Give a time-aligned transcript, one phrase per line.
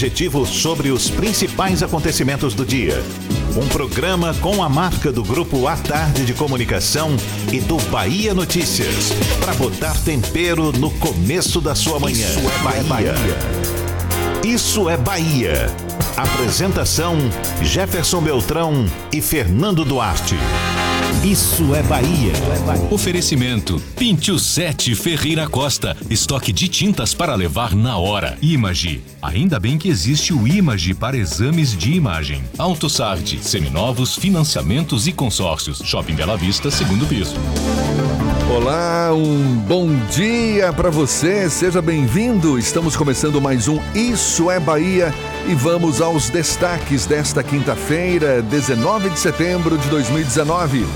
[0.00, 3.04] objetivo sobre os principais acontecimentos do dia.
[3.54, 7.14] Um programa com a marca do Grupo A Tarde de Comunicação
[7.52, 9.12] e do Bahia Notícias.
[9.38, 12.26] Para botar tempero no começo da sua manhã.
[12.26, 13.14] Isso é Bahia.
[14.42, 15.66] Isso é Bahia.
[16.16, 17.18] Apresentação:
[17.60, 20.36] Jefferson Beltrão e Fernando Duarte.
[21.24, 22.32] Isso é Bahia.
[22.90, 25.94] Oferecimento: Pinte o 7 Ferreira Costa.
[26.08, 28.38] Estoque de tintas para levar na hora.
[28.40, 29.02] Image.
[29.20, 32.42] Ainda bem que existe o Image para exames de imagem.
[32.56, 33.38] AutoSard.
[33.42, 35.82] Seminovos, financiamentos e consórcios.
[35.84, 37.34] Shopping Bela Vista, segundo piso.
[38.56, 41.50] Olá, um bom dia para você.
[41.50, 42.58] Seja bem-vindo.
[42.58, 45.12] Estamos começando mais um Isso é Bahia
[45.50, 50.86] e vamos aos destaques desta quinta-feira, 19 de setembro de 2019.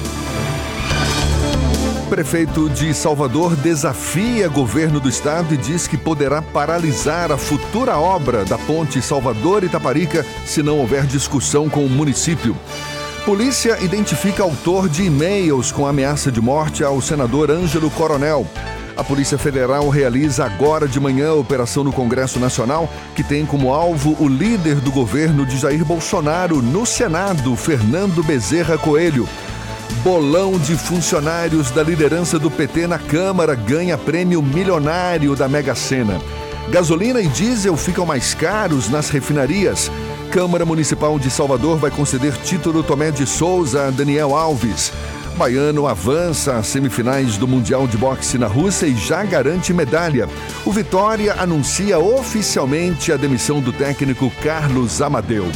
[2.08, 8.44] Prefeito de Salvador desafia governo do estado e diz que poderá paralisar a futura obra
[8.44, 12.56] da ponte Salvador-Itaparica se não houver discussão com o município.
[13.24, 18.46] Polícia identifica autor de e-mails com ameaça de morte ao senador Ângelo Coronel.
[18.96, 23.72] A Polícia Federal realiza agora de manhã a operação no Congresso Nacional, que tem como
[23.72, 29.28] alvo o líder do governo de Jair Bolsonaro no Senado, Fernando Bezerra Coelho.
[30.04, 36.20] Bolão de funcionários da liderança do PT na Câmara ganha prêmio milionário da Mega Sena.
[36.70, 39.90] Gasolina e diesel ficam mais caros nas refinarias.
[40.30, 44.92] Câmara Municipal de Salvador vai conceder título Tomé de Souza a Daniel Alves.
[45.34, 50.28] Baiano avança às semifinais do Mundial de Boxe na Rússia e já garante medalha.
[50.64, 55.50] O Vitória anuncia oficialmente a demissão do técnico Carlos Amadeu.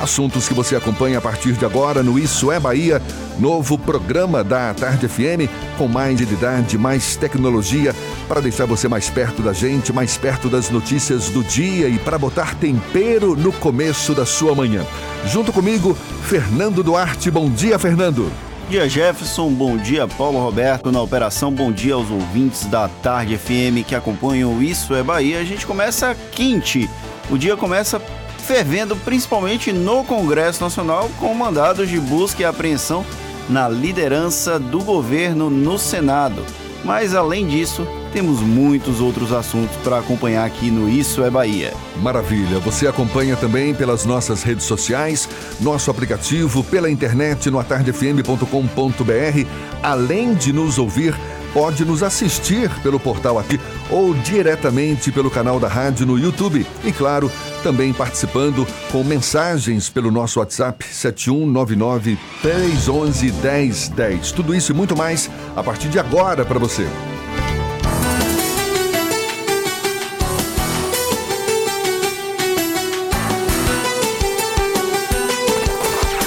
[0.00, 3.02] Assuntos que você acompanha a partir de agora no Isso é Bahia,
[3.38, 7.94] novo programa da Tarde FM, com mais idade, mais tecnologia,
[8.28, 12.18] para deixar você mais perto da gente, mais perto das notícias do dia e para
[12.18, 14.84] botar tempero no começo da sua manhã.
[15.26, 17.30] Junto comigo, Fernando Duarte.
[17.30, 18.30] Bom dia, Fernando.
[18.68, 19.48] Dia, Jefferson.
[19.50, 21.52] Bom dia, Paulo Roberto na operação.
[21.52, 25.38] Bom dia aos ouvintes da Tarde FM que acompanham Isso é Bahia.
[25.38, 26.90] A gente começa quente.
[27.30, 28.00] O dia começa
[28.40, 33.06] fervendo principalmente no Congresso Nacional com mandados de busca e apreensão
[33.48, 36.44] na liderança do governo no Senado.
[36.84, 41.74] Mas além disso, temos muitos outros assuntos para acompanhar aqui no Isso é Bahia.
[42.00, 42.58] Maravilha!
[42.60, 45.28] Você acompanha também pelas nossas redes sociais,
[45.60, 49.46] nosso aplicativo, pela internet no atardefm.com.br,
[49.82, 51.14] além de nos ouvir
[51.52, 53.60] pode nos assistir pelo portal aqui
[53.90, 56.66] ou diretamente pelo canal da rádio no YouTube.
[56.84, 57.30] E claro,
[57.62, 64.32] também participando com mensagens pelo nosso WhatsApp 7199 311 1010.
[64.32, 66.86] Tudo isso e muito mais a partir de agora para você.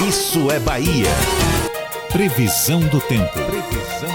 [0.10, 1.06] Isso é Bahia.
[2.12, 3.32] Previsão do tempo.
[3.32, 4.10] Previsão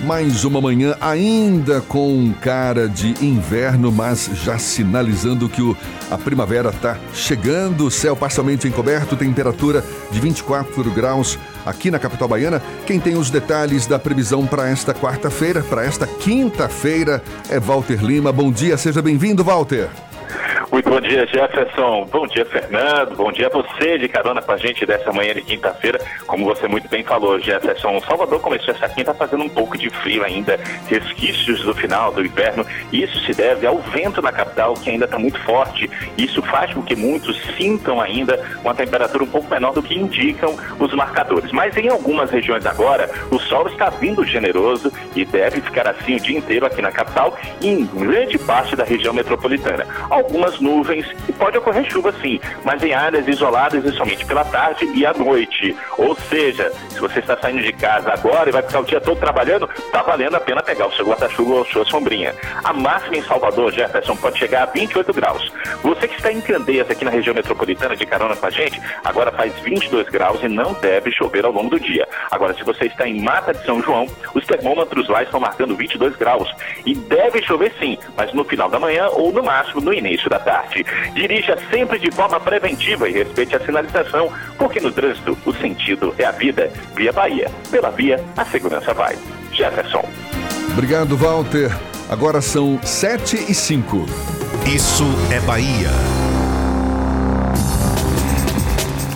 [0.00, 5.76] do Mais uma manhã ainda com cara de inverno, mas já sinalizando que o,
[6.10, 7.90] a primavera está chegando.
[7.90, 12.62] Céu parcialmente encoberto, temperatura de 24 graus aqui na capital baiana.
[12.86, 18.32] Quem tem os detalhes da previsão para esta quarta-feira, para esta quinta-feira, é Walter Lima.
[18.32, 19.90] Bom dia, seja bem-vindo, Walter.
[20.70, 22.06] Muito bom dia, Jefferson.
[22.12, 23.16] Bom dia, Fernando.
[23.16, 25.98] Bom dia a você de carona com a gente dessa manhã de quinta-feira.
[26.26, 30.22] Como você muito bem falou, Jefferson, Salvador começou essa quinta fazendo um pouco de frio
[30.22, 32.66] ainda, resquícios do final do inverno.
[32.92, 35.90] Isso se deve ao vento na capital, que ainda está muito forte.
[36.18, 40.54] Isso faz com que muitos sintam ainda uma temperatura um pouco menor do que indicam
[40.78, 41.50] os marcadores.
[41.50, 46.20] Mas em algumas regiões agora, o sol está vindo generoso e deve ficar assim o
[46.20, 49.86] dia inteiro aqui na capital e em grande parte da região metropolitana.
[50.10, 54.84] Algumas nuvens e pode ocorrer chuva sim, mas em áreas isoladas e somente pela tarde
[54.94, 55.76] e à noite.
[55.96, 59.18] Ou seja, se você está saindo de casa agora e vai ficar o dia todo
[59.18, 62.34] trabalhando, está valendo a pena pegar o seu guarda-chuva ou a sua sombrinha.
[62.64, 65.52] A máxima em Salvador, Jefferson, pode chegar a 28 graus.
[65.82, 69.30] Você que está em Candeias aqui na região metropolitana de carona com a gente, agora
[69.32, 72.06] faz 22 graus e não deve chover ao longo do dia.
[72.30, 76.16] Agora, se você está em Mata de São João, os termômetros lá estão marcando 22
[76.16, 76.48] graus
[76.84, 80.38] e deve chover sim, mas no final da manhã ou no máximo no início da
[80.38, 80.86] tarde tarde.
[81.12, 86.24] Dirija sempre de forma preventiva e respeite a sinalização, porque no trânsito o sentido é
[86.24, 86.72] a vida.
[86.96, 87.50] Via Bahia.
[87.70, 89.18] Pela via, a segurança vai.
[89.52, 90.08] Jefferson.
[90.72, 91.70] Obrigado, Walter.
[92.08, 94.06] Agora são sete e cinco.
[94.66, 95.90] Isso é Bahia.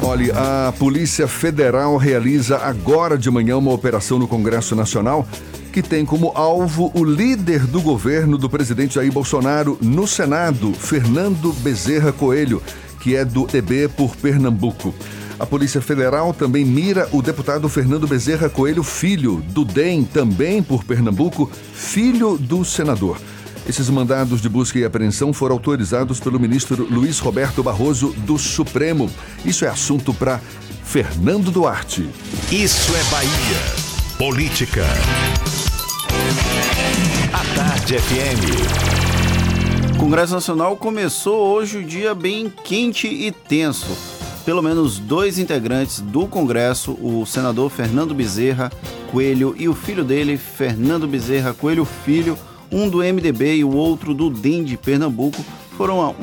[0.04, 0.34] Olha,
[0.68, 5.26] a Polícia Federal realiza agora de manhã uma operação no Congresso Nacional
[5.72, 11.50] que tem como alvo o líder do governo do presidente Jair Bolsonaro no Senado, Fernando
[11.54, 12.62] Bezerra Coelho,
[13.00, 14.94] que é do TB por Pernambuco.
[15.40, 20.84] A Polícia Federal também mira o deputado Fernando Bezerra Coelho Filho, do DEM, também por
[20.84, 23.18] Pernambuco, filho do senador.
[23.66, 29.10] Esses mandados de busca e apreensão foram autorizados pelo ministro Luiz Roberto Barroso do Supremo.
[29.44, 30.38] Isso é assunto para
[30.84, 32.08] Fernando Duarte.
[32.50, 33.81] Isso é Bahia.
[34.24, 34.84] Política.
[37.32, 39.96] A Tarde FM.
[39.96, 43.90] O Congresso Nacional começou hoje o dia bem quente e tenso.
[44.44, 48.70] Pelo menos dois integrantes do Congresso, o senador Fernando Bezerra
[49.10, 52.38] Coelho e o filho dele, Fernando Bezerra Coelho Filho,
[52.70, 55.44] um do MDB e o outro do DEM de Pernambuco,
[55.76, 56.14] foram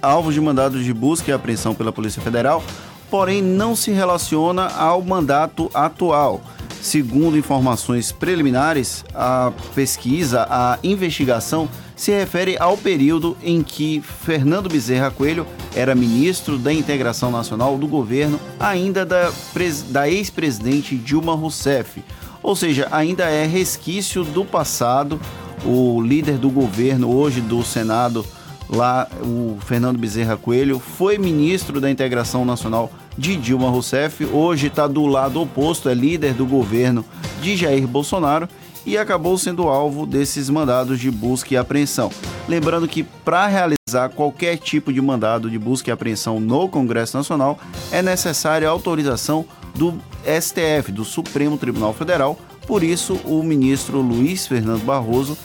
[0.00, 2.62] alvos de mandados de busca e apreensão pela Polícia Federal,
[3.10, 6.40] porém não se relaciona ao mandato atual.
[6.80, 15.10] Segundo informações preliminares, a pesquisa, a investigação se refere ao período em que Fernando Bezerra
[15.10, 19.32] Coelho era ministro da Integração Nacional do governo, ainda da,
[19.88, 22.02] da ex-presidente Dilma Rousseff.
[22.42, 25.20] Ou seja, ainda é resquício do passado
[25.64, 28.24] o líder do governo, hoje do Senado,
[28.68, 34.86] lá, o Fernando Bezerra Coelho, foi ministro da Integração Nacional de Dilma Rousseff, hoje está
[34.86, 37.04] do lado oposto, é líder do governo
[37.40, 38.48] de Jair Bolsonaro
[38.86, 42.10] e acabou sendo alvo desses mandados de busca e apreensão.
[42.48, 47.58] Lembrando que para realizar qualquer tipo de mandado de busca e apreensão no Congresso Nacional
[47.90, 49.44] é necessária a autorização
[49.74, 52.38] do STF, do Supremo Tribunal Federal.
[52.66, 55.36] Por isso, o ministro Luiz Fernando Barroso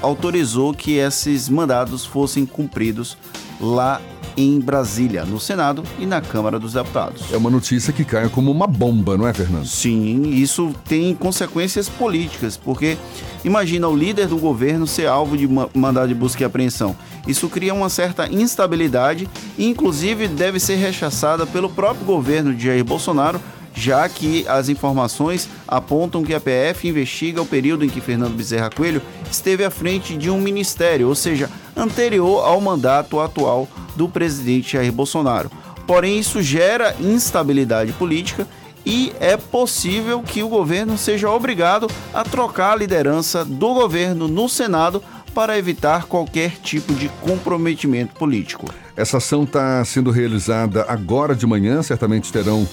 [0.00, 3.16] autorizou que esses mandados fossem cumpridos
[3.60, 4.00] lá
[4.38, 7.32] em Brasília, no Senado e na Câmara dos Deputados.
[7.32, 9.66] É uma notícia que cai como uma bomba, não é, Fernando?
[9.66, 12.96] Sim, isso tem consequências políticas, porque
[13.44, 16.94] imagina o líder do governo ser alvo de mandado de busca e apreensão.
[17.26, 19.28] Isso cria uma certa instabilidade
[19.58, 23.40] e, inclusive, deve ser rechaçada pelo próprio governo de Jair Bolsonaro
[23.78, 28.70] já que as informações apontam que a PF investiga o período em que Fernando Bezerra
[28.70, 34.72] Coelho esteve à frente de um ministério, ou seja, anterior ao mandato atual do presidente
[34.72, 35.50] Jair Bolsonaro.
[35.86, 38.46] Porém, isso gera instabilidade política
[38.84, 44.48] e é possível que o governo seja obrigado a trocar a liderança do governo no
[44.48, 45.02] Senado
[45.34, 48.66] para evitar qualquer tipo de comprometimento político.
[48.96, 52.66] Essa ação está sendo realizada agora de manhã, certamente terão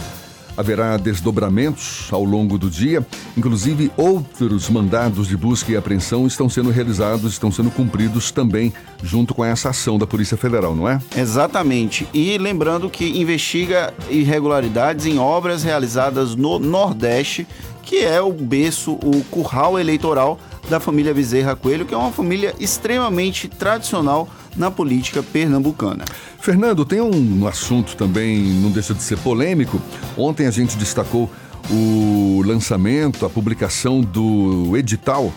[0.57, 6.69] Haverá desdobramentos ao longo do dia, inclusive outros mandados de busca e apreensão estão sendo
[6.69, 10.99] realizados, estão sendo cumpridos também junto com essa ação da Polícia Federal, não é?
[11.15, 12.07] Exatamente.
[12.13, 17.45] E lembrando que investiga irregularidades em obras realizadas no Nordeste,
[17.83, 22.55] que é o berço, o curral eleitoral da família Bezerra Coelho, que é uma família
[22.59, 26.05] extremamente tradicional na política pernambucana.
[26.39, 29.81] Fernando, tem um assunto também, não deixa de ser polêmico.
[30.17, 31.29] Ontem a gente destacou
[31.69, 35.33] o lançamento, a publicação do edital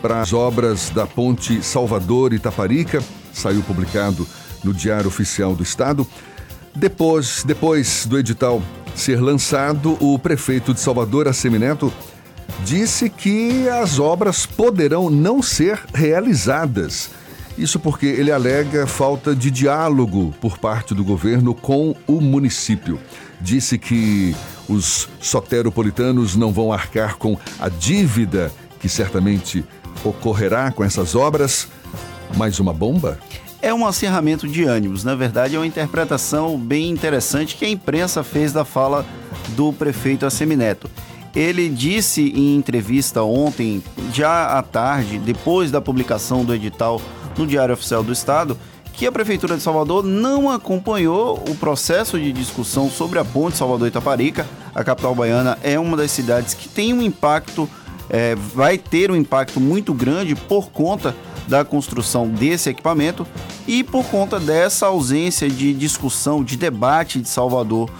[0.00, 3.02] para as obras da Ponte Salvador Itaparica,
[3.32, 4.26] saiu publicado
[4.64, 6.06] no Diário Oficial do Estado.
[6.74, 8.60] Depois, depois do edital
[8.94, 11.92] ser lançado, o prefeito de Salvador, Assemineto,
[12.64, 17.10] disse que as obras poderão não ser realizadas.
[17.56, 22.98] Isso porque ele alega falta de diálogo por parte do governo com o município.
[23.40, 24.34] Disse que
[24.68, 29.64] os soteropolitanos não vão arcar com a dívida que certamente
[30.04, 31.68] ocorrerá com essas obras.
[32.36, 33.18] Mais uma bomba?
[33.60, 35.04] É um acirramento de ânimos.
[35.04, 39.06] Na verdade, é uma interpretação bem interessante que a imprensa fez da fala
[39.50, 40.90] do prefeito Assemineto.
[41.34, 43.82] Ele disse em entrevista ontem,
[44.12, 47.00] já à tarde, depois da publicação do edital
[47.36, 48.56] no Diário Oficial do Estado,
[48.92, 54.46] que a Prefeitura de Salvador não acompanhou o processo de discussão sobre a ponte Salvador-Itaparica.
[54.74, 57.68] A capital baiana é uma das cidades que tem um impacto,
[58.10, 61.14] é, vai ter um impacto muito grande por conta
[61.48, 63.26] da construção desse equipamento
[63.66, 67.90] e por conta dessa ausência de discussão, de debate de Salvador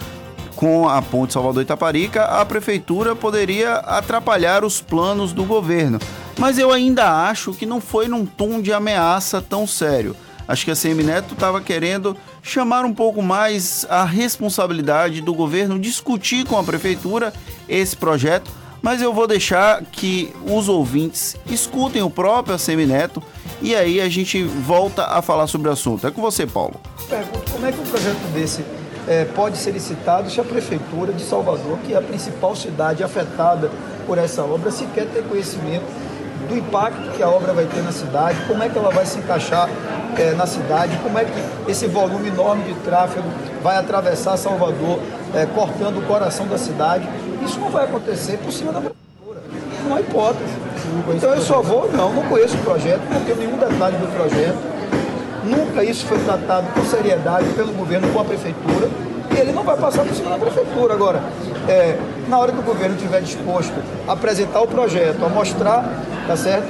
[0.63, 5.99] com a ponte Salvador-Itaparica, a prefeitura poderia atrapalhar os planos do governo.
[6.39, 10.15] Mas eu ainda acho que não foi num tom de ameaça tão sério.
[10.47, 15.77] Acho que a CM Neto estava querendo chamar um pouco mais a responsabilidade do governo,
[15.77, 17.33] discutir com a prefeitura
[17.67, 18.49] esse projeto,
[18.81, 23.21] mas eu vou deixar que os ouvintes escutem o próprio ACM Neto
[23.61, 26.07] e aí a gente volta a falar sobre o assunto.
[26.07, 26.79] É com você, Paulo.
[27.09, 28.63] Pergunto, como é que um projeto desse
[29.07, 33.69] é, pode ser licitado se a Prefeitura de Salvador, que é a principal cidade afetada
[34.05, 35.85] por essa obra, sequer ter conhecimento
[36.47, 39.17] do impacto que a obra vai ter na cidade, como é que ela vai se
[39.17, 39.69] encaixar
[40.17, 43.27] é, na cidade, como é que esse volume enorme de tráfego
[43.61, 44.99] vai atravessar Salvador,
[45.33, 47.07] é, cortando o coração da cidade.
[47.43, 49.41] Isso não vai acontecer por cima da prefeitura.
[49.87, 50.53] Não há hipótese.
[51.15, 54.72] Então eu só vou, não, não conheço o projeto, não tenho nenhum detalhe do projeto.
[55.43, 58.89] Nunca isso foi tratado com seriedade pelo governo com a prefeitura
[59.35, 60.93] e ele não vai passar por cima da prefeitura.
[60.93, 61.21] Agora,
[61.67, 61.97] é,
[62.27, 63.73] na hora que o governo estiver disposto
[64.07, 65.83] a apresentar o projeto, a mostrar,
[66.27, 66.67] tá certo?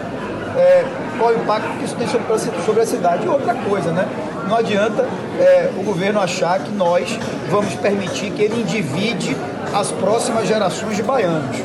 [0.56, 0.86] É,
[1.18, 3.26] qual o impacto que isso tem sobre, a cidade.
[3.26, 4.08] E outra coisa, né?
[4.48, 5.06] Não adianta
[5.40, 7.18] é, o governo achar que nós
[7.50, 9.36] vamos permitir que ele endivide
[9.74, 11.58] as próximas gerações de baianos.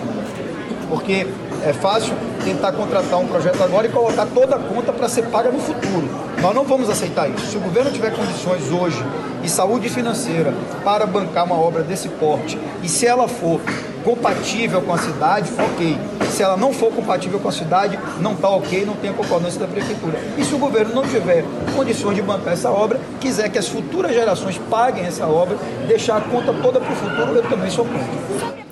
[0.89, 1.27] Porque
[1.69, 5.51] é fácil tentar contratar um projeto agora e colocar toda a conta para ser paga
[5.51, 6.09] no futuro.
[6.41, 7.47] Nós não vamos aceitar isso.
[7.47, 9.05] Se o governo tiver condições hoje
[9.43, 13.61] e saúde financeira para bancar uma obra desse porte, e se ela for
[14.03, 15.99] compatível com a cidade, ok.
[16.31, 19.61] Se ela não for compatível com a cidade, não está ok, não tem a concordância
[19.61, 20.19] da prefeitura.
[20.39, 21.45] E se o governo não tiver
[21.77, 26.21] condições de bancar essa obra, quiser que as futuras gerações paguem essa obra, deixar a
[26.23, 28.68] conta toda para o futuro, eu também sou contra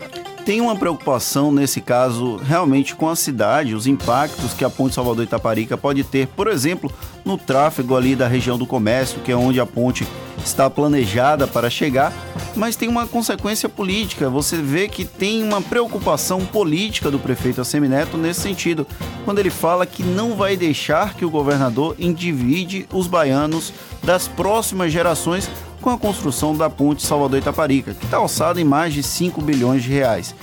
[0.46, 5.24] tem uma preocupação nesse caso realmente com a cidade, os impactos que a ponte Salvador
[5.24, 6.88] Itaparica pode ter, por exemplo,
[7.24, 10.06] no tráfego ali da região do comércio, que é onde a ponte
[10.44, 12.12] está planejada para chegar,
[12.54, 14.30] mas tem uma consequência política.
[14.30, 18.86] Você vê que tem uma preocupação política do prefeito Assemineto nesse sentido,
[19.24, 23.72] quando ele fala que não vai deixar que o governador endivide os baianos
[24.04, 25.50] das próximas gerações
[25.86, 29.84] com a construção da ponte Salvador Itaparica, que está alçada em mais de 5 bilhões
[29.84, 30.34] de reais.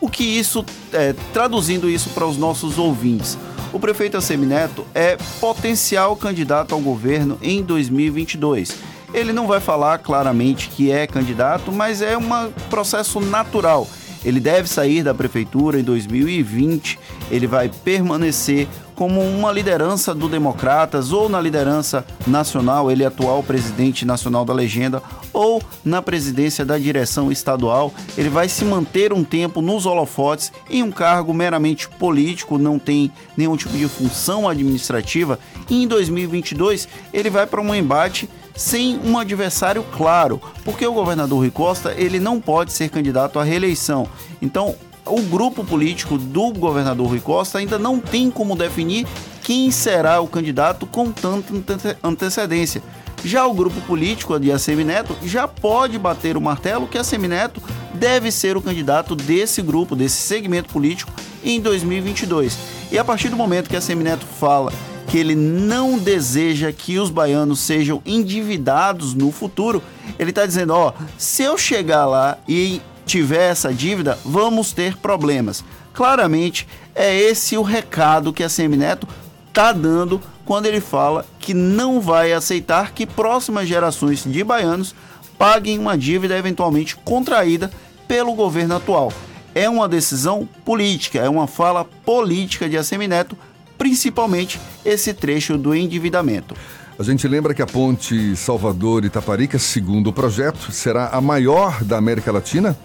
[0.00, 3.36] O que isso, é, traduzindo isso para os nossos ouvintes,
[3.72, 8.76] o prefeito Assemineto é potencial candidato ao governo em 2022.
[9.12, 13.88] Ele não vai falar claramente que é candidato, mas é um processo natural.
[14.24, 16.98] Ele deve sair da prefeitura em 2020,
[17.30, 23.42] ele vai permanecer como uma liderança do Democratas ou na liderança nacional, ele é atual
[23.42, 25.02] presidente nacional da legenda,
[25.32, 27.92] ou na presidência da direção estadual.
[28.16, 33.10] Ele vai se manter um tempo nos holofotes em um cargo meramente político, não tem
[33.36, 35.38] nenhum tipo de função administrativa.
[35.68, 41.38] E em 2022 ele vai para um embate sem um adversário claro, porque o governador
[41.38, 44.06] Rui Costa ele não pode ser candidato à reeleição.
[44.40, 49.06] Então o grupo político do governador Rui Costa ainda não tem como definir
[49.42, 52.82] quem será o candidato com tanta antecedência.
[53.24, 57.62] Já o grupo político de Assemineto já pode bater o martelo que Assemineto
[57.94, 61.12] deve ser o candidato desse grupo, desse segmento político
[61.44, 62.58] em 2022.
[62.90, 64.72] E a partir do momento que Assemineto fala
[65.12, 69.82] que ele não deseja que os baianos sejam endividados no futuro,
[70.18, 75.62] ele está dizendo: ó, se eu chegar lá e tiver essa dívida, vamos ter problemas.
[75.92, 79.06] Claramente, é esse o recado que a Semineto
[79.48, 84.94] está dando quando ele fala que não vai aceitar que próximas gerações de baianos
[85.36, 87.70] paguem uma dívida eventualmente contraída
[88.08, 89.12] pelo governo atual.
[89.54, 93.36] É uma decisão política, é uma fala política de Assemineto,
[93.82, 96.54] principalmente esse trecho do endividamento.
[96.96, 102.30] A gente lembra que a ponte Salvador-Itaparica, segundo o projeto, será a maior da América
[102.30, 102.78] Latina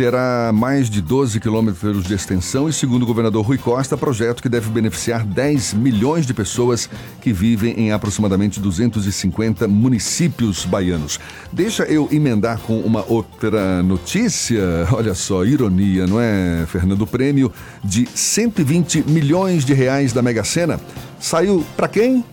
[0.00, 4.48] terá mais de 12 quilômetros de extensão e, segundo o governador Rui Costa, projeto que
[4.48, 6.88] deve beneficiar 10 milhões de pessoas
[7.20, 11.20] que vivem em aproximadamente 250 municípios baianos.
[11.52, 14.62] Deixa eu emendar com uma outra notícia.
[14.90, 17.06] Olha só, ironia, não é, Fernando?
[17.06, 17.52] Prêmio
[17.84, 20.80] de 120 milhões de reais da Mega Sena
[21.18, 22.24] saiu para quem?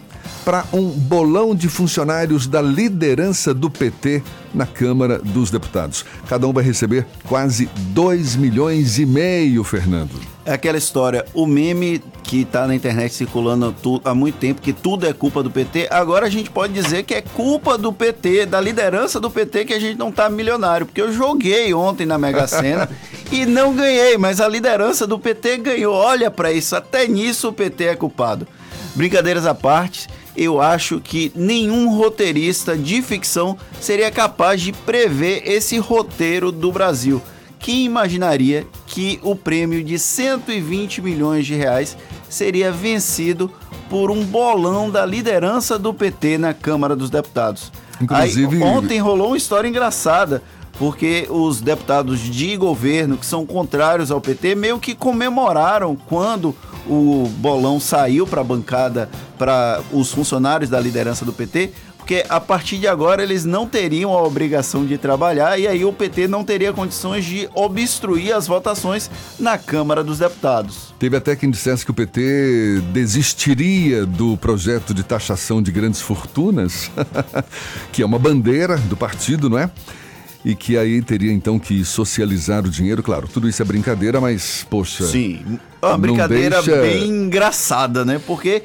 [0.48, 4.24] Para um bolão de funcionários da liderança do PT
[4.54, 6.06] na Câmara dos Deputados.
[6.30, 10.12] Cada um vai receber quase 2 milhões e meio, Fernando.
[10.46, 13.76] É aquela história, o meme que está na internet circulando
[14.06, 17.14] há muito tempo, que tudo é culpa do PT, agora a gente pode dizer que
[17.14, 20.86] é culpa do PT, da liderança do PT, que a gente não está milionário.
[20.86, 22.90] Porque eu joguei ontem na Mega Sena
[23.30, 25.94] e não ganhei, mas a liderança do PT ganhou.
[25.94, 28.48] Olha para isso, até nisso o PT é culpado.
[28.96, 30.08] Brincadeiras à parte,
[30.38, 37.20] eu acho que nenhum roteirista de ficção seria capaz de prever esse roteiro do Brasil.
[37.60, 41.98] Quem imaginaria que o prêmio de 120 milhões de reais
[42.30, 43.52] seria vencido
[43.90, 47.72] por um bolão da liderança do PT na Câmara dos Deputados?
[48.00, 50.44] Inclusive, Aí, ontem rolou uma história engraçada
[50.78, 56.56] porque os deputados de governo que são contrários ao PT meio que comemoraram quando
[56.88, 62.40] o bolão saiu para a bancada, para os funcionários da liderança do PT, porque a
[62.40, 66.42] partir de agora eles não teriam a obrigação de trabalhar e aí o PT não
[66.42, 70.94] teria condições de obstruir as votações na Câmara dos Deputados.
[70.98, 76.90] Teve até quem dissesse que o PT desistiria do projeto de taxação de grandes fortunas,
[77.92, 79.70] que é uma bandeira do partido, não é?
[80.48, 83.04] E que aí teria então que socializar o dinheiro.
[83.04, 85.06] Claro, tudo isso é brincadeira, mas, poxa.
[85.06, 86.82] Sim, uma brincadeira deixa...
[86.82, 88.18] bem engraçada, né?
[88.26, 88.64] Porque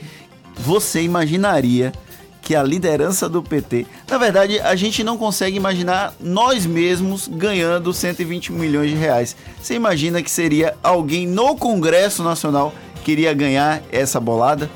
[0.57, 1.93] você imaginaria
[2.41, 3.85] que a liderança do PT.
[4.09, 9.35] Na verdade, a gente não consegue imaginar nós mesmos ganhando 120 milhões de reais.
[9.61, 12.73] Você imagina que seria alguém no Congresso Nacional
[13.03, 14.71] que iria ganhar essa bolada?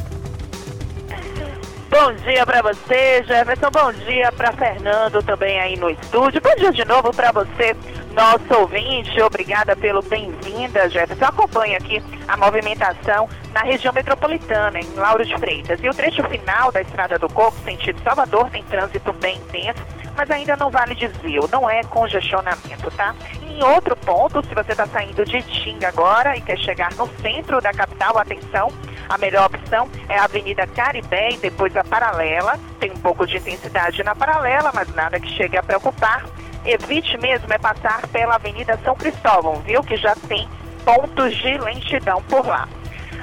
[1.90, 3.70] Bom dia para você, Jefferson.
[3.70, 6.40] Bom dia para Fernando também aí no estúdio.
[6.40, 7.77] Bom dia de novo para você,
[8.14, 9.20] nosso ouvinte.
[9.23, 11.25] Obrigada pelo bem-vinda, Jefferson.
[11.25, 15.83] Acompanha aqui a movimentação na região metropolitana, em Lauro de Freitas.
[15.83, 19.83] E o trecho final da Estrada do Coco, sentido Salvador, tem trânsito bem intenso,
[20.16, 23.14] mas ainda não vale desvio, não é congestionamento, tá?
[23.42, 27.61] Em outro ponto, se você está saindo de Tinga agora e quer chegar no centro
[27.61, 28.68] da capital, atenção,
[29.09, 32.59] a melhor opção é a Avenida Caribé e depois a Paralela.
[32.79, 36.25] Tem um pouco de intensidade na Paralela, mas nada que chegue a preocupar.
[36.64, 39.83] Evite mesmo é passar pela Avenida São Cristóvão, viu?
[39.83, 40.49] Que já tem
[40.85, 42.68] pontos de lentidão por lá.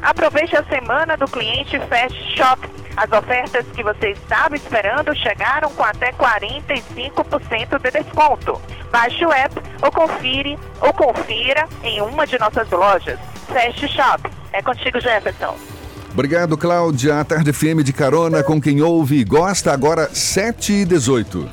[0.02, 2.70] Aproveite a semana do cliente Fast Shop.
[2.96, 8.60] As ofertas que você estava esperando chegaram com até 45% de desconto.
[8.92, 13.20] Baixe o app ou confire ou confira em uma de nossas lojas.
[13.48, 14.30] Fast Shop.
[14.52, 15.56] É contigo, Jefferson.
[16.12, 17.20] Obrigado, Cláudia.
[17.20, 19.72] A Tarde FM de carona com quem ouve e gosta.
[19.72, 21.48] Agora 7 e 18.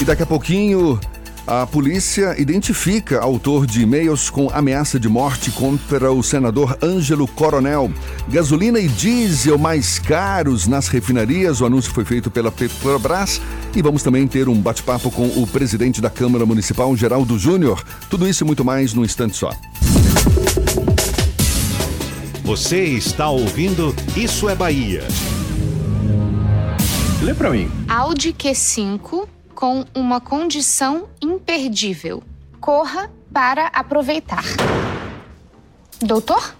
[0.00, 0.98] E daqui a pouquinho
[1.46, 7.90] a polícia identifica autor de e-mails com ameaça de morte contra o senador Ângelo Coronel.
[8.28, 11.60] Gasolina e diesel mais caros nas refinarias.
[11.60, 13.40] O anúncio foi feito pela Petrobras.
[13.74, 17.82] E vamos também ter um bate-papo com o presidente da Câmara Municipal, Geraldo Júnior.
[18.08, 19.50] Tudo isso e muito mais num instante só.
[22.44, 25.02] Você está ouvindo Isso é Bahia.
[27.20, 27.70] Lê pra mim.
[27.88, 29.26] Audi Q5
[29.62, 32.20] com uma condição imperdível.
[32.60, 34.42] Corra para aproveitar.
[36.00, 36.52] Doutor?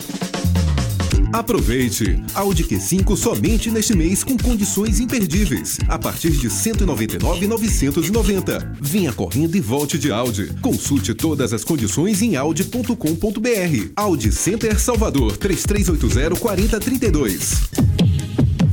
[1.33, 2.23] Aproveite!
[2.33, 5.81] Audi Q5 somente neste mês com condições imperdíveis.
[5.89, 8.79] A partir de R$ 199,990.
[8.81, 10.55] Venha correndo e volte de Audi.
[10.61, 12.95] Consulte todas as condições em audi.com.br.
[13.97, 18.02] Audi Center Salvador 3380 4032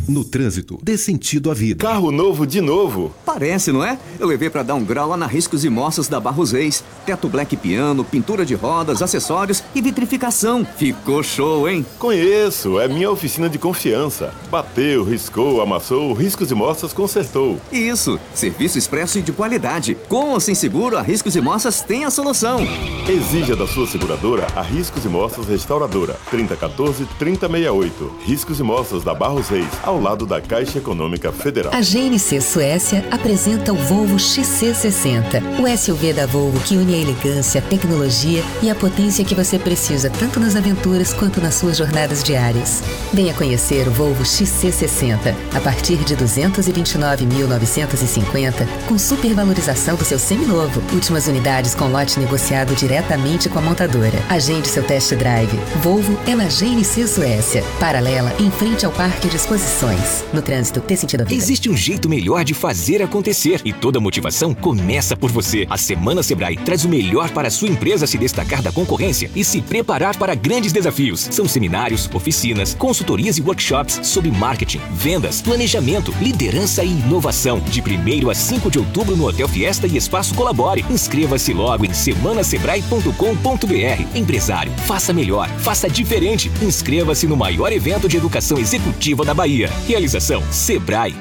[0.09, 1.85] no trânsito, dê sentido à vida.
[1.85, 3.13] Carro novo de novo.
[3.25, 3.97] Parece, não é?
[4.19, 6.83] Eu levei para dar um grau lá na Riscos e Moças da Barros Reis.
[7.05, 10.65] Teto black piano, pintura de rodas, acessórios e vitrificação.
[10.77, 11.85] Ficou show, hein?
[11.97, 14.33] Conheço, é minha oficina de confiança.
[14.49, 17.59] Bateu, riscou, amassou, Riscos e Moças consertou.
[17.71, 19.97] Isso, serviço expresso e de qualidade.
[20.07, 22.59] Com ou sem seguro, a Riscos e Moças tem a solução.
[23.07, 26.17] Exija da sua seguradora a Riscos e Moças Restauradora.
[26.31, 27.91] 3014-3068.
[28.25, 31.73] Riscos e Moças da Barros Reis, ao ao lado da Caixa Econômica Federal.
[31.73, 37.59] A GNC Suécia apresenta o Volvo XC60, o SUV da Volvo que une a elegância,
[37.59, 42.23] a tecnologia e a potência que você precisa tanto nas aventuras quanto nas suas jornadas
[42.23, 42.81] diárias.
[43.13, 50.81] Venha conhecer o Volvo XC60 a partir de 229.950 com supervalorização do seu seminovo.
[50.93, 54.17] Últimas unidades com lote negociado diretamente com a montadora.
[54.29, 55.59] Agende seu test drive.
[55.81, 59.88] Volvo é na GNC Suécia, paralela em frente ao Parque de Exposições
[60.33, 61.35] No trânsito, dê sentido à vida.
[61.35, 65.65] Existe um jeito melhor de fazer acontecer e toda motivação começa por você.
[65.69, 69.43] A Semana Sebrae traz o melhor para a sua empresa se destacar da concorrência e
[69.43, 71.27] se preparar para grandes desafios.
[71.31, 77.59] São seminários, oficinas, consultorias e workshops sobre marketing, vendas, planejamento, liderança e inovação.
[77.59, 80.85] De 1 a 5 de outubro no Hotel Fiesta e Espaço Colabore.
[80.89, 84.15] Inscreva-se logo em semanasebrae.com.br.
[84.15, 86.51] Empresário, faça melhor, faça diferente.
[86.61, 89.68] Inscreva-se no maior evento de educação executiva da Bahia.
[89.87, 91.15] Realização Sebrae.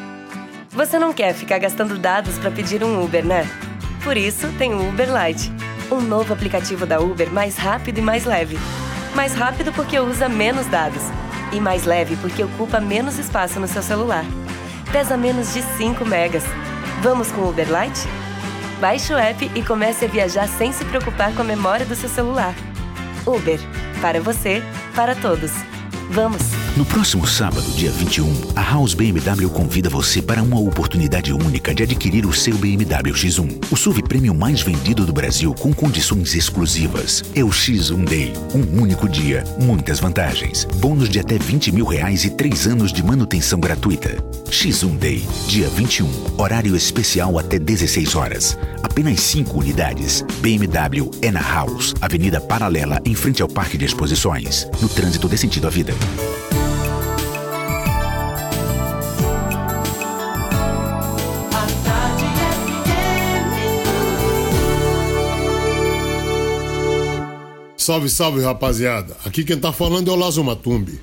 [0.70, 3.48] Você não quer ficar gastando dados para pedir um Uber, né?
[4.02, 5.52] Por isso, tem o Uber Lite,
[5.90, 8.58] um novo aplicativo da Uber mais rápido e mais leve.
[9.14, 11.02] Mais rápido porque usa menos dados
[11.52, 14.24] e mais leve porque ocupa menos espaço no seu celular.
[14.92, 16.44] Pesa menos de 5 megas.
[17.02, 18.06] Vamos com o Uber Lite?
[18.80, 22.08] Baixe o app e comece a viajar sem se preocupar com a memória do seu
[22.08, 22.54] celular.
[23.26, 23.58] Uber.
[24.00, 24.62] Para você,
[24.94, 25.50] para todos.
[26.10, 26.67] Vamos!
[26.78, 31.82] No próximo sábado, dia 21, a House BMW convida você para uma oportunidade única de
[31.82, 37.24] adquirir o seu BMW X1, o SUV premium mais vendido do Brasil com condições exclusivas.
[37.34, 42.22] É o X1 Day, um único dia, muitas vantagens, bônus de até 20 mil reais
[42.22, 44.10] e 3 anos de manutenção gratuita.
[44.48, 48.56] X1 Day, dia 21, horário especial até 16 horas.
[48.84, 50.24] Apenas 5 unidades.
[50.40, 54.68] BMW é na House, Avenida Paralela, em frente ao Parque de Exposições.
[54.80, 55.92] No trânsito dê sentido à vida.
[67.88, 69.16] Salve, salve, rapaziada.
[69.24, 71.00] Aqui quem tá falando é o Lazo Matumbi.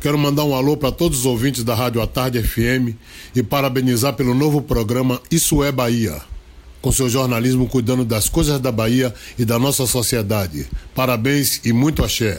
[0.00, 2.96] Quero mandar um alô para todos os ouvintes da Rádio A Tarde FM
[3.36, 6.22] e parabenizar pelo novo programa Isso é Bahia,
[6.80, 10.66] com seu jornalismo cuidando das coisas da Bahia e da nossa sociedade.
[10.94, 12.38] Parabéns e muito axé.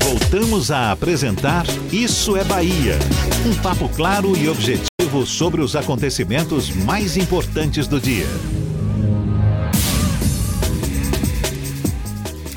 [0.00, 2.96] Voltamos a apresentar Isso é Bahia.
[3.44, 8.28] Um papo claro e objetivo sobre os acontecimentos mais importantes do dia.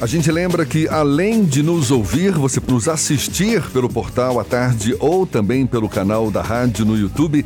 [0.01, 4.95] A gente lembra que, além de nos ouvir, você nos assistir pelo portal à tarde
[4.99, 7.45] ou também pelo canal da rádio no YouTube.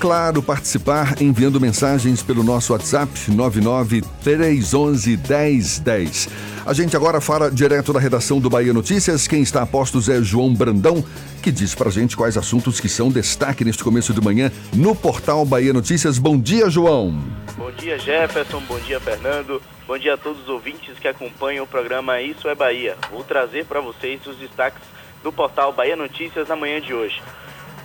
[0.00, 6.28] Claro, participar enviando mensagens pelo nosso WhatsApp 99311 1010.
[6.64, 9.26] A gente agora fala direto da redação do Bahia Notícias.
[9.26, 11.04] Quem está a postos é João Brandão,
[11.42, 15.44] que diz pra gente quais assuntos que são destaque neste começo de manhã no portal
[15.44, 16.16] Bahia Notícias.
[16.16, 17.18] Bom dia, João.
[17.56, 18.62] Bom dia, Jefferson.
[18.68, 19.60] Bom dia, Fernando.
[19.84, 22.96] Bom dia a todos os ouvintes que acompanham o programa Isso é Bahia.
[23.10, 24.82] Vou trazer para vocês os destaques
[25.24, 27.20] do portal Bahia Notícias na manhã de hoje.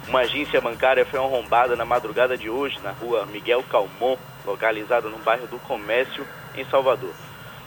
[0.08, 5.18] Uma agência bancária foi arrombada na madrugada de hoje na rua Miguel Calmon, localizada no
[5.20, 7.14] bairro do Comércio, em Salvador.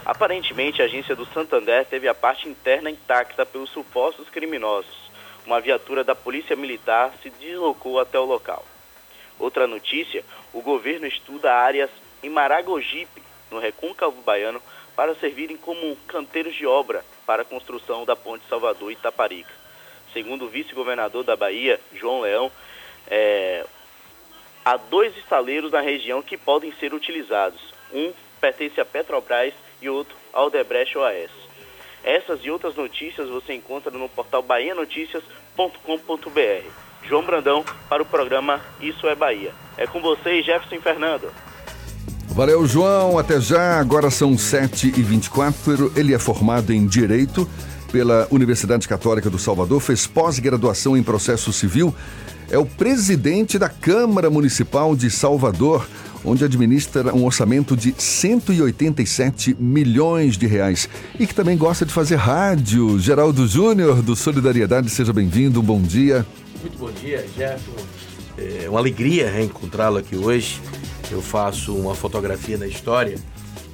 [0.05, 5.11] Aparentemente, a agência do Santander teve a parte interna intacta pelos supostos criminosos.
[5.47, 8.65] Uma viatura da Polícia Militar se deslocou até o local.
[9.39, 10.23] Outra notícia:
[10.53, 11.91] o governo estuda áreas
[12.23, 14.61] em Maragogipe, no Recôncavo Baiano,
[14.95, 19.66] para servirem como canteiros de obra para a construção da Ponte Salvador Itaparica.
[20.13, 22.51] Segundo o vice-governador da Bahia, João Leão,
[23.09, 23.65] é,
[24.65, 27.61] há dois estaleiros na região que podem ser utilizados.
[27.93, 31.31] Um pertence à Petrobras e outro ao Debrecht OAS.
[32.05, 36.71] Essas e outras notícias você encontra no portal bahianoticias.com.br.
[37.03, 39.53] João Brandão para o programa Isso é Bahia.
[39.77, 41.33] É com vocês, Jefferson Fernando.
[42.29, 43.19] Valeu, João.
[43.19, 43.81] Até já.
[43.81, 45.97] Agora são 7h24.
[45.97, 47.49] Ele é formado em Direito
[47.97, 51.95] pela Universidade Católica do Salvador, fez pós-graduação em processo civil,
[52.51, 55.89] é o presidente da Câmara Municipal de Salvador,
[56.23, 62.17] onde administra um orçamento de 187 milhões de reais e que também gosta de fazer
[62.17, 62.99] rádio.
[62.99, 66.27] Geraldo Júnior, do Solidariedade, seja bem-vindo, bom dia.
[66.61, 67.83] Muito bom dia, Jefferson.
[68.37, 70.61] É uma alegria reencontrá-lo aqui hoje.
[71.11, 73.17] Eu faço uma fotografia na história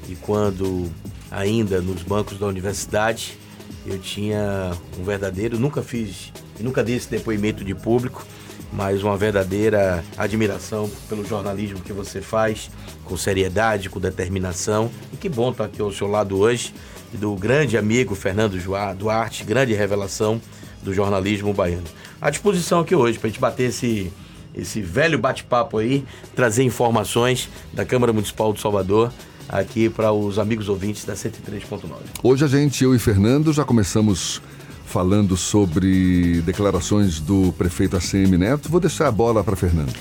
[0.09, 0.89] e quando
[1.29, 3.42] ainda nos bancos da universidade
[3.87, 8.25] eu tinha um verdadeiro, nunca fiz, nunca dei esse depoimento de público,
[8.73, 12.71] mas uma verdadeira admiração pelo jornalismo que você faz,
[13.05, 14.91] com seriedade, com determinação.
[15.13, 16.73] E que bom estar aqui ao seu lado hoje,
[17.13, 18.57] do grande amigo Fernando
[18.97, 20.41] Duarte, grande revelação
[20.83, 21.85] do jornalismo baiano.
[22.21, 24.11] À disposição aqui hoje para a gente bater esse,
[24.55, 29.13] esse velho bate-papo aí, trazer informações da Câmara Municipal de Salvador
[29.53, 31.83] aqui para os amigos ouvintes da 103.9.
[32.23, 34.41] Hoje a gente, eu e Fernando, já começamos
[34.87, 38.71] falando sobre declarações do prefeito ACM Neto.
[38.71, 39.93] Vou deixar a bola para Fernando.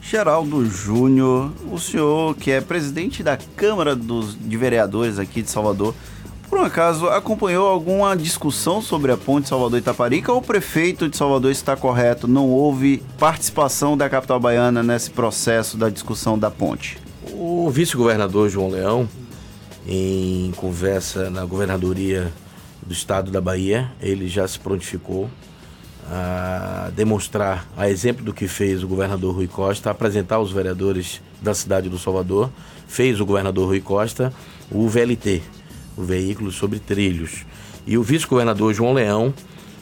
[0.00, 5.94] Geraldo Júnior, o senhor que é presidente da Câmara dos, de Vereadores aqui de Salvador,
[6.48, 11.50] por um acaso, acompanhou alguma discussão sobre a ponte Salvador-Itaparica ou o prefeito de Salvador
[11.50, 12.28] está correto?
[12.28, 16.98] Não houve participação da capital baiana nesse processo da discussão da ponte?
[17.66, 19.08] O vice-governador João Leão,
[19.88, 22.32] em conversa na governadoria
[22.80, 25.28] do estado da Bahia, ele já se prontificou
[26.08, 31.52] a demonstrar, a exemplo do que fez o governador Rui Costa, apresentar aos vereadores da
[31.54, 32.52] cidade do Salvador,
[32.86, 34.32] fez o governador Rui Costa
[34.70, 35.42] o VLT,
[35.96, 37.44] o veículo sobre trilhos.
[37.84, 39.34] E o vice-governador João Leão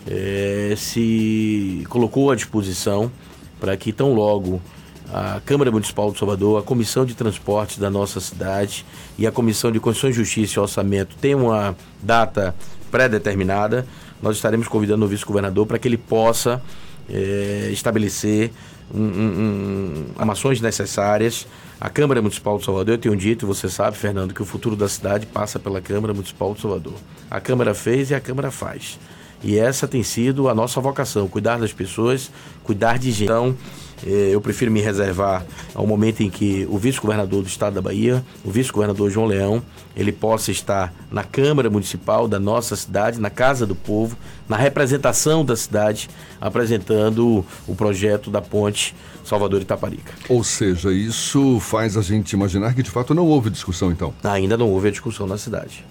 [0.06, 3.12] eh, se colocou à disposição
[3.60, 4.58] para que tão logo
[5.14, 8.84] a Câmara Municipal de Salvador, a Comissão de Transportes da nossa cidade
[9.16, 12.52] e a Comissão de Constituição, Justiça e Orçamento tenham uma data
[12.90, 13.86] pré-determinada,
[14.20, 16.60] nós estaremos convidando o vice-governador para que ele possa
[17.08, 18.50] eh, estabelecer
[18.92, 21.46] um, um, um, ações necessárias.
[21.80, 24.88] A Câmara Municipal de Salvador, eu tenho dito, você sabe, Fernando, que o futuro da
[24.88, 26.94] cidade passa pela Câmara Municipal de Salvador.
[27.30, 28.98] A Câmara fez e a Câmara faz.
[29.44, 32.32] E essa tem sido a nossa vocação: cuidar das pessoas,
[32.64, 33.24] cuidar de gente.
[33.24, 33.56] Então,
[34.02, 38.50] eu prefiro me reservar ao momento em que o vice-governador do estado da Bahia, o
[38.50, 39.62] vice-governador João Leão,
[39.96, 44.16] ele possa estar na Câmara Municipal da nossa cidade, na Casa do Povo,
[44.48, 50.12] na representação da cidade, apresentando o projeto da ponte Salvador Itaparica.
[50.28, 54.12] Ou seja, isso faz a gente imaginar que de fato não houve discussão então.
[54.22, 55.84] Ainda não houve a discussão na cidade.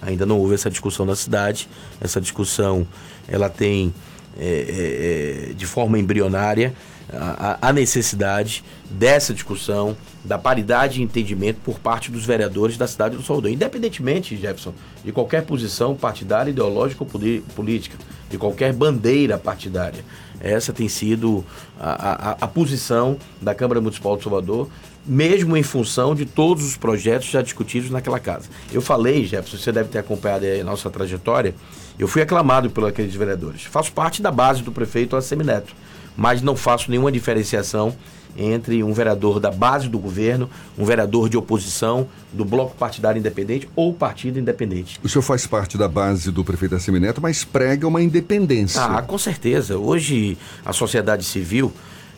[0.00, 1.68] Ainda não houve essa discussão na cidade.
[2.00, 2.86] Essa discussão
[3.26, 3.92] ela tem
[4.38, 6.74] é, é, de forma embrionária
[7.12, 13.16] a, a, necessidade dessa discussão, da paridade de entendimento por parte dos vereadores da cidade
[13.16, 13.50] do Salvador.
[13.50, 17.10] Independentemente, Jefferson, de qualquer posição partidária, ideológica ou
[17.54, 17.96] política,
[18.30, 20.04] de qualquer bandeira partidária.
[20.40, 21.44] Essa tem sido
[21.78, 24.68] a, a, a posição da Câmara Municipal de Salvador
[25.04, 28.48] mesmo em função de todos os projetos já discutidos naquela casa.
[28.72, 31.54] Eu falei, Jefferson, você deve ter acompanhado a nossa trajetória,
[31.98, 33.62] eu fui aclamado pelos aqueles vereadores.
[33.64, 35.74] Faço parte da base do prefeito Assemineto,
[36.16, 37.94] mas não faço nenhuma diferenciação
[38.36, 40.48] entre um vereador da base do governo,
[40.78, 44.98] um vereador de oposição, do bloco partidário independente ou partido independente.
[45.02, 48.82] O senhor faz parte da base do prefeito Assemineto, mas prega uma independência.
[48.82, 49.76] Ah, com certeza.
[49.76, 51.72] Hoje a sociedade civil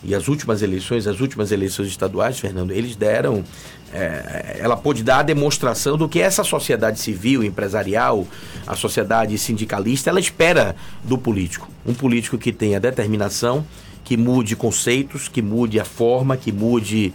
[0.04, 3.42] e as últimas eleições, as últimas eleições estaduais, Fernando, eles deram.
[3.92, 8.26] É, ela pôde dar a demonstração do que essa sociedade civil, empresarial,
[8.66, 11.70] a sociedade sindicalista, ela espera do político.
[11.86, 13.64] Um político que tenha determinação,
[14.04, 17.12] que mude conceitos, que mude a forma, que mude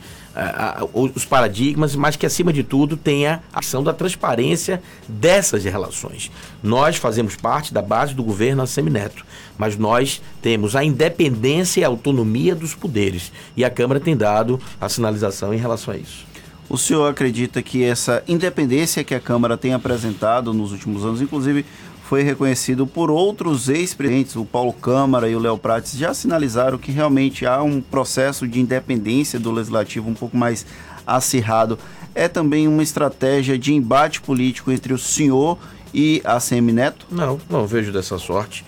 [0.93, 6.32] os paradigmas, mas que, acima de tudo, tenha a ação da transparência dessas relações.
[6.63, 9.25] Nós fazemos parte da base do governo Semineto,
[9.58, 13.32] mas nós temos a independência e a autonomia dos poderes.
[13.58, 16.25] E a Câmara tem dado a sinalização em relação a isso.
[16.69, 21.65] O senhor acredita que essa independência que a Câmara tem apresentado nos últimos anos, inclusive
[22.10, 26.91] foi reconhecido por outros ex-presidentes, o Paulo Câmara e o Léo Prates, já sinalizaram que
[26.91, 30.65] realmente há um processo de independência do legislativo um pouco mais
[31.06, 31.78] acirrado.
[32.15, 35.56] É também uma estratégia de embate político entre o senhor
[35.93, 37.06] e a CM Neto?
[37.12, 38.65] Não, não vejo dessa sorte.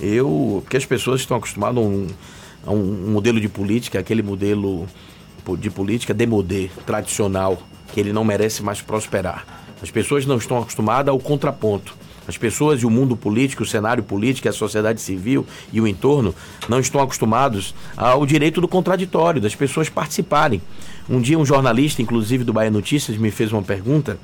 [0.00, 2.06] Eu, porque as pessoas estão acostumadas a um,
[2.64, 4.86] a um modelo de política, aquele modelo
[5.58, 7.60] de política demodê, tradicional,
[7.92, 9.44] que ele não merece mais prosperar.
[9.82, 12.03] As pessoas não estão acostumadas ao contraponto.
[12.26, 16.34] As pessoas e o mundo político, o cenário político, a sociedade civil e o entorno
[16.68, 20.60] não estão acostumados ao direito do contraditório, das pessoas participarem.
[21.08, 24.18] Um dia um jornalista, inclusive do Bahia Notícias, me fez uma pergunta,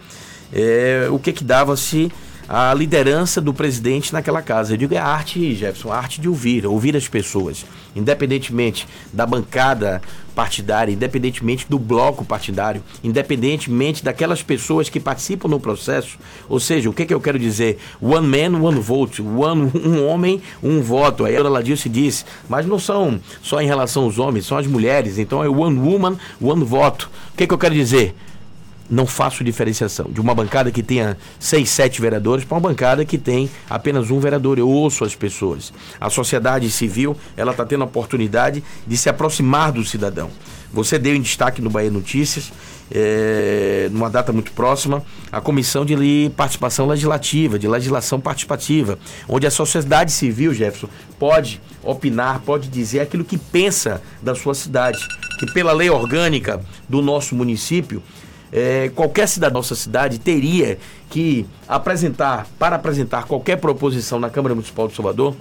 [0.53, 2.11] é, o que que dava se
[2.53, 4.73] a liderança do presidente naquela casa.
[4.73, 9.25] Eu digo, é a arte, Jefferson, a arte de ouvir, ouvir as pessoas, independentemente da
[9.25, 10.03] bancada
[10.35, 16.19] partidária, independentemente do bloco partidário, independentemente daquelas pessoas que participam no processo.
[16.49, 17.79] Ou seja, o que, que eu quero dizer?
[18.03, 19.23] One man, one vote.
[19.23, 21.25] One, um homem, um voto.
[21.25, 24.67] Aí a Dona Ladilce disse, mas não são só em relação aos homens, são as
[24.67, 25.19] mulheres.
[25.19, 27.09] Então é one woman, one voto.
[27.33, 28.17] O que, que eu quero dizer?
[28.91, 33.17] Não faço diferenciação de uma bancada que tenha seis, sete vereadores para uma bancada que
[33.17, 34.59] tem apenas um vereador.
[34.59, 35.73] Eu ouço as pessoas.
[36.01, 40.31] A sociedade civil ela está tendo a oportunidade de se aproximar do cidadão.
[40.73, 42.53] Você deu em destaque no Bahia Notícias,
[42.93, 48.99] é, numa data muito próxima, a comissão de participação legislativa, de legislação participativa,
[49.29, 54.99] onde a sociedade civil, Jefferson, pode opinar, pode dizer aquilo que pensa da sua cidade.
[55.39, 58.03] Que pela lei orgânica do nosso município,
[58.53, 64.55] é, qualquer cidadão da nossa cidade teria que apresentar, para apresentar qualquer proposição na Câmara
[64.55, 65.35] Municipal de Salvador,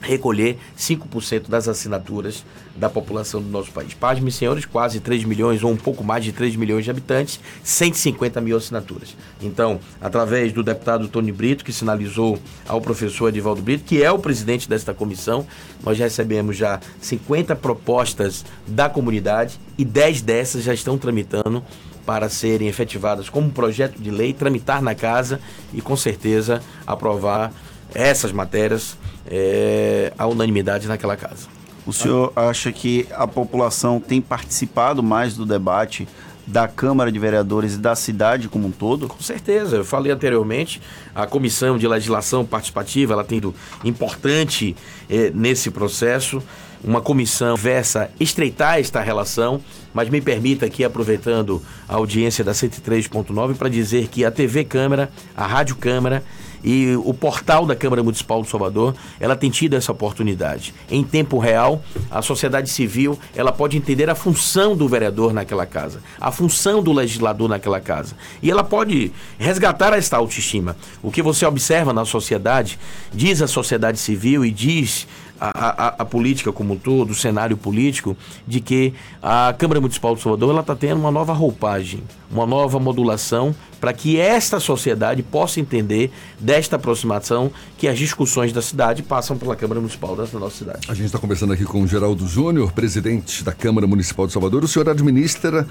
[0.00, 3.92] recolher 5% das assinaturas da população do nosso país.
[3.92, 8.40] Pasme, senhores, quase 3 milhões ou um pouco mais de 3 milhões de habitantes, 150
[8.40, 9.14] mil assinaturas.
[9.42, 14.18] Então, através do deputado Tony Brito, que sinalizou ao professor Edivaldo Brito, que é o
[14.18, 15.46] presidente desta comissão,
[15.84, 21.62] nós recebemos já 50 propostas da comunidade e 10 dessas já estão tramitando
[22.04, 25.40] para serem efetivadas como projeto de lei, tramitar na casa
[25.72, 27.52] e com certeza aprovar
[27.94, 31.48] essas matérias é, a unanimidade naquela casa.
[31.86, 36.06] O senhor acha que a população tem participado mais do debate
[36.46, 39.08] da Câmara de Vereadores e da cidade como um todo?
[39.08, 39.76] Com certeza.
[39.76, 40.80] Eu falei anteriormente,
[41.14, 44.76] a Comissão de Legislação Participativa, ela tem sido importante
[45.08, 46.42] eh, nesse processo.
[46.82, 49.60] Uma comissão versa estreitar esta relação,
[49.92, 55.10] mas me permita aqui, aproveitando a audiência da 103.9, para dizer que a TV Câmara,
[55.36, 56.22] a Rádio Câmara
[56.62, 60.74] e o portal da Câmara Municipal de Salvador, ela tem tido essa oportunidade.
[60.90, 66.02] Em tempo real, a sociedade civil, ela pode entender a função do vereador naquela casa,
[66.20, 68.14] a função do legislador naquela casa.
[68.42, 70.76] E ela pode resgatar esta autoestima.
[71.02, 72.78] O que você observa na sociedade,
[73.12, 75.06] diz a sociedade civil e diz
[75.40, 80.14] a, a, a, política como um todo, o cenário político, de que a Câmara Municipal
[80.14, 85.58] de Salvador está tendo uma nova roupagem, uma nova modulação para que esta sociedade possa
[85.58, 90.80] entender desta aproximação que as discussões da cidade passam pela Câmara Municipal da nossa cidade.
[90.88, 94.62] A gente está conversando aqui com o Geraldo Júnior, presidente da Câmara Municipal de Salvador.
[94.62, 95.66] O senhor administra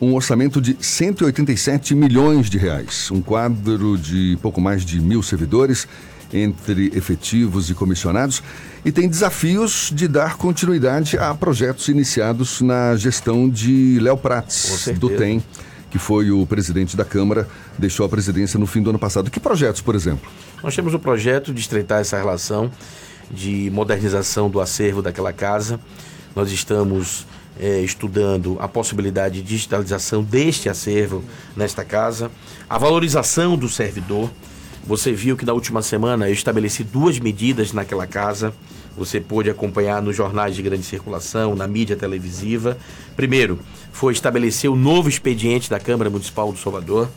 [0.00, 5.88] um orçamento de 187 milhões de reais, um quadro de pouco mais de mil servidores
[6.34, 8.42] entre efetivos e comissionados
[8.84, 15.08] e tem desafios de dar continuidade a projetos iniciados na gestão de Léo Prates, do
[15.08, 15.42] TEM,
[15.90, 19.30] que foi o presidente da Câmara, deixou a presidência no fim do ano passado.
[19.30, 20.28] Que projetos, por exemplo?
[20.62, 22.70] Nós temos o projeto de estreitar essa relação
[23.30, 25.78] de modernização do acervo daquela casa.
[26.34, 27.26] Nós estamos
[27.58, 31.22] é, estudando a possibilidade de digitalização deste acervo
[31.56, 32.30] nesta casa,
[32.68, 34.30] a valorização do servidor.
[34.86, 38.52] Você viu que na última semana eu estabeleci duas medidas naquela casa.
[38.98, 42.76] Você pôde acompanhar nos jornais de grande circulação, na mídia televisiva.
[43.16, 43.58] Primeiro,
[43.90, 47.08] foi estabelecer o novo expediente da Câmara Municipal do Salvador.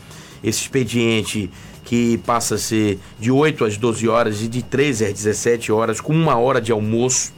[0.42, 1.50] Esse expediente
[1.84, 6.00] que passa a ser de 8 às 12 horas e de 13 às 17 horas,
[6.00, 7.34] com uma hora de almoço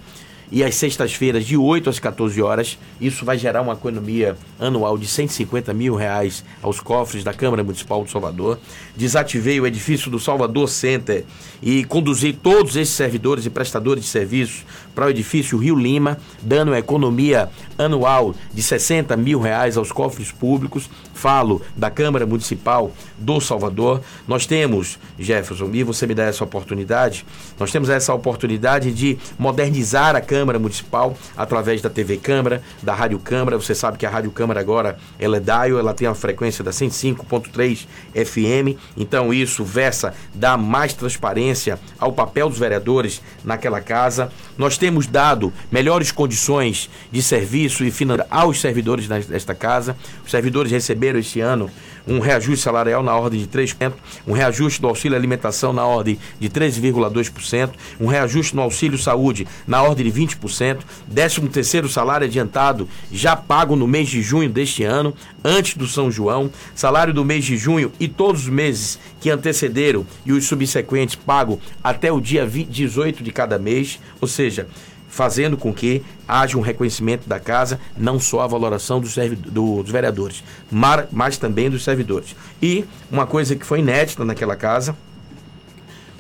[0.52, 2.78] e às sextas-feiras de 8 às 14 horas.
[3.00, 8.04] Isso vai gerar uma economia anual de 150 mil reais aos cofres da Câmara Municipal
[8.04, 8.60] de Salvador.
[8.96, 11.26] Desativei o edifício do Salvador Center
[11.62, 14.66] e conduzi todos esses servidores e prestadores de serviços
[15.00, 20.90] para o edifício Rio Lima, dando economia anual de 60 mil reais aos cofres públicos.
[21.14, 24.02] Falo da Câmara Municipal do Salvador.
[24.28, 27.26] Nós temos, Jefferson, e você me dá essa oportunidade,
[27.58, 32.94] nós temos essa oportunidade de modernizar a Câmara Câmara Municipal, através da TV Câmara, da
[32.94, 33.58] Rádio Câmara.
[33.58, 36.72] Você sabe que a Rádio Câmara agora ela é dial, ela tem a frequência da
[36.72, 38.80] 105.3 FM.
[38.98, 44.32] Então isso versa, dá mais transparência ao papel dos vereadores naquela casa.
[44.58, 49.96] Nós temos dado melhores condições de serviço e finanças aos servidores desta casa.
[50.26, 51.70] Os servidores receberam este ano
[52.08, 53.94] um reajuste salarial na ordem de 3%,
[54.28, 59.82] um reajuste do auxílio alimentação na ordem de 13,2%, um reajuste no auxílio saúde na
[59.82, 60.80] ordem de 20%,
[61.14, 66.12] 13 terceiro salário adiantado já pago no mês de junho deste ano, antes do São
[66.12, 71.16] João, salário do mês de junho e todos os meses que antecederam e os subsequentes
[71.16, 74.68] pago até o dia 18 de cada mês, ou seja,
[75.10, 79.16] fazendo com que haja um reconhecimento da casa, não só a valoração dos,
[79.48, 82.36] dos vereadores, mas, mas também dos servidores.
[82.62, 84.96] E uma coisa que foi inédita naquela casa,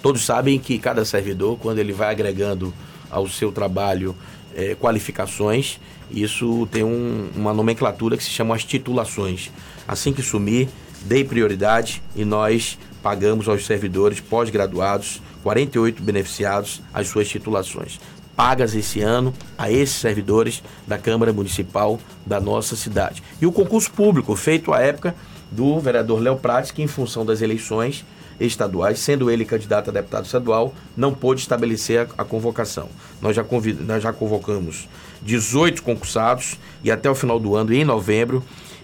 [0.01, 2.73] todos sabem que cada servidor, quando ele vai agregando
[3.09, 4.15] ao seu trabalho
[4.55, 5.79] é, qualificações,
[6.09, 9.51] isso tem um, uma nomenclatura que se chama as titulações.
[9.87, 10.67] Assim que sumir,
[11.03, 17.97] dei prioridade e nós pagamos aos servidores pós-graduados 48 beneficiados as suas titulações
[18.39, 23.21] pagas esse ano a esses servidores da Câmara Municipal da nossa cidade.
[23.41, 25.13] E o concurso público, feito à época
[25.51, 28.05] do vereador Léo Prates, que em função das eleições
[28.39, 32.87] estaduais, sendo ele candidato a deputado estadual, não pôde estabelecer a, a convocação.
[33.21, 34.87] Nós já, convid, nós já convocamos
[35.21, 38.41] 18 concursados e até o final do ano, em novembro,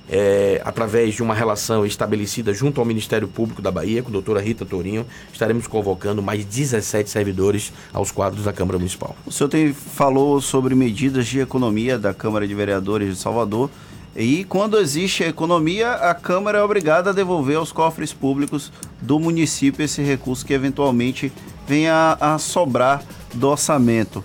[0.10, 4.42] é, através de uma relação estabelecida junto ao Ministério Público da Bahia, com a doutora
[4.42, 9.16] Rita Tourinho, estaremos convocando mais 17 servidores aos quadros da Câmara Municipal.
[9.26, 13.70] O senhor tem, falou sobre medidas de economia da Câmara de Vereadores de Salvador.
[14.16, 19.20] E quando existe a economia, a Câmara é obrigada a devolver aos cofres públicos do
[19.20, 21.34] município esse recurso que eventualmente
[21.68, 23.04] venha a, a sobrar
[23.34, 24.24] do orçamento.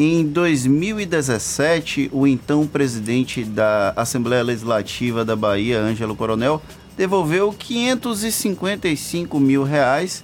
[0.00, 6.62] Em 2017, o então presidente da Assembleia Legislativa da Bahia, Ângelo Coronel,
[6.96, 10.22] devolveu 555 mil reais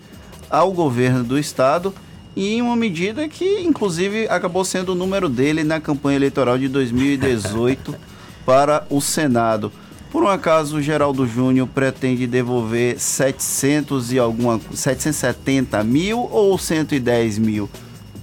[0.49, 1.93] ao governo do estado
[2.37, 7.97] e uma medida que, inclusive, acabou sendo o número dele na campanha eleitoral de 2018
[8.47, 9.73] para o Senado.
[10.13, 17.39] Por um acaso, o Geraldo Júnior pretende devolver 700 e alguma 770 mil ou 110
[17.39, 17.69] mil?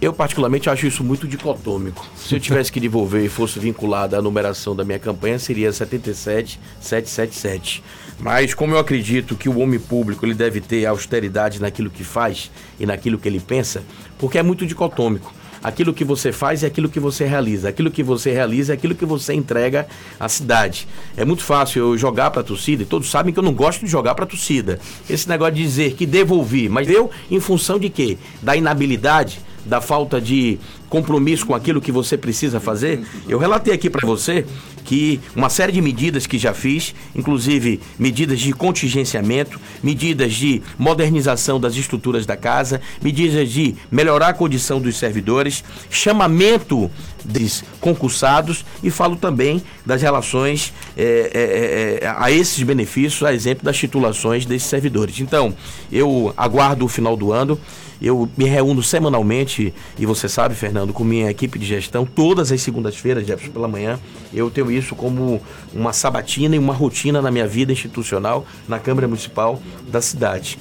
[0.02, 2.04] Eu, particularmente, acho isso muito dicotômico.
[2.16, 7.84] Se eu tivesse que devolver e fosse vinculado à numeração da minha campanha, seria 77777.
[8.20, 12.50] Mas, como eu acredito que o homem público ele deve ter austeridade naquilo que faz
[12.80, 13.84] e naquilo que ele pensa,
[14.18, 15.32] porque é muito dicotômico.
[15.64, 17.70] Aquilo que você faz é aquilo que você realiza.
[17.70, 19.88] Aquilo que você realiza é aquilo que você entrega
[20.20, 20.88] à cidade.
[21.16, 23.86] É muito fácil eu jogar para a torcida, e todos sabem que eu não gosto
[23.86, 24.80] de jogar para a torcida.
[25.08, 28.18] Esse negócio de dizer que devolvi, mas deu em função de quê?
[28.42, 30.60] Da inabilidade da falta de
[30.90, 33.02] compromisso com aquilo que você precisa fazer.
[33.28, 34.46] Eu relatei aqui para você
[34.84, 41.60] que uma série de medidas que já fiz, inclusive medidas de contingenciamento, medidas de modernização
[41.60, 46.92] das estruturas da casa, medidas de melhorar a condição dos servidores, chamamento
[47.24, 53.64] dos concursados e falo também das relações é, é, é, a esses benefícios, a exemplo
[53.64, 55.20] das titulações desses servidores.
[55.20, 55.54] Então,
[55.92, 57.60] eu aguardo o final do ano.
[58.02, 62.60] Eu me reúno semanalmente, e você sabe, Fernando, com minha equipe de gestão, todas as
[62.62, 64.00] segundas-feiras, Jefferson, pela manhã.
[64.34, 65.40] Eu tenho isso como
[65.72, 70.58] uma sabatina e uma rotina na minha vida institucional na Câmara Municipal da cidade.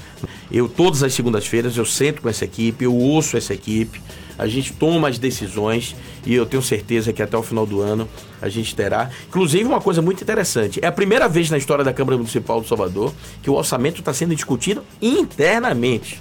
[0.52, 4.02] Eu, todas as segundas-feiras, eu sento com essa equipe, eu ouço essa equipe,
[4.36, 5.94] a gente toma as decisões
[6.26, 8.08] e eu tenho certeza que até o final do ano
[8.40, 9.10] a gente terá.
[9.28, 12.66] Inclusive, uma coisa muito interessante: é a primeira vez na história da Câmara Municipal do
[12.66, 16.18] Salvador que o orçamento está sendo discutido internamente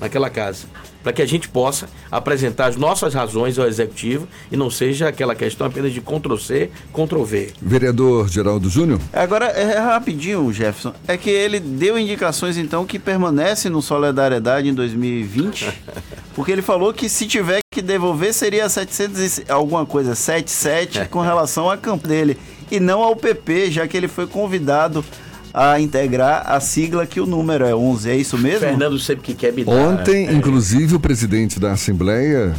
[0.00, 0.66] naquela casa,
[1.02, 5.34] para que a gente possa apresentar as nossas razões ao executivo e não seja aquela
[5.34, 7.52] questão apenas de Ctrl-C, Ctrl-V.
[7.60, 9.00] Vereador Geraldo Júnior.
[9.12, 14.74] Agora, é rapidinho, Jefferson, é que ele deu indicações então que permanece no Solidariedade em
[14.74, 15.72] 2020,
[16.34, 21.20] porque ele falou que se tiver que devolver seria 700 e alguma coisa, 77 com
[21.20, 22.38] relação a campo dele
[22.70, 25.04] e não ao PP, já que ele foi convidado
[25.58, 28.08] a integrar a sigla que o número é 11.
[28.08, 28.60] É isso mesmo?
[28.60, 29.72] Fernando sempre que quer me dar.
[29.72, 30.32] Ontem, é.
[30.32, 32.54] inclusive, o presidente da Assembleia,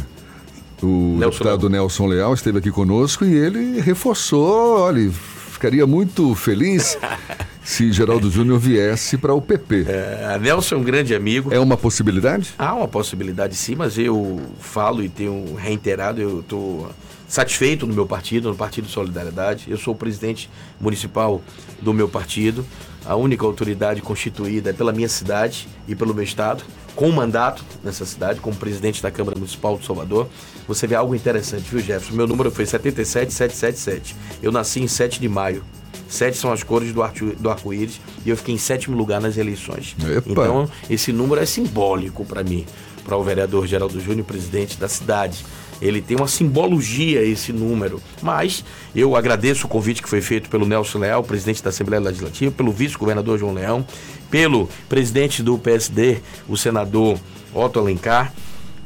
[0.82, 1.70] o Nelson deputado Leal.
[1.70, 6.98] Nelson Leal, esteve aqui conosco e ele reforçou, olha, ficaria muito feliz
[7.64, 9.86] se Geraldo Júnior viesse para o PP.
[9.88, 11.54] É, Nelson é um grande amigo.
[11.54, 12.50] É uma possibilidade?
[12.58, 16.90] Há uma possibilidade sim, mas eu falo e tenho reiterado, eu estou
[17.26, 19.70] satisfeito no meu partido, no Partido Solidariedade.
[19.70, 21.40] Eu sou o presidente municipal
[21.80, 22.66] do meu partido,
[23.04, 26.62] a única autoridade constituída pela minha cidade e pelo meu estado,
[26.94, 30.28] com mandato nessa cidade, como presidente da Câmara Municipal de Salvador.
[30.68, 32.14] Você vê algo interessante, viu, Jefferson?
[32.14, 34.14] Meu número foi 77777.
[34.42, 35.64] Eu nasci em 7 de maio.
[36.08, 37.02] Sete são as cores do,
[37.50, 39.94] arco-íris e eu fiquei em sétimo lugar nas eleições.
[40.04, 40.28] Epa.
[40.28, 42.66] Então, esse número é simbólico para mim,
[43.04, 45.44] para o vereador Geraldo Júnior, presidente da cidade
[45.80, 48.00] ele tem uma simbologia esse número.
[48.22, 48.64] Mas
[48.94, 52.72] eu agradeço o convite que foi feito pelo Nelson Leal, presidente da Assembleia Legislativa, pelo
[52.72, 53.86] vice-governador João Leão,
[54.30, 56.18] pelo presidente do PSD,
[56.48, 57.18] o senador
[57.54, 58.32] Otto Alencar.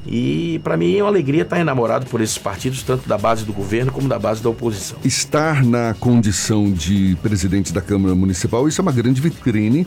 [0.07, 3.53] E para mim é uma alegria estar enamorado por esses partidos, tanto da base do
[3.53, 4.99] governo como da base da oposição.
[5.03, 9.87] Estar na condição de presidente da Câmara Municipal, isso é uma grande vitrine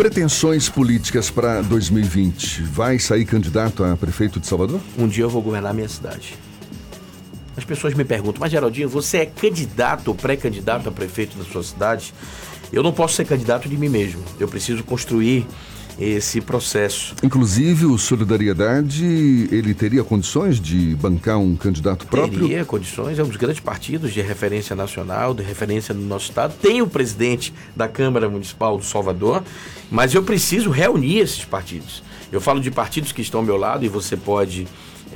[0.00, 2.62] pretensões políticas para 2020?
[2.62, 4.80] Vai sair candidato a prefeito de Salvador?
[4.96, 6.38] Um dia eu vou governar minha cidade.
[7.54, 11.62] As pessoas me perguntam, mas Geraldinho, você é candidato ou pré-candidato a prefeito da sua
[11.62, 12.14] cidade?
[12.72, 14.24] Eu não posso ser candidato de mim mesmo.
[14.38, 15.46] Eu preciso construir
[16.00, 17.14] esse processo.
[17.22, 19.04] Inclusive, o Solidariedade,
[19.52, 22.40] ele teria condições de bancar um candidato próprio?
[22.40, 26.54] Teria condições, é um dos grandes partidos de referência nacional, de referência no nosso estado.
[26.60, 29.42] Tem o presidente da Câmara Municipal do Salvador,
[29.90, 32.02] mas eu preciso reunir esses partidos.
[32.32, 34.66] Eu falo de partidos que estão ao meu lado e você pode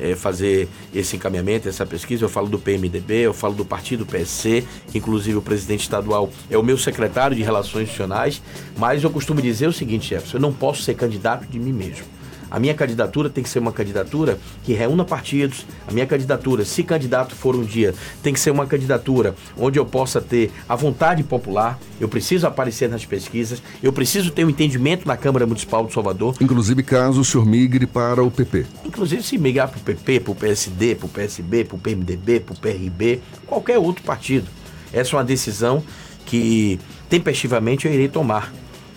[0.00, 2.24] é, fazer esse encaminhamento, essa pesquisa.
[2.24, 6.58] Eu falo do PMDB, eu falo do partido PSC, que inclusive o presidente estadual é
[6.58, 8.42] o meu secretário de Relações Institucionais.
[8.76, 12.13] Mas eu costumo dizer o seguinte, Jefferson, eu não posso ser candidato de mim mesmo.
[12.54, 15.66] A minha candidatura tem que ser uma candidatura que reúna partidos.
[15.88, 17.92] A minha candidatura, se candidato for um dia,
[18.22, 21.76] tem que ser uma candidatura onde eu possa ter a vontade popular.
[22.00, 23.60] Eu preciso aparecer nas pesquisas.
[23.82, 26.36] Eu preciso ter um entendimento na Câmara Municipal de Salvador.
[26.40, 28.66] Inclusive, caso o senhor migre para o PP.
[28.84, 32.38] Inclusive, se migrar para o PP, para o PSD, para o PSB, para o PMDB,
[32.38, 34.46] para o PRB, qualquer outro partido.
[34.92, 35.82] Essa é uma decisão
[36.24, 36.78] que
[37.10, 38.52] tempestivamente eu irei tomar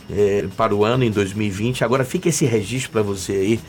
[0.10, 1.84] é, para o ano em 2020.
[1.84, 3.60] Agora fica esse registro para você aí,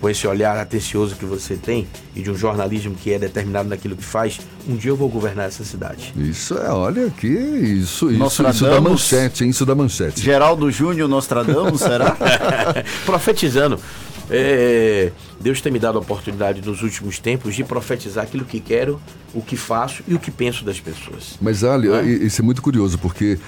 [0.00, 1.86] com esse olhar atencioso que você tem
[2.16, 5.46] e de um jornalismo que é determinado naquilo que faz, um dia eu vou governar
[5.46, 6.12] essa cidade.
[6.16, 9.50] Isso é, olha aqui, isso, isso, isso da manchete, hein?
[9.50, 10.20] Isso da manchete.
[10.20, 12.16] Geraldo Júnior Nostradamus, será?
[13.06, 13.78] Profetizando.
[14.28, 19.00] É, Deus tem me dado a oportunidade nos últimos tempos de profetizar aquilo que quero,
[19.34, 21.36] o que faço e o que penso das pessoas.
[21.40, 22.04] Mas, olha, é?
[22.06, 23.38] isso é muito curioso, porque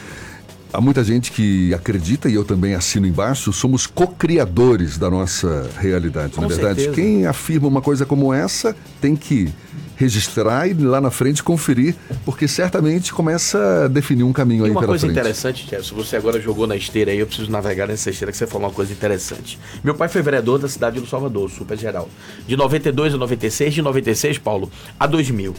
[0.75, 6.33] há muita gente que acredita, e eu também assino embaixo, somos co-criadores da nossa realidade,
[6.33, 6.83] Com na verdade.
[6.83, 7.01] Certeza.
[7.01, 9.49] Quem afirma uma coisa como essa tem que
[9.97, 11.95] registrar e lá na frente conferir,
[12.25, 14.91] porque certamente começa a definir um caminho e aí pela frente.
[14.91, 18.33] Uma coisa interessante, Jefferson, você agora jogou na esteira aí, eu preciso navegar nessa esteira
[18.33, 19.57] que você falou uma coisa interessante.
[19.85, 22.09] Meu pai foi vereador da cidade do Salvador, super geral.
[22.49, 24.68] De 92 a 96, de 96, Paulo,
[24.99, 25.55] a 2000.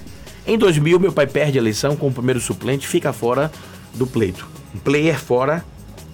[0.48, 3.50] Em 2000, meu pai perde a eleição com o primeiro suplente, fica fora
[3.96, 4.48] do pleito.
[4.74, 5.66] Um player fora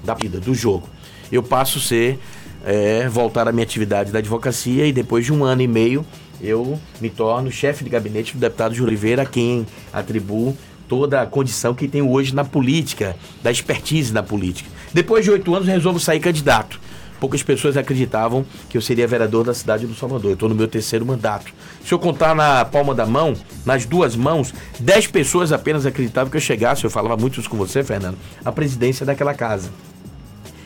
[0.03, 0.87] da vida, do jogo.
[1.31, 2.19] Eu passo a ser,
[2.65, 6.05] é, voltar à minha atividade da advocacia e depois de um ano e meio
[6.41, 10.57] eu me torno chefe de gabinete do deputado de Oliveira, a quem atribuo
[10.87, 14.69] toda a condição que tenho hoje na política, da expertise na política.
[14.93, 16.81] Depois de oito anos, resolvo sair candidato.
[17.21, 20.31] Poucas pessoas acreditavam que eu seria vereador da cidade do Salvador.
[20.31, 21.53] Eu estou no meu terceiro mandato.
[21.85, 26.37] Se eu contar na palma da mão, nas duas mãos, dez pessoas apenas acreditavam que
[26.37, 29.69] eu chegasse, eu falava muito isso com você, Fernando, a presidência daquela casa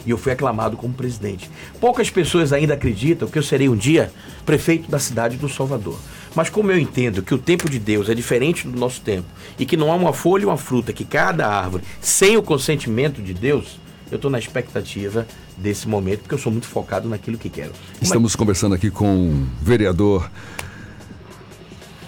[0.06, 1.50] e eu fui aclamado como presidente.
[1.82, 4.10] Poucas pessoas ainda acreditam que eu serei um dia
[4.46, 5.98] prefeito da cidade do Salvador.
[6.36, 9.28] Mas como eu entendo que o tempo de Deus é diferente do nosso tempo
[9.58, 13.22] e que não há uma folha e uma fruta que cada árvore sem o consentimento
[13.22, 13.80] de Deus,
[14.12, 15.26] eu estou na expectativa
[15.58, 17.72] desse momento porque eu sou muito focado naquilo que quero.
[18.02, 20.30] Estamos conversando aqui com o vereador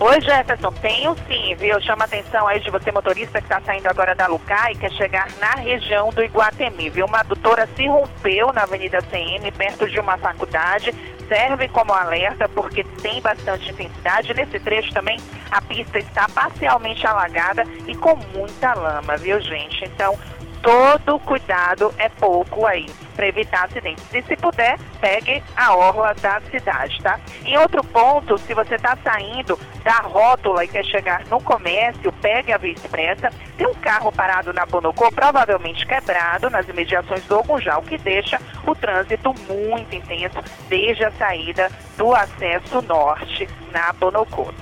[0.04, 1.80] Oi, Jefferson, tenho sim, viu?
[1.80, 5.28] Chama atenção aí de você, motorista, que está saindo agora da Lucai e quer chegar
[5.38, 7.06] na região do Iguatemi, viu?
[7.06, 10.92] Uma adutora se rompeu na Avenida CM, perto de uma faculdade.
[11.28, 14.34] Serve como alerta porque tem bastante intensidade.
[14.34, 15.20] Nesse trecho também
[15.52, 19.84] a pista está parcialmente alagada e com muita lama, viu, gente?
[19.84, 20.18] Então,
[20.62, 22.86] todo cuidado é pouco aí
[23.16, 24.04] para evitar acidentes.
[24.14, 27.18] E se puder, pegue a orla da cidade, tá?
[27.44, 32.52] Em outro ponto, se você está saindo da rótula e quer chegar no comércio, pegue
[32.52, 33.30] a Via Expressa.
[33.56, 38.40] Tem um carro parado na Bonocô, provavelmente quebrado, nas imediações do Ogunjal, o que deixa
[38.66, 40.38] o trânsito muito intenso
[40.68, 44.52] desde a saída do acesso norte na Bonocô.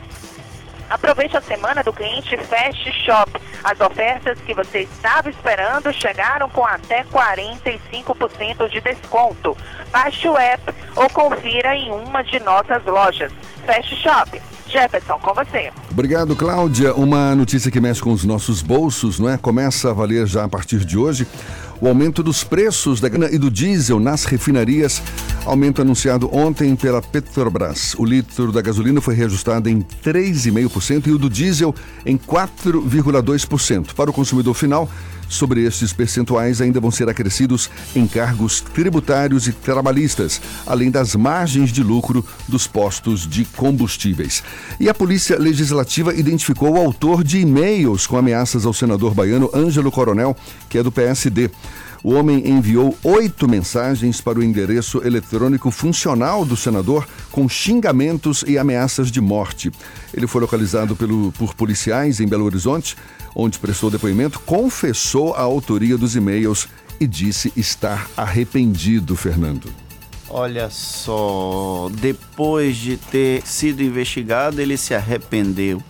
[0.91, 3.31] Aproveite a semana do cliente Fast Shop.
[3.63, 9.57] As ofertas que você estava esperando chegaram com até 45% de desconto.
[9.93, 13.33] Baixe o app ou confira em uma de nossas lojas.
[13.65, 14.43] Fast Shop.
[14.67, 15.73] Jefferson, com você.
[15.91, 16.95] Obrigado, Cláudia.
[16.95, 19.37] Uma notícia que mexe com os nossos bolsos, não é?
[19.37, 21.27] Começa a valer já a partir de hoje
[21.81, 25.03] o aumento dos preços da grana e do diesel nas refinarias.
[25.45, 27.95] Aumento anunciado ontem pela Petrobras.
[27.95, 31.75] O litro da gasolina foi reajustado em 3,5% e o do diesel
[32.05, 33.95] em 4,2%.
[33.95, 34.89] Para o consumidor final,
[35.31, 41.83] sobre estes percentuais ainda vão ser acrescidos encargos tributários e trabalhistas, além das margens de
[41.83, 44.43] lucro dos postos de combustíveis.
[44.79, 49.93] E a Polícia Legislativa identificou o autor de e-mails com ameaças ao senador baiano Ângelo
[49.93, 50.37] Coronel,
[50.69, 51.49] que é do PSD.
[52.03, 58.57] O homem enviou oito mensagens para o endereço eletrônico funcional do senador com xingamentos e
[58.57, 59.71] ameaças de morte.
[60.15, 62.97] Ele foi localizado pelo, por policiais em Belo Horizonte,
[63.35, 66.69] onde prestou depoimento, confessou a autoria dos e-mails
[66.99, 69.73] e disse estar arrependido, Fernando.
[70.29, 75.83] Olha só, depois de ter sido investigado, ele se arrependeu.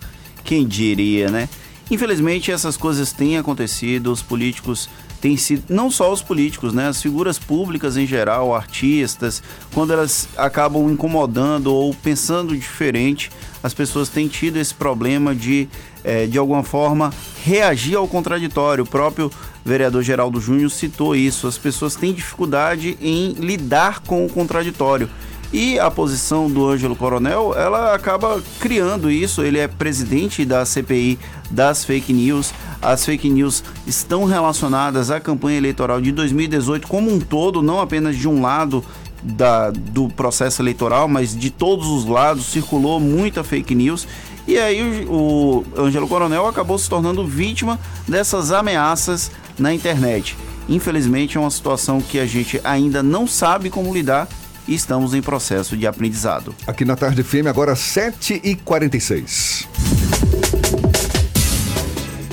[0.43, 1.47] Quem diria, né?
[1.91, 4.89] Infelizmente, essas coisas têm acontecido, os políticos
[5.21, 10.27] têm sido, não só os políticos, né, as figuras públicas em geral, artistas, quando elas
[10.35, 13.29] acabam incomodando ou pensando diferente,
[13.61, 15.69] as pessoas têm tido esse problema de,
[16.03, 18.83] eh, de alguma forma, reagir ao contraditório.
[18.83, 19.31] O próprio
[19.63, 21.47] vereador Geraldo Júnior citou isso.
[21.47, 25.09] As pessoas têm dificuldade em lidar com o contraditório.
[25.53, 29.41] E a posição do Ângelo Coronel, ela acaba criando isso.
[29.41, 32.53] Ele é presidente da CPI das fake news.
[32.81, 38.15] As fake news estão relacionadas à campanha eleitoral de 2018 como um todo, não apenas
[38.15, 38.83] de um lado
[39.21, 44.07] da, do processo eleitoral, mas de todos os lados circulou muita fake news.
[44.51, 50.35] E aí o, o Ângelo Coronel acabou se tornando vítima dessas ameaças na internet.
[50.67, 54.27] Infelizmente é uma situação que a gente ainda não sabe como lidar
[54.67, 56.53] e estamos em processo de aprendizado.
[56.67, 59.67] Aqui na Tarde FM, agora 7h46.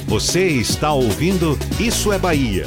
[0.08, 2.66] Você está ouvindo Isso é Bahia.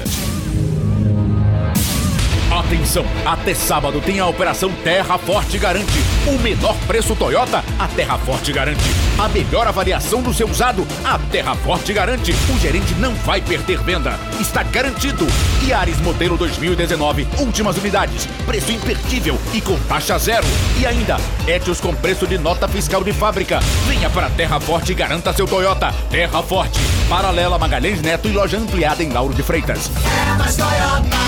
[2.72, 3.04] Atenção!
[3.26, 6.00] Até sábado tem a operação Terra Forte Garante.
[6.26, 8.82] O menor preço Toyota, a Terra Forte garante.
[9.20, 12.32] A melhor avaliação do seu usado, a Terra Forte garante.
[12.32, 14.18] O gerente não vai perder venda.
[14.40, 15.28] Está garantido.
[15.68, 18.26] Yaris modelo 2019, últimas unidades.
[18.46, 20.48] Preço imperdível e com taxa zero.
[20.80, 23.60] E ainda, Etios com preço de nota fiscal de fábrica.
[23.86, 25.94] Venha para a Terra Forte e garanta seu Toyota.
[26.10, 26.80] Terra Forte.
[27.10, 29.92] Paralela Magalhães Neto e loja ampliada em Lauro de Freitas.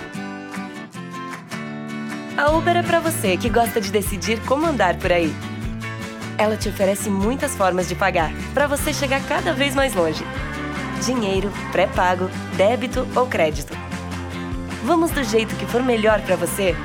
[2.37, 5.35] A Uber é pra você que gosta de decidir como andar por aí.
[6.37, 10.23] Ela te oferece muitas formas de pagar, para você chegar cada vez mais longe.
[11.05, 13.88] Dinheiro, pré-pago, débito ou crédito.
[14.83, 16.75] Vamos do jeito que for melhor para você?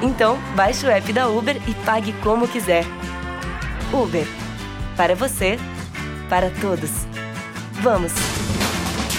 [0.00, 2.84] Então, baixe o app da Uber e pague como quiser.
[3.92, 4.26] Uber.
[4.96, 5.58] Para você,
[6.28, 6.90] para todos.
[7.82, 8.12] Vamos!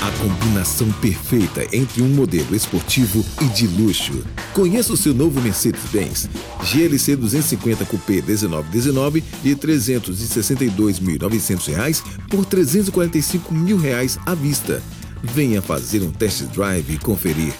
[0.02, 4.24] A combinação perfeita entre um modelo esportivo e de luxo.
[4.54, 6.30] Conheça o seu novo Mercedes-Benz
[6.64, 14.82] GLC 250 Coupé 1919 de R$ 362.900 por 345 mil reais à vista.
[15.22, 17.52] Venha fazer um test drive e conferir.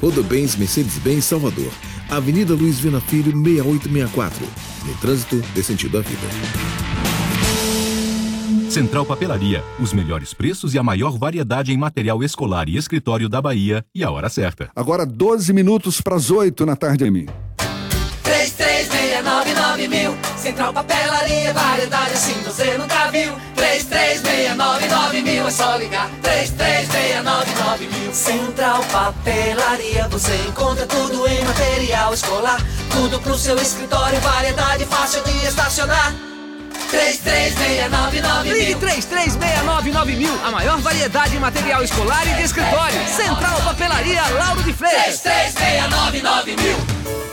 [0.00, 1.72] Rodobens Mercedes-Benz Salvador,
[2.08, 4.46] Avenida Luiz Vina Filho 6864.
[4.86, 6.26] No trânsito, dê sentido à vida.
[8.70, 13.40] Central Papelaria, os melhores preços e a maior variedade em material escolar e escritório da
[13.40, 14.68] Bahia e a hora certa.
[14.74, 17.28] Agora 12 minutos para as 8 na tarde, Emi.
[18.24, 23.32] 3369 mil Central Papelaria, variedade assim você nunca viu.
[23.56, 26.10] 3369 mil, é só ligar.
[26.20, 28.12] 3369 mil.
[28.12, 32.60] Central Papelaria, você encontra tudo em material escolar.
[32.90, 36.12] Tudo pro seu escritório, variedade fácil de estacionar.
[36.90, 43.08] 3369 Ligue mil 3369 mil, a maior variedade em material escolar e de escritório.
[43.08, 45.20] Central Papelaria Lauro de Freitas.
[45.20, 47.23] 3369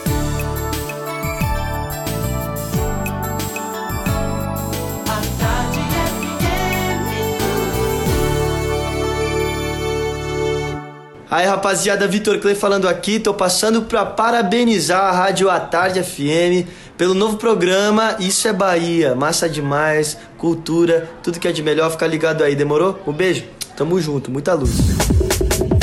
[11.31, 16.67] Aí rapaziada, Vitor Clay falando aqui, tô passando pra parabenizar a Rádio A Tarde FM
[16.97, 22.05] pelo novo programa Isso é Bahia, massa demais, cultura, tudo que é de melhor, fica
[22.05, 23.01] ligado aí, demorou?
[23.07, 23.45] Um beijo,
[23.77, 24.71] Tamo junto, muita luz.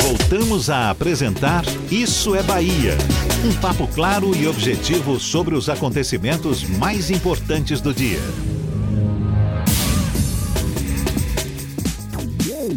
[0.01, 2.95] Voltamos a apresentar Isso é Bahia.
[3.43, 8.19] Um papo claro e objetivo sobre os acontecimentos mais importantes do dia.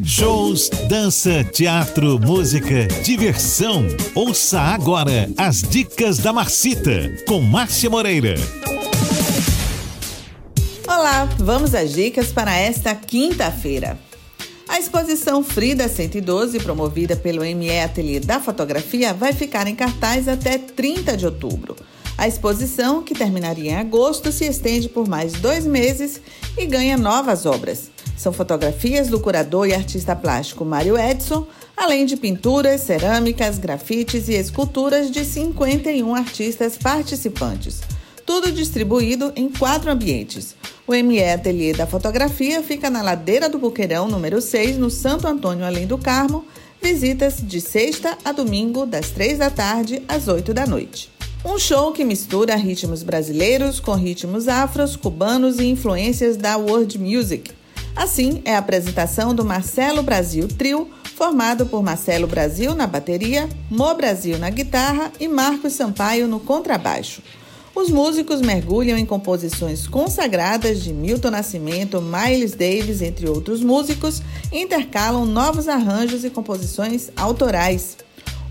[0.04, 3.86] Shows, dança, teatro, música, diversão.
[4.14, 8.34] Ouça agora as dicas da Marcita com Márcia Moreira.
[10.86, 13.98] Olá, vamos às dicas para esta quinta-feira.
[14.68, 20.58] A exposição Frida 112, promovida pelo ME Ateliê da Fotografia, vai ficar em cartaz até
[20.58, 21.76] 30 de outubro.
[22.16, 26.20] A exposição, que terminaria em agosto, se estende por mais dois meses
[26.56, 27.90] e ganha novas obras.
[28.16, 31.46] São fotografias do curador e artista plástico Mário Edson,
[31.76, 37.80] além de pinturas, cerâmicas, grafites e esculturas de 51 artistas participantes.
[38.24, 40.54] Tudo distribuído em quatro ambientes.
[40.86, 45.64] O ME Ateliê da Fotografia fica na ladeira do Buqueirão, número 6, no Santo Antônio
[45.64, 46.44] Além do Carmo.
[46.80, 51.11] Visitas de sexta a domingo, das 3 da tarde às 8 da noite.
[51.44, 57.50] Um show que mistura ritmos brasileiros com ritmos afros, cubanos e influências da world music.
[57.96, 63.92] Assim, é a apresentação do Marcelo Brasil Trio, formado por Marcelo Brasil na bateria, Mo
[63.92, 67.20] Brasil na guitarra e Marcos Sampaio no contrabaixo.
[67.74, 74.22] Os músicos mergulham em composições consagradas de Milton Nascimento, Miles Davis, entre outros músicos,
[74.52, 77.96] e intercalam novos arranjos e composições autorais.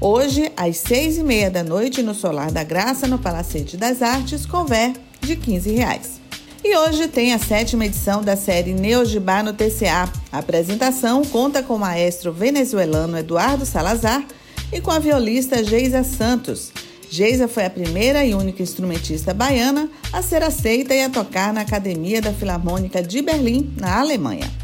[0.04, 4.48] Hoje, às seis e meia da noite, no Solar da Graça, no Palacete das Artes,
[4.48, 6.20] conver de 15 reais.
[6.64, 10.12] E hoje tem a sétima edição da série Neogibá no TCA.
[10.32, 14.26] A apresentação conta com o maestro venezuelano Eduardo Salazar
[14.74, 16.72] e com a violista Geisa Santos.
[17.08, 21.62] Geisa foi a primeira e única instrumentista baiana a ser aceita e a tocar na
[21.62, 24.61] Academia da Filarmônica de Berlim, na Alemanha.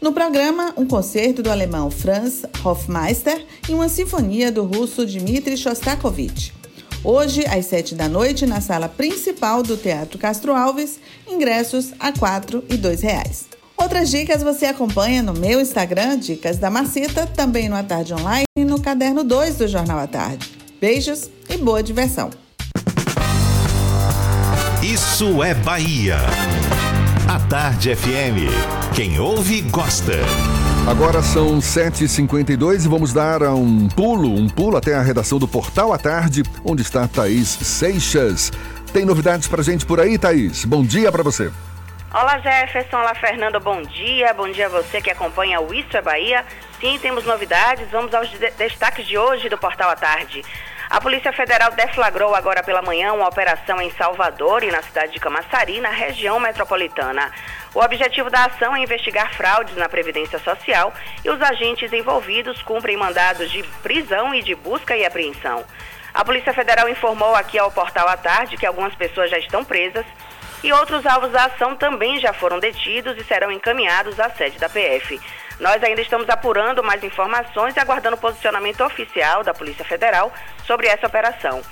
[0.00, 6.52] No programa, um concerto do alemão Franz Hofmeister e uma sinfonia do russo Dmitri Shostakovich.
[7.02, 12.18] Hoje, às sete da noite, na sala principal do Teatro Castro Alves, ingressos a R$
[12.18, 13.46] 4 e R$ reais.
[13.76, 18.44] Outras dicas você acompanha no meu Instagram, Dicas da Macita, também no A Tarde Online
[18.56, 20.50] e no Caderno 2 do Jornal à Tarde.
[20.80, 22.30] Beijos e boa diversão.
[24.82, 26.18] Isso é Bahia.
[27.28, 28.46] A Tarde FM.
[28.94, 30.12] Quem ouve, gosta.
[30.88, 35.92] Agora são 7h52 e vamos dar um pulo, um pulo até a redação do Portal
[35.92, 38.52] à Tarde, onde está Thaís Seixas.
[38.92, 40.64] Tem novidades pra gente por aí, Thaís?
[40.64, 41.50] Bom dia para você.
[42.14, 44.32] Olá Jefferson, olá Fernando, bom dia.
[44.32, 46.44] Bom dia a você que acompanha o Isso é Bahia.
[46.80, 47.90] Sim, temos novidades.
[47.90, 50.44] Vamos aos de destaques de hoje do Portal à Tarde.
[50.88, 55.18] A Polícia Federal deflagrou agora pela manhã uma operação em Salvador e na cidade de
[55.18, 57.32] Camaçari, na região metropolitana.
[57.74, 62.96] O objetivo da ação é investigar fraudes na Previdência Social e os agentes envolvidos cumprem
[62.96, 65.64] mandados de prisão e de busca e apreensão.
[66.14, 70.06] A Polícia Federal informou aqui ao portal à tarde que algumas pessoas já estão presas
[70.62, 74.68] e outros alvos da ação também já foram detidos e serão encaminhados à sede da
[74.68, 75.20] PF.
[75.58, 80.32] Nós ainda estamos apurando mais informações e aguardando o posicionamento oficial da Polícia Federal
[80.66, 81.62] sobre essa operação.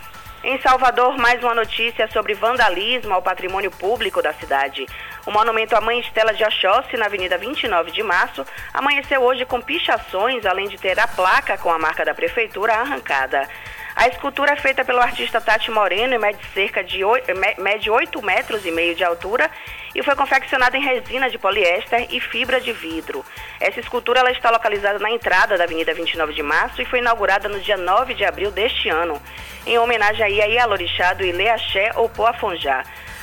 [0.43, 4.87] Em Salvador, mais uma notícia sobre vandalismo ao patrimônio público da cidade.
[5.26, 9.61] O monumento à Mãe Estela de Oxóssi, na Avenida 29 de Março, amanheceu hoje com
[9.61, 13.49] pichações, além de ter a placa com a marca da prefeitura arrancada.
[13.97, 18.21] A escultura é feita pelo artista Tati Moreno e mede cerca de 8, mede 8
[18.23, 19.49] metros e meio de altura
[19.95, 23.25] e foi confeccionada em resina de poliéster e fibra de vidro.
[23.61, 27.49] Essa escultura ela está localizada na entrada da Avenida 29 de Março e foi inaugurada
[27.49, 29.23] no dia 9 de abril deste ano,
[29.65, 32.83] em homenagem a Ialorixá do Ileaxé ou Poafonjá.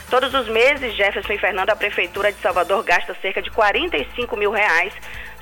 [0.10, 4.52] Todos os meses, Jefferson e Fernando, a Prefeitura de Salvador gasta cerca de 45 mil
[4.52, 4.94] reais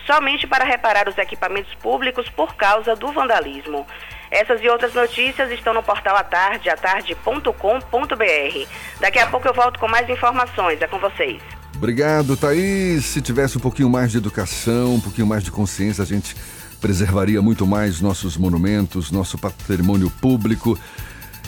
[0.07, 3.85] somente para reparar os equipamentos públicos por causa do vandalismo.
[4.31, 8.67] Essas e outras notícias estão no portal atarde, atarde.com.br.
[8.99, 10.81] Daqui a pouco eu volto com mais informações.
[10.81, 11.41] É com vocês.
[11.75, 13.05] Obrigado, Thaís.
[13.05, 16.35] Se tivesse um pouquinho mais de educação, um pouquinho mais de consciência, a gente
[16.79, 20.77] preservaria muito mais nossos monumentos, nosso patrimônio público.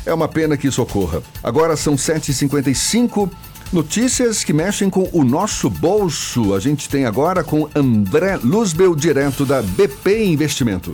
[0.06, 1.22] É uma pena que isso ocorra.
[1.44, 3.30] Agora são 7h55.
[3.72, 6.54] Notícias que mexem com o nosso bolso.
[6.54, 10.92] A gente tem agora com André Luzbel, direto da BP Investimento.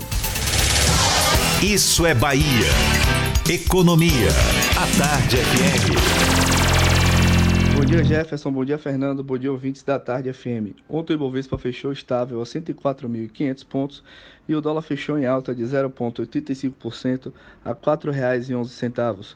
[1.63, 2.69] Isso é Bahia.
[3.49, 4.29] Economia.
[4.77, 5.89] A Tarde FM.
[7.75, 8.51] Bom dia, Jefferson.
[8.51, 9.23] Bom dia, Fernando.
[9.23, 10.77] Bom dia, ouvintes da Tarde FM.
[10.87, 14.03] Ontem o Ibovespa fechou estável a 104.500 pontos
[14.47, 17.33] e o dólar fechou em alta de 0,85%
[17.65, 19.35] a R$ 4,11.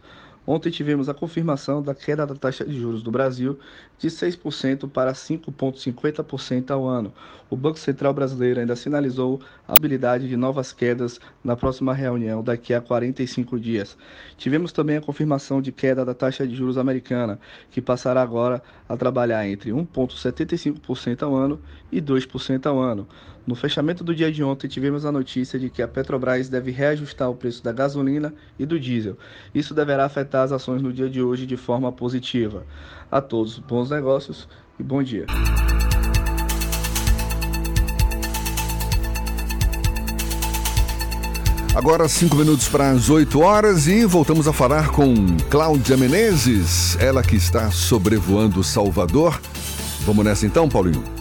[0.51, 3.57] Ontem tivemos a confirmação da queda da taxa de juros do Brasil
[3.97, 7.13] de 6% para 5,50% ao ano.
[7.49, 12.73] O Banco Central Brasileiro ainda sinalizou a habilidade de novas quedas na próxima reunião daqui
[12.73, 13.97] a 45 dias.
[14.35, 17.39] Tivemos também a confirmação de queda da taxa de juros americana,
[17.69, 23.07] que passará agora a trabalhar entre 1,75% ao ano e 2% ao ano.
[23.45, 27.29] No fechamento do dia de ontem, tivemos a notícia de que a Petrobras deve reajustar
[27.29, 29.17] o preço da gasolina e do diesel.
[29.53, 32.65] Isso deverá afetar as ações no dia de hoje de forma positiva.
[33.11, 34.47] A todos, bons negócios
[34.79, 35.25] e bom dia.
[41.73, 45.15] Agora, cinco minutos para as 8 horas e voltamos a falar com
[45.49, 49.39] Cláudia Menezes, ela que está sobrevoando Salvador.
[50.01, 51.20] Vamos nessa então, Paulinho?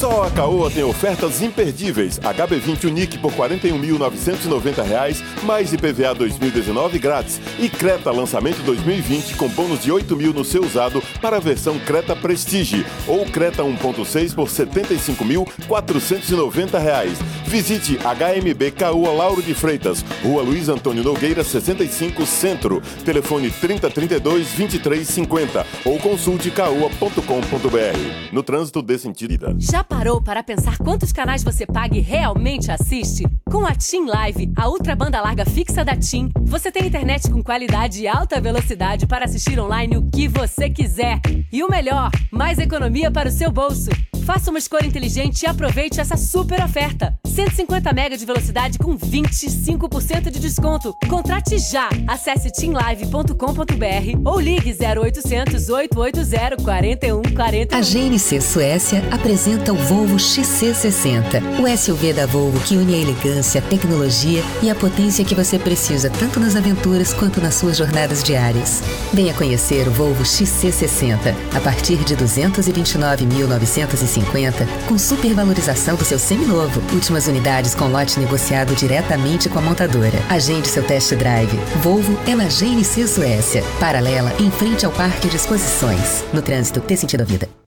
[0.00, 2.18] Só a Caoa tem ofertas imperdíveis.
[2.20, 7.38] HB20 Unique por R$ 41.990, mais IPVA 2019 grátis.
[7.58, 11.78] E Creta lançamento 2020 com bônus de 8 mil no seu usado para a versão
[11.80, 12.86] Creta Prestige.
[13.06, 17.08] Ou Creta 1.6 por R$ 75.490.
[17.44, 22.80] Visite HMB Caoa Lauro de Freitas, Rua Luiz Antônio Nogueira, 65 Centro.
[23.04, 28.32] Telefone 3032 2350 ou consulte caoa.com.br.
[28.32, 29.54] No trânsito dê sentido.
[29.58, 33.24] Já parou para pensar quantos canais você paga e realmente assiste?
[33.50, 37.42] Com a TIM Live, a ultra banda larga fixa da TIM, você tem internet com
[37.42, 41.20] qualidade e alta velocidade para assistir online o que você quiser.
[41.52, 43.90] E o melhor, mais economia para o seu bolso.
[44.32, 47.18] Faça uma escolha inteligente e aproveite essa super oferta.
[47.26, 50.94] 150 MB de velocidade com 25% de desconto.
[51.08, 51.88] Contrate já.
[52.06, 53.34] Acesse teamlive.com.br
[54.24, 57.76] ou ligue 0800 880 4140.
[57.76, 63.60] A GNC Suécia apresenta o Volvo XC60, o SUV da Volvo que une a elegância,
[63.60, 68.22] a tecnologia e a potência que você precisa tanto nas aventuras quanto nas suas jornadas
[68.22, 68.80] diárias.
[69.12, 74.19] Venha conhecer o Volvo XC60 a partir de 229.950
[74.86, 76.80] com supervalorização do seu seminovo.
[76.92, 80.18] Últimas unidades com lote negociado diretamente com a montadora.
[80.28, 81.56] Agende seu test drive.
[81.82, 83.62] Volvo é na GNC Suécia.
[83.78, 86.24] Paralela em frente ao Parque de Exposições.
[86.32, 87.59] No trânsito, dê sentido à vida.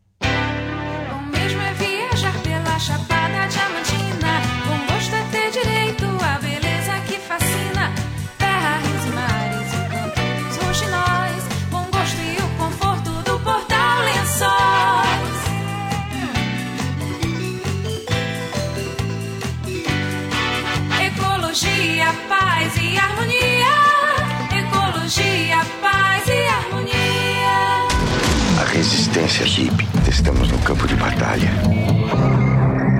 [29.43, 29.87] Resistência Jeep.
[30.09, 31.51] Estamos no campo de batalha.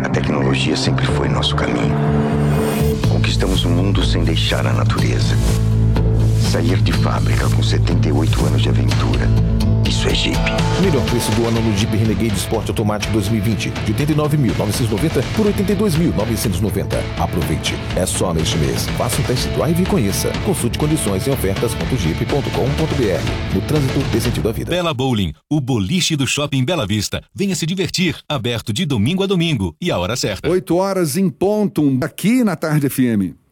[0.04, 1.96] A tecnologia sempre foi nosso caminho.
[3.10, 5.36] Conquistamos o mundo sem deixar a natureza.
[6.52, 9.28] Sair de fábrica com 78 anos de aventura.
[9.94, 10.38] Isso é Jeep.
[10.82, 13.70] Melhor preço do ano no Jeep Renegade Sport Automático 2020.
[13.70, 16.98] De 89.990 por 82.990.
[17.20, 17.76] Aproveite.
[17.96, 18.88] É só neste mês.
[18.98, 20.32] Faça um test drive e conheça.
[20.46, 23.54] Consulte condições em ofertas.jeep.com.br.
[23.54, 24.72] No trânsito dê sentido à vida.
[24.72, 27.22] Bela Bowling, o boliche do Shopping Bela Vista.
[27.34, 28.18] Venha se divertir.
[28.28, 29.76] Aberto de domingo a domingo.
[29.80, 30.50] E a hora certa.
[30.50, 33.43] 8 horas em ponto, aqui na Tarde FM.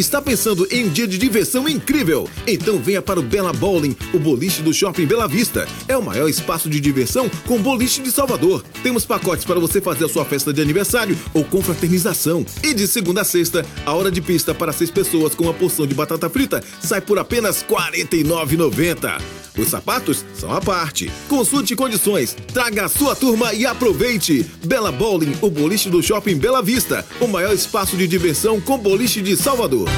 [0.00, 2.26] Está pensando em um dia de diversão incrível?
[2.46, 5.68] Então venha para o Bela Bowling, o boliche do Shopping Bela Vista.
[5.86, 8.64] É o maior espaço de diversão com boliche de Salvador.
[8.82, 12.46] Temos pacotes para você fazer a sua festa de aniversário ou confraternização.
[12.64, 15.86] E de segunda a sexta, a hora de pista para seis pessoas com uma porção
[15.86, 19.20] de batata frita sai por apenas R$ 49,90.
[19.58, 21.12] Os sapatos são à parte.
[21.28, 24.46] Consulte condições, traga a sua turma e aproveite.
[24.64, 29.20] Bela Bowling, o boliche do Shopping Bela Vista, o maior espaço de diversão com boliche
[29.20, 29.89] de Salvador.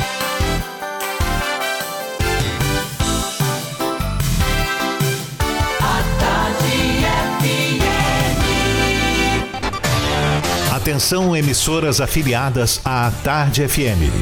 [10.83, 14.13] Atenção, emissoras afiliadas à Tarde FM.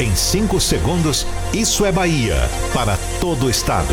[0.00, 2.36] Em 5 segundos, isso é Bahia
[2.72, 3.92] para todo o estado.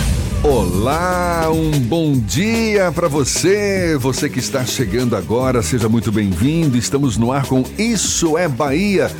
[0.43, 3.95] Olá, um bom dia para você.
[3.99, 6.75] Você que está chegando agora, seja muito bem-vindo.
[6.75, 9.11] Estamos no ar com Isso é Bahia.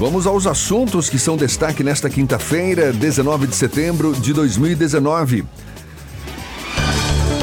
[0.00, 5.44] Vamos aos assuntos que são destaque nesta quinta-feira, 19 de setembro de 2019.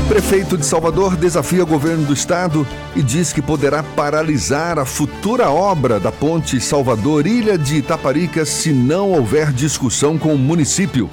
[0.10, 5.50] Prefeito de Salvador desafia o governo do estado e diz que poderá paralisar a futura
[5.50, 11.10] obra da ponte Salvador-Ilha de Itaparica se não houver discussão com o município.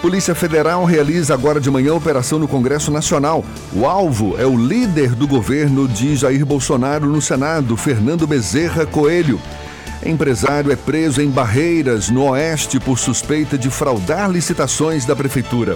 [0.00, 3.44] Polícia Federal realiza agora de manhã operação no Congresso Nacional.
[3.70, 9.38] O alvo é o líder do governo de Jair Bolsonaro no Senado, Fernando Bezerra Coelho.
[10.04, 15.74] Empresário é preso em Barreiras, no Oeste, por suspeita de fraudar licitações da Prefeitura.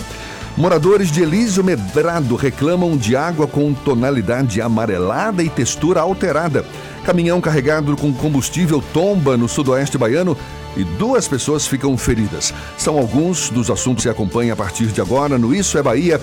[0.57, 6.65] Moradores de Elísio Medrado reclamam de água com tonalidade amarelada e textura alterada.
[7.05, 10.35] Caminhão carregado com combustível tomba no sudoeste baiano
[10.77, 12.53] e duas pessoas ficam feridas.
[12.77, 16.21] São alguns dos assuntos que acompanha a partir de agora no Isso é Bahia.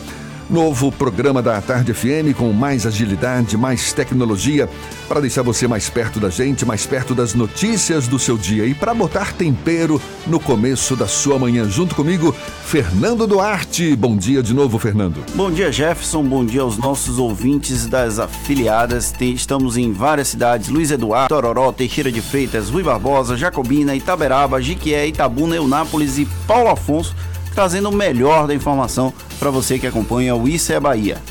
[0.52, 4.70] Novo programa da Tarde FM com mais agilidade, mais tecnologia,
[5.08, 8.74] para deixar você mais perto da gente, mais perto das notícias do seu dia e
[8.74, 11.70] para botar tempero no começo da sua manhã.
[11.70, 12.36] Junto comigo,
[12.66, 13.95] Fernando Duarte.
[13.95, 15.24] Bom dia de novo, Fernando.
[15.36, 16.22] Bom dia, Jefferson.
[16.22, 19.14] Bom dia aos nossos ouvintes das afiliadas.
[19.22, 25.08] Estamos em várias cidades: Luiz Eduardo, Tororó, Teixeira de Freitas, Rui Barbosa, Jacobina, Itaberaba, Jiquié,
[25.08, 27.16] Itabuna, Eunápolis e Paulo Afonso,
[27.54, 31.22] trazendo o melhor da informação para você que acompanha o Isso é Bahia.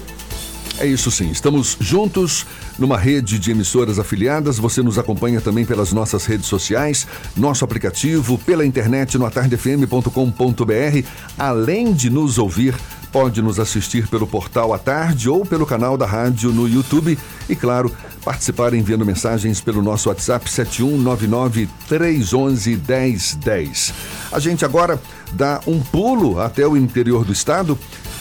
[0.79, 2.47] É isso sim, estamos juntos
[2.79, 4.59] numa rede de emissoras afiliadas.
[4.59, 7.07] Você nos acompanha também pelas nossas redes sociais,
[7.37, 11.07] nosso aplicativo, pela internet no atardefm.com.br.
[11.39, 12.75] Além de nos ouvir,
[13.13, 17.19] pode nos assistir pelo portal à tarde ou pelo canal da rádio no YouTube.
[17.47, 17.95] E claro,
[18.25, 23.95] participar enviando mensagens pelo nosso WhatsApp 7199 311 1010.
[24.33, 25.01] A gente agora
[25.33, 27.79] dá um pulo até o interior do estado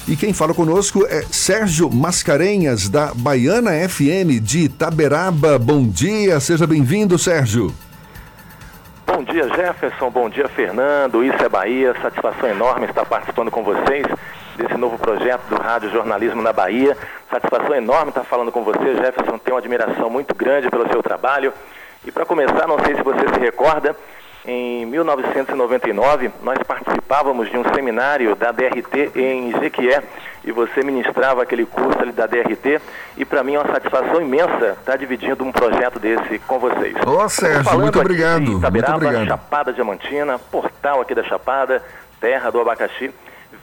[0.07, 5.59] e quem fala conosco é Sérgio Mascarenhas, da Baiana FM de Itaberaba.
[5.59, 7.73] Bom dia, seja bem-vindo, Sérgio.
[9.05, 10.09] Bom dia, Jefferson.
[10.09, 11.23] Bom dia, Fernando.
[11.23, 11.93] Isso é Bahia.
[12.01, 14.05] Satisfação enorme estar participando com vocês
[14.59, 16.95] desse novo projeto do Rádio Jornalismo na Bahia.
[17.31, 19.37] Satisfação enorme estar falando com você, Jefferson.
[19.37, 21.53] Tenho uma admiração muito grande pelo seu trabalho.
[22.05, 23.95] E para começar, não sei se você se recorda,
[24.45, 30.01] em 1999 nós participávamos de um seminário da DRT em Jequié
[30.43, 32.81] e você ministrava aquele curso ali da DRT
[33.17, 36.95] e para mim é uma satisfação imensa estar dividindo um projeto desse com vocês.
[37.05, 39.27] Ô, Sérgio, muito obrigado, de muito Itaberaba, obrigado.
[39.27, 41.83] Chapada Diamantina, portal aqui da Chapada,
[42.21, 43.13] terra do abacaxi.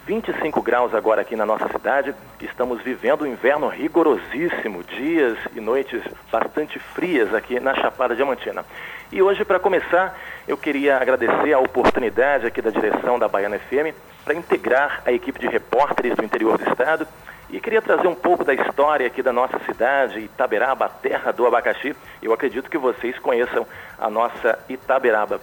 [0.07, 2.15] 25 graus agora aqui na nossa cidade.
[2.41, 6.01] Estamos vivendo um inverno rigorosíssimo, dias e noites
[6.31, 8.65] bastante frias aqui na Chapada Diamantina.
[9.11, 13.97] E hoje, para começar, eu queria agradecer a oportunidade aqui da direção da Baiana FM
[14.25, 17.05] para integrar a equipe de repórteres do interior do estado
[17.51, 21.97] e queria trazer um pouco da história aqui da nossa cidade, Itaberaba, terra do abacaxi.
[22.23, 23.67] Eu acredito que vocês conheçam
[23.99, 25.41] a nossa Itaberaba.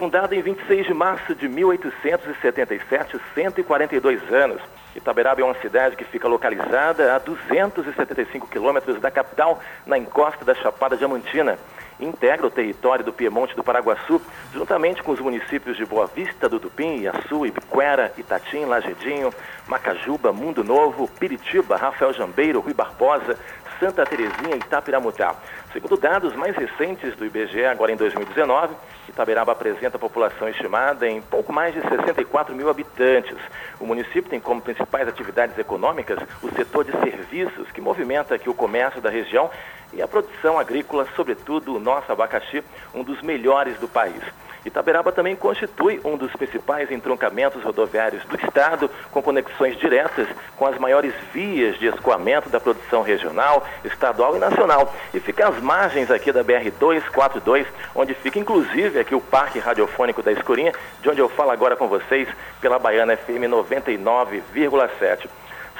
[0.00, 4.62] Fundada em 26 de março de 1877, 142 anos.
[4.96, 10.54] Itaberaba é uma cidade que fica localizada a 275 quilômetros da capital, na encosta da
[10.54, 11.58] Chapada Diamantina.
[12.00, 14.22] Integra o território do Piemonte do Paraguaçu,
[14.54, 19.30] juntamente com os municípios de Boa Vista do Tupim, Iaçu, Ibiquera, Itatim, Lagedinho,
[19.68, 23.38] Macajuba, Mundo Novo, Piritiba, Rafael Jambeiro, Rui Barbosa,
[23.80, 25.34] Santa Terezinha e Itapiramutá.
[25.72, 28.74] Segundo dados mais recentes do IBGE, agora em 2019,
[29.08, 33.38] Itaberaba apresenta população estimada em pouco mais de 64 mil habitantes.
[33.80, 38.54] O município tem como principais atividades econômicas o setor de serviços, que movimenta aqui o
[38.54, 39.50] comércio da região
[39.94, 42.62] e a produção agrícola, sobretudo o nosso abacaxi,
[42.94, 44.22] um dos melhores do país.
[44.64, 50.78] Itaberaba também constitui um dos principais entroncamentos rodoviários do estado, com conexões diretas com as
[50.78, 54.94] maiores vias de escoamento da produção regional, estadual e nacional.
[55.14, 60.32] E fica às margens aqui da BR-242, onde fica inclusive aqui o Parque Radiofônico da
[60.32, 62.28] Escurinha, de onde eu falo agora com vocês
[62.60, 65.28] pela Baiana FM 99,7.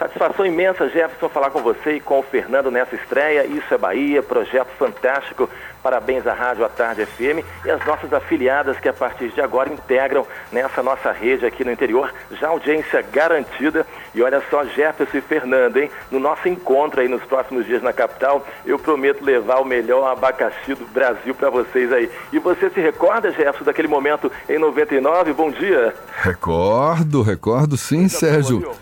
[0.01, 3.45] Satisfação imensa, Jefferson, falar com você e com o Fernando nessa estreia.
[3.45, 5.47] Isso é Bahia, projeto fantástico.
[5.83, 9.71] Parabéns à Rádio à Tarde FM e às nossas afiliadas que a partir de agora
[9.71, 12.15] integram nessa nossa rede aqui no interior.
[12.41, 13.87] Já audiência garantida.
[14.15, 15.91] E olha só, Jefferson e Fernando, hein?
[16.11, 20.75] No nosso encontro aí nos próximos dias na capital, eu prometo levar o melhor abacaxi
[20.75, 22.11] do Brasil para vocês aí.
[22.33, 25.35] E você se recorda, Jefferson, daquele momento em 99?
[25.35, 25.95] Bom dia.
[26.23, 28.75] Recordo, recordo sim, Sérgio.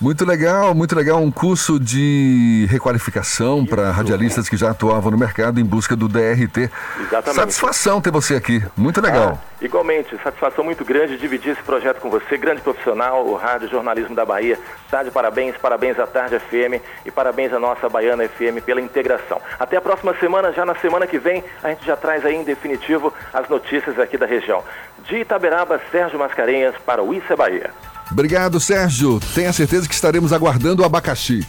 [0.00, 1.20] Muito legal, muito legal.
[1.20, 6.70] Um curso de requalificação para radialistas que já atuavam no mercado em busca do DRT.
[7.00, 7.34] Exatamente.
[7.34, 8.62] Satisfação ter você aqui.
[8.76, 9.40] Muito legal.
[9.42, 14.14] Ah, igualmente, satisfação muito grande dividir esse projeto com você, grande profissional, o Rádio Jornalismo
[14.14, 14.56] da Bahia.
[14.88, 19.42] Tá de parabéns, parabéns à Tarde FM e parabéns à nossa Baiana FM pela integração.
[19.58, 22.44] Até a próxima semana, já na semana que vem, a gente já traz aí em
[22.44, 24.62] definitivo as notícias aqui da região.
[25.08, 27.70] De Itaberaba, Sérgio Mascarenhas para o é Bahia.
[28.10, 29.20] Obrigado, Sérgio.
[29.34, 31.46] Tenha certeza que estaremos aguardando o abacaxi.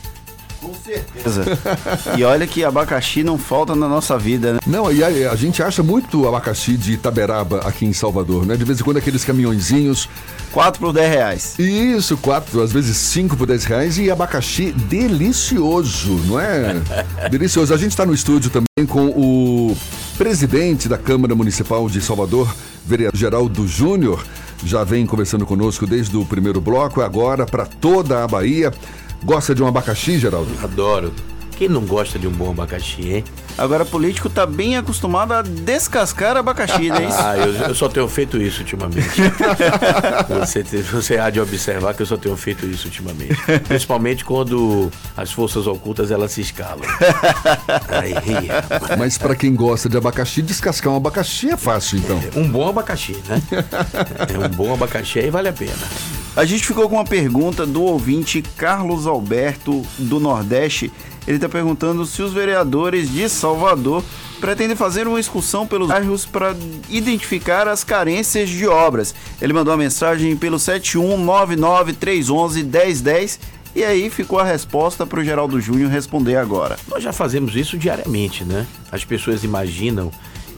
[0.62, 1.46] Com certeza.
[2.18, 4.60] e olha que abacaxi não falta na nossa vida, né?
[4.68, 8.58] Não, e a, a gente acha muito abacaxi de Itaberaba aqui em Salvador, né?
[8.58, 10.10] De vez em quando aqueles caminhõezinhos.
[10.52, 11.60] 4 por 10 reais.
[11.60, 16.76] Isso, 4, às vezes 5 por 10 reais e abacaxi delicioso, não é?
[17.32, 17.74] delicioso.
[17.74, 19.78] A gente está no estúdio também com o
[20.18, 22.54] presidente da Câmara Municipal de Salvador,
[22.86, 24.26] vereador Geraldo Júnior
[24.64, 28.74] já vem conversando conosco desde o primeiro bloco, agora para toda a Bahia.
[29.24, 30.52] Gosta de um abacaxi, Geraldo?
[30.64, 31.14] Adoro.
[31.60, 33.24] Quem não gosta de um bom abacaxi, hein?
[33.58, 37.10] Agora, político tá bem acostumado a descascar abacaxi, né?
[37.12, 39.10] ah, eu, eu, só tenho feito isso ultimamente.
[40.40, 43.36] você, você há de observar que eu só tenho feito isso ultimamente.
[43.68, 46.88] Principalmente quando as forças ocultas elas se escalam.
[47.90, 48.14] Aí,
[48.98, 52.24] Mas para quem gosta de abacaxi, descascar um abacaxi é fácil, então.
[52.34, 53.42] É, um bom abacaxi, né?
[54.34, 55.74] é um bom abacaxi aí vale a pena.
[56.36, 60.92] A gente ficou com uma pergunta do ouvinte Carlos Alberto do Nordeste.
[61.28, 64.04] Ele está perguntando se os vereadores de Salvador
[64.40, 66.56] pretendem fazer uma excursão pelos bairros para
[66.88, 69.14] identificar as carências de obras.
[69.42, 73.40] Ele mandou uma mensagem pelo 71993111010
[73.76, 76.80] e aí ficou a resposta para o Geraldo Júnior responder agora.
[76.88, 78.66] Nós já fazemos isso diariamente, né?
[78.92, 80.10] As pessoas imaginam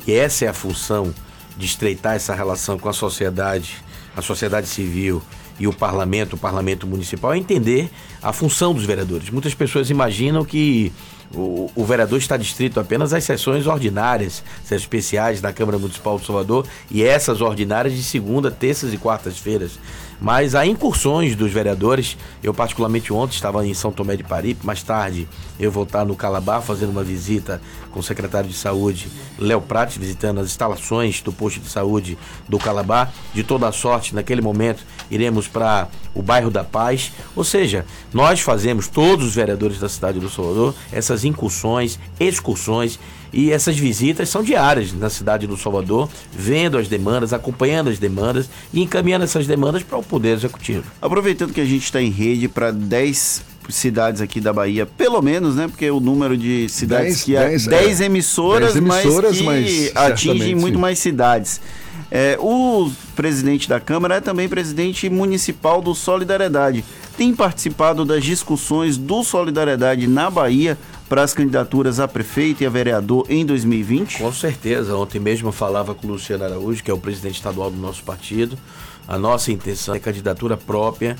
[0.05, 1.11] que essa é a função
[1.57, 3.77] de estreitar essa relação com a sociedade,
[4.15, 5.23] a sociedade civil
[5.61, 7.87] e o parlamento, o parlamento municipal, é entender
[8.19, 9.29] a função dos vereadores.
[9.29, 10.91] Muitas pessoas imaginam que
[11.31, 16.25] o, o, vereador está distrito apenas às sessões ordinárias, sessões especiais da Câmara Municipal de
[16.25, 19.77] Salvador e essas ordinárias de segunda, terças e quartas-feiras.
[20.21, 22.15] Mas há incursões dos vereadores.
[22.43, 24.63] Eu, particularmente, ontem estava em São Tomé de Paripe.
[24.63, 25.27] Mais tarde,
[25.59, 27.59] eu vou estar no Calabar fazendo uma visita
[27.91, 32.59] com o secretário de Saúde, Léo Prates, visitando as instalações do posto de saúde do
[32.59, 33.11] Calabar.
[33.33, 37.11] De toda a sorte, naquele momento, iremos para o bairro da Paz.
[37.35, 37.83] Ou seja,
[38.13, 42.99] nós fazemos, todos os vereadores da cidade do Salvador, essas incursões, excursões
[43.33, 48.49] e essas visitas são diárias na cidade do Salvador, vendo as demandas, acompanhando as demandas
[48.73, 50.83] e encaminhando essas demandas para o Poder Executivo.
[51.01, 55.55] Aproveitando que a gente está em rede para 10 cidades aqui da Bahia, pelo menos,
[55.55, 55.67] né?
[55.67, 60.11] Porque o número de cidades dez, que há 10 é, emissoras, emissoras, mas que mas
[60.11, 61.61] atingem muito mais cidades.
[62.09, 66.83] É, o presidente da Câmara é também presidente municipal do Solidariedade.
[67.17, 70.77] Tem participado das discussões do Solidariedade na Bahia
[71.11, 74.19] para as candidaturas a prefeito e a vereador em 2020?
[74.19, 74.95] Com certeza.
[74.95, 78.01] Ontem mesmo eu falava com o Luciano Araújo, que é o presidente estadual do nosso
[78.01, 78.57] partido.
[79.05, 81.17] A nossa intenção é candidatura própria,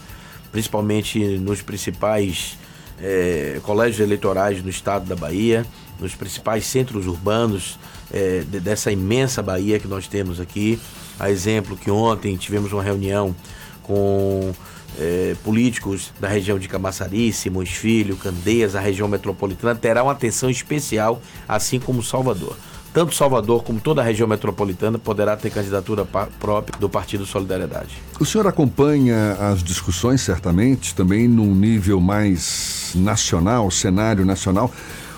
[0.49, 2.57] principalmente nos principais
[3.01, 5.65] é, colégios eleitorais no estado da Bahia.
[5.99, 7.77] nos principais centros urbanos
[8.13, 10.79] é, de, dessa imensa Bahia que nós temos aqui.
[11.19, 13.35] A exemplo que ontem tivemos uma reunião
[13.83, 14.53] com
[14.99, 20.49] é, políticos da região de Camaçari, Simões Filho, Candeias, a região metropolitana, terá uma atenção
[20.49, 22.55] especial, assim como Salvador.
[22.93, 27.97] Tanto Salvador como toda a região metropolitana poderá ter candidatura própria do Partido Solidariedade.
[28.19, 34.69] O senhor acompanha as discussões, certamente, também num nível mais nacional, cenário nacional.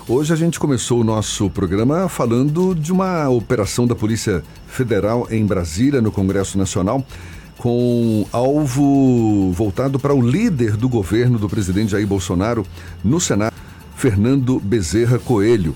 [0.06, 5.44] Hoje a gente começou o nosso programa falando de uma operação da Polícia Federal em
[5.44, 7.04] Brasília, no Congresso Nacional,
[7.58, 12.66] com alvo voltado para o líder do governo do presidente Jair Bolsonaro
[13.02, 13.54] no Senado,
[13.96, 15.74] Fernando Bezerra Coelho.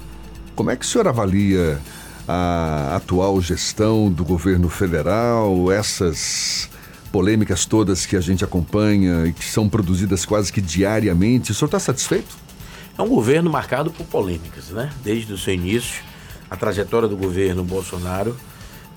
[0.55, 1.81] Como é que o senhor avalia
[2.27, 6.69] a atual gestão do governo federal, essas
[7.11, 11.53] polêmicas todas que a gente acompanha e que são produzidas quase que diariamente?
[11.53, 12.37] O senhor está satisfeito?
[12.99, 14.91] É um governo marcado por polêmicas, né?
[15.05, 16.03] Desde o seu início,
[16.51, 18.37] a trajetória do governo Bolsonaro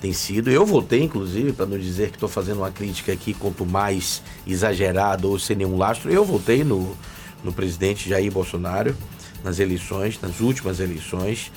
[0.02, 0.50] tem sido.
[0.50, 5.28] Eu votei, inclusive, para não dizer que estou fazendo uma crítica aqui, quanto mais exagerada
[5.28, 6.98] ou sem nenhum lastro, eu votei no,
[7.44, 8.96] no presidente Jair Bolsonaro
[9.44, 11.52] nas eleições, nas últimas eleições.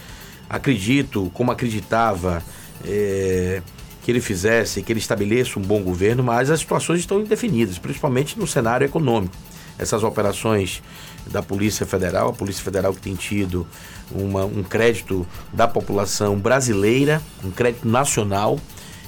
[0.49, 2.43] Acredito, como acreditava,
[2.85, 3.63] é,
[4.03, 8.39] que ele fizesse, que ele estabeleça um bom governo, mas as situações estão indefinidas, principalmente
[8.39, 9.35] no cenário econômico.
[9.79, 10.83] Essas operações
[11.27, 13.67] da Polícia Federal, a Polícia Federal que tem tido
[14.11, 18.59] uma, um crédito da população brasileira, um crédito nacional,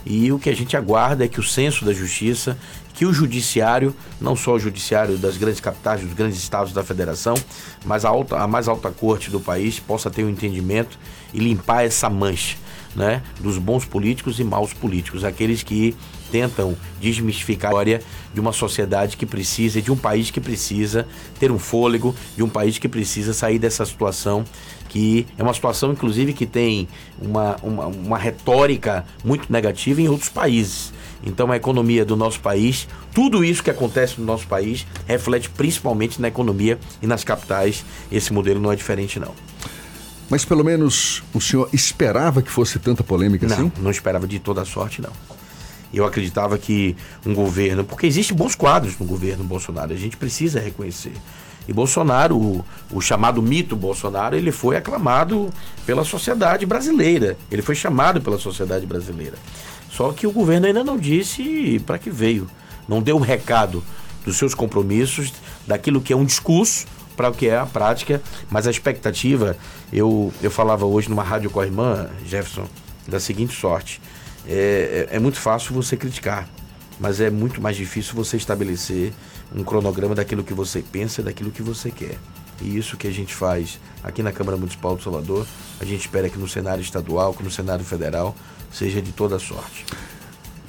[0.04, 2.56] e o que a gente aguarda é que o senso da justiça,
[2.94, 7.34] que o judiciário, não só o judiciário das grandes capitais, dos grandes estados da federação,
[7.84, 10.98] mas a, alta, a mais alta corte do país possa ter um entendimento
[11.34, 12.56] e limpar essa mancha
[12.94, 15.94] né, dos bons políticos e maus políticos, aqueles que
[16.32, 18.02] tentam desmistificar a história
[18.32, 21.06] de uma sociedade que precisa, de um país que precisa
[21.38, 24.44] ter um fôlego, de um país que precisa sair dessa situação
[24.96, 26.88] que é uma situação, inclusive, que tem
[27.20, 30.90] uma, uma, uma retórica muito negativa em outros países.
[31.22, 36.18] Então, a economia do nosso país, tudo isso que acontece no nosso país, reflete principalmente
[36.18, 37.84] na economia e nas capitais.
[38.10, 39.34] Esse modelo não é diferente, não.
[40.30, 43.72] Mas pelo menos o senhor esperava que fosse tanta polêmica não, assim?
[43.76, 45.12] Não, não esperava de toda sorte, não.
[45.92, 46.96] Eu acreditava que
[47.26, 51.12] um governo, porque existem bons quadros no governo Bolsonaro, a gente precisa reconhecer.
[51.68, 55.50] E Bolsonaro, o, o, chamado mito Bolsonaro, ele foi aclamado
[55.84, 57.36] pela sociedade brasileira.
[57.50, 59.36] Ele foi chamado pela sociedade brasileira.
[59.90, 62.48] Só que o governo ainda não disse para que veio.
[62.88, 63.82] Não deu um recado
[64.24, 65.32] dos seus compromissos,
[65.66, 66.86] daquilo que é um discurso
[67.16, 68.22] para o que é a prática.
[68.50, 69.56] Mas a expectativa,
[69.92, 72.68] eu, eu falava hoje numa rádio com a irmã, Jefferson,
[73.08, 74.00] da seguinte sorte.
[74.46, 76.48] É, é, é muito fácil você criticar,
[77.00, 79.12] mas é muito mais difícil você estabelecer
[79.54, 82.18] um cronograma daquilo que você pensa, daquilo que você quer.
[82.60, 85.46] E isso que a gente faz aqui na Câmara Municipal de Salvador,
[85.80, 88.34] a gente espera que no cenário estadual, que no cenário federal,
[88.72, 89.84] seja de toda sorte.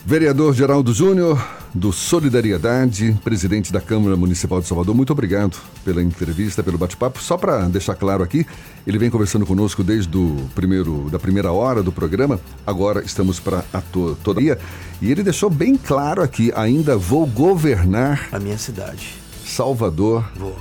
[0.10, 6.64] Vereador Geraldo Júnior, do Solidariedade, presidente da Câmara Municipal de Salvador, muito obrigado pela entrevista,
[6.64, 7.22] pelo bate-papo.
[7.22, 8.48] Só para deixar claro aqui,
[8.88, 13.66] ele vem conversando conosco desde o primeiro, da primeira hora do programa, agora estamos para
[13.74, 18.30] a to, toda e ele deixou bem claro aqui, ainda vou governar...
[18.32, 19.14] A minha cidade.
[19.46, 20.26] Salvador.
[20.38, 20.58] Vou.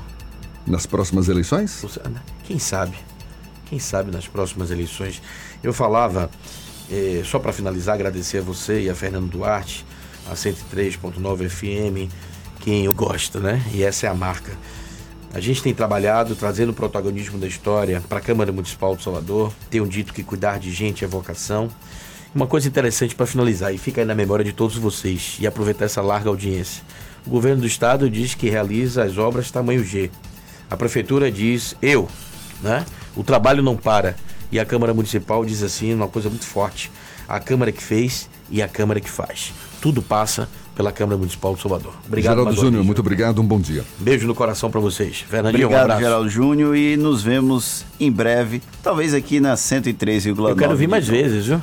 [0.67, 1.87] Nas próximas eleições?
[2.43, 2.97] Quem sabe?
[3.67, 5.23] Quem sabe nas próximas eleições?
[5.63, 6.31] Eu falava
[6.91, 9.85] é, só para finalizar, agradecer a você e a Fernando Duarte,
[10.31, 12.13] a 103.9 FM,
[12.61, 13.63] quem gosta, né?
[13.73, 14.53] E essa é a marca.
[15.33, 19.53] A gente tem trabalhado trazendo o protagonismo da história para a Câmara Municipal de Salvador.
[19.69, 21.69] Tenho dito que cuidar de gente é vocação.
[22.35, 25.85] Uma coisa interessante para finalizar e fica aí na memória de todos vocês e aproveitar
[25.85, 26.83] essa larga audiência.
[27.27, 30.11] O governo do estado diz que realiza as obras tamanho G.
[30.71, 32.09] A prefeitura diz eu,
[32.63, 32.85] né?
[33.15, 34.17] O trabalho não para.
[34.51, 36.91] E a Câmara Municipal diz assim, uma coisa muito forte:
[37.29, 39.53] a Câmara que fez e a Câmara que faz.
[39.81, 41.95] Tudo passa pela Câmara Municipal de Salvador.
[42.07, 43.83] Obrigado, Geraldo Júnior, muito obrigado, um bom dia.
[43.99, 45.25] Beijo no coração para vocês.
[45.29, 46.03] Fernandinho, obrigado, um abraço.
[46.03, 50.51] Geraldo Júnior, e nos vemos em breve, talvez aqui na 103,9.
[50.51, 51.61] Eu quero vir mais vezes, viu?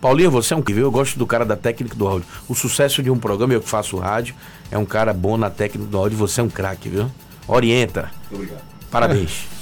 [0.00, 0.84] Paulinho, você é um que viu?
[0.84, 2.26] Eu gosto do cara da técnica do áudio.
[2.48, 4.34] O sucesso de um programa, eu que faço rádio,
[4.70, 6.18] é um cara bom na técnica do áudio.
[6.18, 7.10] Você é um craque, viu?
[7.46, 8.10] Orienta.
[8.30, 8.62] Muito obrigado.
[8.90, 9.46] Parabéns.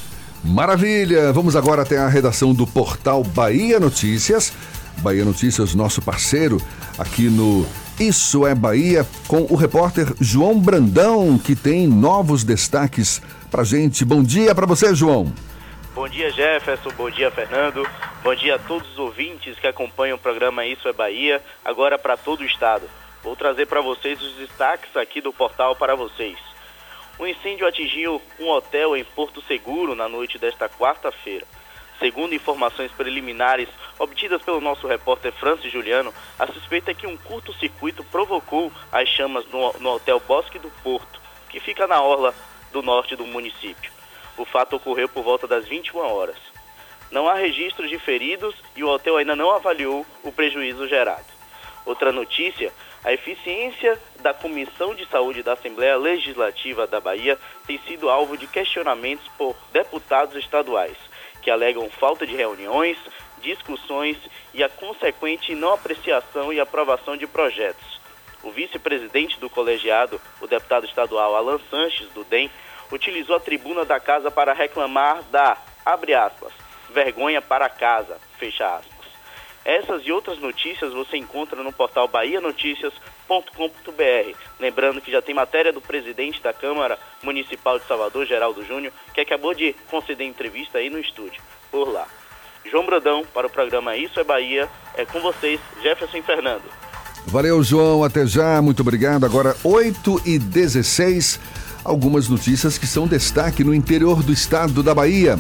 [0.45, 1.33] Maravilha!
[1.33, 4.53] Vamos agora até a redação do portal Bahia Notícias.
[4.99, 6.61] Bahia Notícias, nosso parceiro
[6.99, 7.65] aqui no
[7.99, 14.05] Isso é Bahia, com o repórter João Brandão, que tem novos destaques pra gente.
[14.05, 15.33] Bom dia para você, João.
[15.95, 16.91] Bom dia, Jefferson.
[16.97, 17.87] Bom dia, Fernando.
[18.25, 22.17] Bom dia a todos os ouvintes que acompanham o programa Isso é Bahia, agora para
[22.17, 22.85] todo o estado.
[23.23, 26.52] Vou trazer para vocês os destaques aqui do portal para vocês.
[27.23, 31.47] Um incêndio atingiu um hotel em Porto Seguro na noite desta quarta-feira.
[32.01, 38.03] Segundo informações preliminares obtidas pelo nosso repórter Francis Juliano, a suspeita é que um curto-circuito
[38.03, 42.35] provocou as chamas no, no Hotel Bosque do Porto, que fica na orla
[42.73, 43.93] do norte do município.
[44.37, 46.39] O fato ocorreu por volta das 21 horas.
[47.09, 51.31] Não há registros de feridos e o hotel ainda não avaliou o prejuízo gerado.
[51.87, 52.73] Outra notícia,
[53.05, 58.47] a eficiência da Comissão de Saúde da Assembleia Legislativa da Bahia tem sido alvo de
[58.47, 60.97] questionamentos por deputados estaduais,
[61.43, 62.97] que alegam falta de reuniões,
[63.41, 64.17] discussões
[64.55, 68.01] e a consequente não apreciação e aprovação de projetos.
[68.43, 72.51] O vice-presidente do colegiado, o deputado estadual Alan Sanches, do DEM,
[72.93, 76.53] utilizou a tribuna da casa para reclamar da, abre aspas,
[76.91, 78.92] vergonha para casa, fecha aspas.
[79.65, 84.37] Essas e outras notícias você encontra no portal bahianoticias.com.br.
[84.59, 89.21] Lembrando que já tem matéria do presidente da Câmara Municipal de Salvador, Geraldo Júnior, que
[89.21, 91.41] acabou de conceder entrevista aí no estúdio,
[91.71, 92.07] por lá.
[92.65, 96.63] João Brodão, para o programa Isso é Bahia, é com vocês, Jefferson Fernando.
[97.27, 98.05] Valeu, João.
[98.05, 98.61] Até já.
[98.61, 99.25] Muito obrigado.
[99.25, 101.41] Agora, 8 e 16
[101.85, 105.39] algumas notícias que são destaque no interior do estado da Bahia.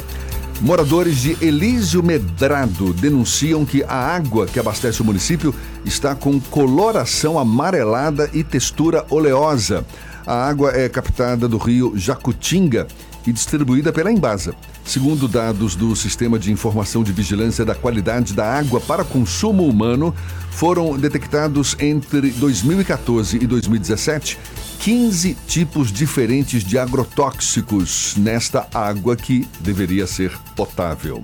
[0.63, 5.53] Moradores de Elísio Medrado denunciam que a água que abastece o município
[5.85, 9.85] está com coloração amarelada e textura oleosa.
[10.25, 12.87] A água é captada do rio Jacutinga
[13.27, 14.55] e distribuída pela Embasa.
[14.85, 20.15] Segundo dados do Sistema de Informação de Vigilância da Qualidade da Água para Consumo Humano,
[20.53, 24.39] foram detectados entre 2014 e 2017
[24.83, 31.23] 15 tipos diferentes de agrotóxicos nesta água que deveria ser potável.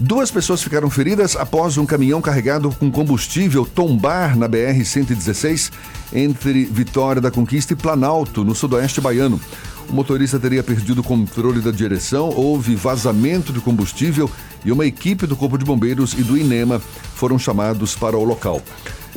[0.00, 5.70] Duas pessoas ficaram feridas após um caminhão carregado com combustível tombar na BR-116
[6.10, 9.38] entre Vitória da Conquista e Planalto, no sudoeste baiano.
[9.86, 14.30] O motorista teria perdido o controle da direção, houve vazamento de combustível
[14.64, 16.80] e uma equipe do Corpo de Bombeiros e do INEMA
[17.14, 18.62] foram chamados para o local.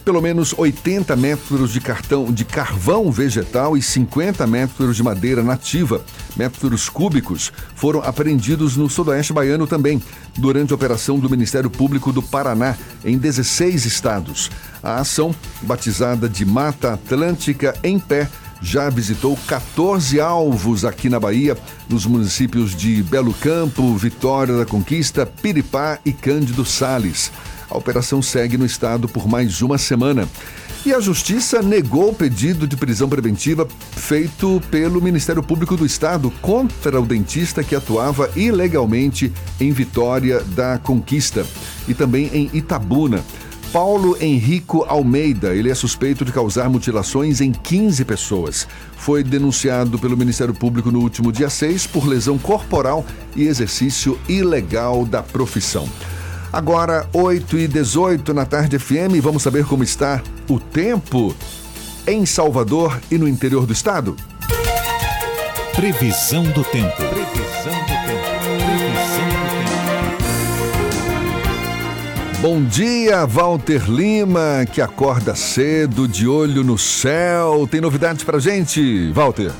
[0.06, 6.04] Pelo menos 80 metros de cartão de carvão vegetal e 50 metros de madeira nativa,
[6.36, 10.04] metros cúbicos, foram apreendidos no sudoeste baiano também,
[10.38, 12.76] durante a operação do Ministério Público do Paraná,
[13.06, 14.52] em 16 estados.
[14.82, 18.28] A ação, batizada de Mata Atlântica em Pé,
[18.62, 21.58] já visitou 14 alvos aqui na Bahia,
[21.90, 27.32] nos municípios de Belo Campo, Vitória da Conquista, Piripá e Cândido Sales.
[27.74, 30.30] A operação segue no estado por mais uma semana.
[30.86, 36.30] E a Justiça negou o pedido de prisão preventiva feito pelo Ministério Público do Estado
[36.40, 41.48] contra o dentista que atuava ilegalmente em Vitória da Conquista
[41.88, 43.24] e também em Itabuna.
[43.72, 48.68] Paulo Henrico Almeida, ele é suspeito de causar mutilações em 15 pessoas.
[48.98, 53.04] Foi denunciado pelo Ministério Público no último dia 6 por lesão corporal
[53.36, 55.90] e exercício ilegal da profissão.
[56.54, 61.36] Agora, 8 e 18 na tarde FM, vamos saber como está o tempo
[62.06, 64.16] em Salvador e no interior do estado?
[65.76, 66.96] Previsão do tempo.
[66.96, 68.30] Previsão do tempo.
[68.60, 69.74] Previsão do tempo.
[72.40, 77.68] Bom dia, Walter Lima, que acorda cedo, de olho no céu.
[77.68, 79.52] Tem novidades pra gente, Walter?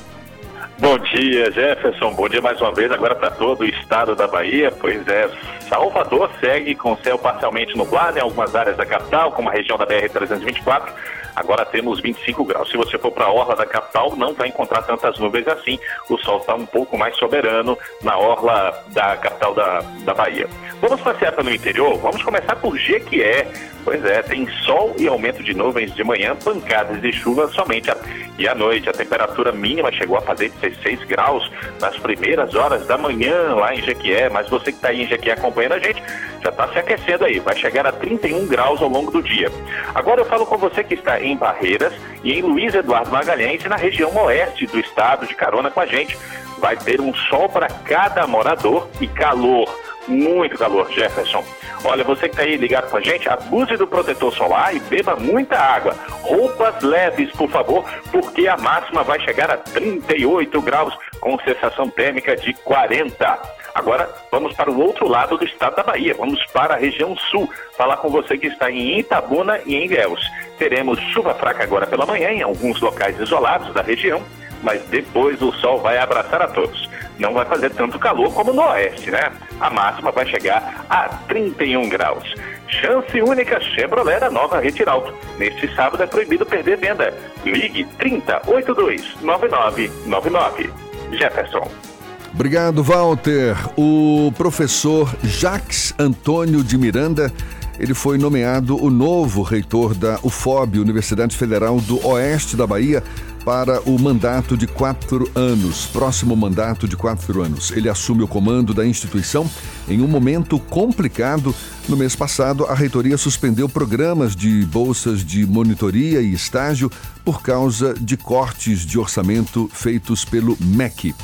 [0.78, 2.12] Bom dia, Jefferson.
[2.14, 4.72] Bom dia mais uma vez agora para todo o estado da Bahia.
[4.72, 5.30] Pois é,
[5.68, 9.86] Salvador segue com céu parcialmente nublado em algumas áreas da capital, como a região da
[9.86, 10.92] BR-324.
[11.36, 12.70] Agora temos 25 graus.
[12.70, 15.78] Se você for para a orla da capital, não vai encontrar tantas nuvens assim.
[16.08, 20.48] O sol está um pouco mais soberano na orla da capital da, da Bahia.
[20.80, 21.98] Vamos passear pelo interior?
[21.98, 23.46] Vamos começar por Jequié.
[23.84, 27.90] Pois é, tem sol e aumento de nuvens de manhã, pancadas de chuva somente.
[28.38, 31.50] E à noite, a temperatura mínima chegou a fazer 16 graus
[31.80, 34.30] nas primeiras horas da manhã lá em Jequié.
[34.30, 36.02] Mas você que está aí em Jequié acompanhando a gente,
[36.42, 37.38] já está se aquecendo aí.
[37.40, 39.50] Vai chegar a 31 graus ao longo do dia.
[39.94, 41.92] Agora eu falo com você que está em Barreiras
[42.22, 46.16] e em Luiz Eduardo Magalhães, na região oeste do estado, de carona com a gente.
[46.58, 49.68] Vai ter um sol para cada morador e calor
[50.06, 51.42] muito calor, Jefferson.
[51.84, 55.16] Olha, você que está aí ligado com a gente, abuse do protetor solar e beba
[55.16, 55.94] muita água.
[56.22, 62.36] Roupas leves, por favor, porque a máxima vai chegar a 38 graus, com sensação térmica
[62.36, 63.63] de 40.
[63.74, 67.50] Agora, vamos para o outro lado do estado da Bahia, vamos para a região sul,
[67.76, 70.20] falar com você que está em Itabuna e em Ilhéus.
[70.58, 74.22] Teremos chuva fraca agora pela manhã em alguns locais isolados da região,
[74.62, 76.88] mas depois o sol vai abraçar a todos
[77.18, 79.32] não vai fazer tanto calor como no oeste, né?
[79.60, 82.34] A máxima vai chegar a 31 graus.
[82.68, 85.14] Chance única Chevrolet da nova Retiralto.
[85.38, 87.14] Neste sábado é proibido perder venda.
[87.44, 90.72] Ligue 3082 9999.
[91.12, 91.93] Jefferson.
[92.34, 93.56] Obrigado, Walter.
[93.78, 97.32] O professor Jacques Antônio de Miranda,
[97.78, 103.04] ele foi nomeado o novo reitor da UFOB, Universidade Federal do Oeste da Bahia,
[103.44, 107.70] para o mandato de quatro anos, próximo mandato de quatro anos.
[107.70, 109.48] Ele assume o comando da instituição
[109.86, 111.54] em um momento complicado.
[111.88, 116.90] No mês passado, a reitoria suspendeu programas de bolsas de monitoria e estágio
[117.24, 121.14] por causa de cortes de orçamento feitos pelo MEC.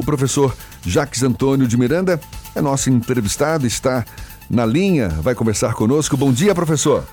[0.00, 2.18] O professor Jacques Antônio de Miranda
[2.56, 4.02] é nosso entrevistado, está
[4.48, 6.16] na linha, vai conversar conosco.
[6.16, 7.04] Bom dia, professor.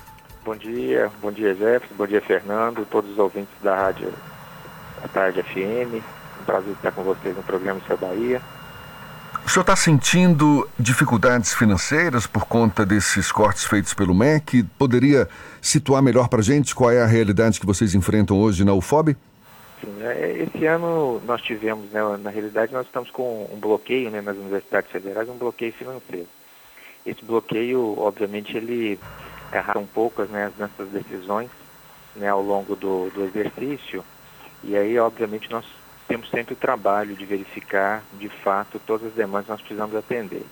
[0.42, 4.10] Bom dia, bom dia Jefferson, bom dia Fernando, todos os ouvintes da Rádio
[5.04, 6.02] à Tarde FM.
[6.40, 8.40] Um prazer estar com vocês no programa Seu Bahia.
[9.44, 14.62] O senhor está sentindo dificuldades financeiras por conta desses cortes feitos pelo MEC?
[14.78, 15.28] Poderia
[15.60, 19.14] situar melhor para a gente qual é a realidade que vocês enfrentam hoje na UFOB?
[19.80, 24.20] Sim, é, esse ano nós tivemos, né, na realidade nós estamos com um bloqueio né,
[24.20, 26.28] nas universidades federais, um bloqueio financeiro.
[27.06, 28.98] Esse bloqueio, obviamente, ele
[29.52, 31.50] erra um pouco né, as nossas decisões
[32.16, 34.04] né, ao longo do, do exercício,
[34.64, 35.64] e aí, obviamente, nós
[36.08, 40.42] temos sempre o trabalho de verificar, de fato, todas as demandas que nós precisamos atender.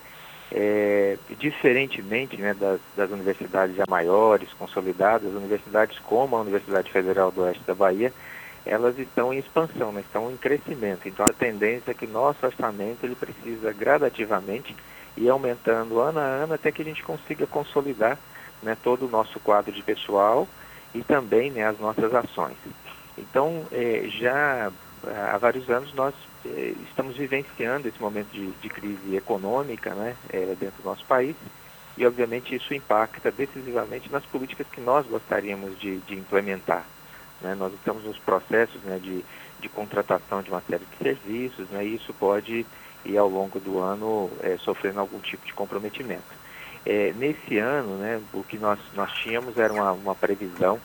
[0.52, 7.42] É, diferentemente né, das, das, universidades já maiores, consolidadas, universidades como a Universidade Federal do
[7.42, 8.12] Oeste da Bahia,
[8.66, 11.08] elas estão em expansão, né, estão em crescimento.
[11.08, 14.74] Então a tendência é que nosso orçamento ele precisa gradativamente
[15.16, 18.18] ir aumentando ano a ano até que a gente consiga consolidar
[18.62, 20.46] né, todo o nosso quadro de pessoal
[20.94, 22.56] e também né, as nossas ações.
[23.16, 24.70] Então, é, já
[25.32, 26.14] há vários anos nós
[26.44, 31.36] é, estamos vivenciando esse momento de, de crise econômica né, é, dentro do nosso país
[31.96, 36.84] e, obviamente, isso impacta decisivamente nas políticas que nós gostaríamos de, de implementar.
[37.40, 37.54] Né?
[37.54, 39.24] Nós estamos nos processos né, de,
[39.60, 42.66] de contratação de uma série de serviços né, e isso pode
[43.04, 46.46] ir ao longo do ano é, sofrendo algum tipo de comprometimento.
[46.84, 50.80] É, nesse ano, né, o que nós, nós tínhamos era uma, uma previsão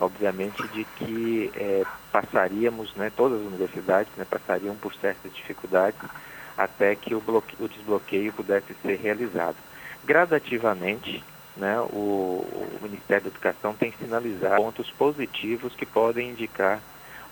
[0.00, 6.00] obviamente, de que é, passaríamos, né, todas as universidades né, passariam por certas dificuldades
[6.56, 9.56] até que o, bloqueio, o desbloqueio pudesse ser realizado.
[10.04, 11.22] Gradativamente,
[11.56, 16.80] né, o, o, Ministério da Educação tem sinalizado pontos positivos que podem indicar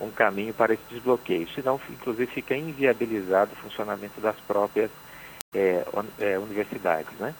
[0.00, 4.90] um caminho para esse desbloqueio, senão, inclusive, fica inviabilizado o funcionamento das próprias
[5.54, 5.84] é,
[6.18, 7.12] é, universidades.
[7.18, 7.34] Né?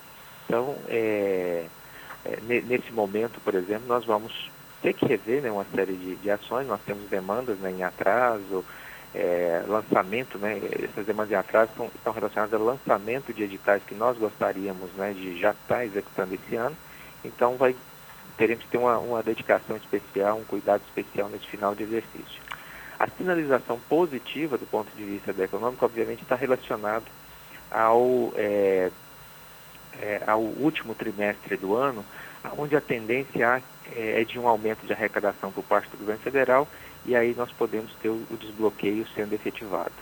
[0.47, 1.65] Então, é,
[2.25, 4.51] é nesse momento, por exemplo, nós vamos
[4.83, 8.65] ter que rever né, uma série de, de ações, nós temos demandas né, em atraso,
[9.15, 13.95] é, lançamento, né, essas demandas em atraso são, estão relacionadas ao lançamento de editais que
[13.95, 16.77] nós gostaríamos né, de já estar tá executando esse ano,
[17.25, 17.75] então vai,
[18.37, 22.41] teremos que ter uma, uma dedicação especial, um cuidado especial nesse final de exercício.
[22.99, 27.07] A sinalização positiva do ponto de vista da econômica, obviamente, está relacionado
[27.71, 28.91] ao, é,
[30.01, 32.05] é, ao último trimestre do ano,
[32.57, 33.63] onde a tendência
[33.97, 36.69] é, é de um aumento de arrecadação por parte do governo federal
[37.07, 39.93] e aí nós podemos ter o, desbloqueio sendo efetivado.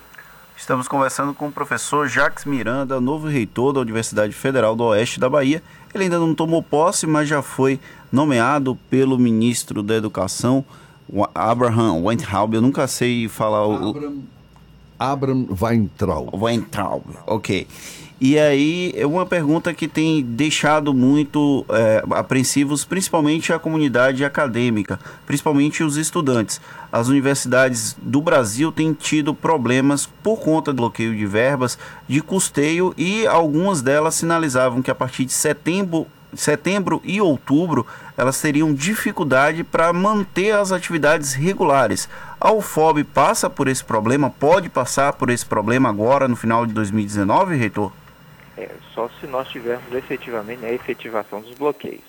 [0.57, 5.29] Estamos conversando com o professor Jacques Miranda, novo reitor da Universidade Federal do Oeste da
[5.29, 5.63] Bahia.
[5.95, 7.79] Ele ainda não tomou posse, mas já foi
[8.11, 10.65] nomeado pelo ministro da Educação,
[11.35, 12.55] Abraham Weintraub.
[12.55, 13.91] Eu nunca sei falar o.
[13.91, 14.23] Abraham,
[14.99, 16.35] Abraham Weintraub.
[16.35, 17.67] Weintraub, ok.
[18.21, 24.99] E aí é uma pergunta que tem deixado muito é, apreensivos, principalmente a comunidade acadêmica,
[25.25, 26.61] principalmente os estudantes.
[26.91, 31.79] As universidades do Brasil têm tido problemas por conta do bloqueio de verbas,
[32.09, 36.05] de custeio e algumas delas sinalizavam que a partir de setembro,
[36.35, 37.87] setembro e outubro
[38.17, 42.09] elas teriam dificuldade para manter as atividades regulares.
[42.41, 46.73] A UFOB passa por esse problema, pode passar por esse problema agora no final de
[46.73, 47.93] 2019, reitor?
[48.59, 52.03] É, só se nós tivermos efetivamente a efetivação dos bloqueios.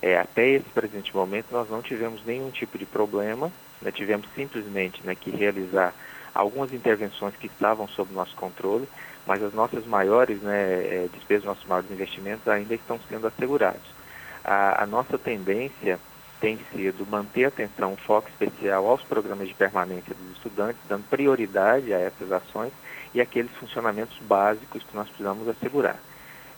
[0.00, 5.06] É, até esse presente momento nós não tivemos nenhum tipo de problema, né, tivemos simplesmente
[5.06, 5.92] né, que realizar
[6.34, 8.88] algumas intervenções que estavam sob nosso controle,
[9.26, 13.94] mas as nossas maiores né, é, despesas, nossos maiores investimentos ainda estão sendo assegurados.
[14.42, 15.98] A, a nossa tendência
[16.40, 21.92] tem sido manter atenção, um foco especial aos programas de permanência dos estudantes, dando prioridade
[21.92, 22.72] a essas ações
[23.14, 25.98] e aqueles funcionamentos básicos que nós precisamos assegurar.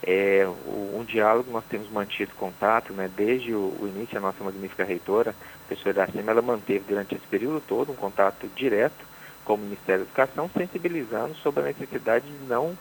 [0.03, 4.85] É, um diálogo nós temos mantido contato, né, desde o, o início, a nossa magnífica
[4.85, 9.07] reitora, a professora Iracema, ela manteve durante esse período todo um contato direto
[9.45, 12.79] com o Ministério da Educação, sensibilizando sobre a necessidade de não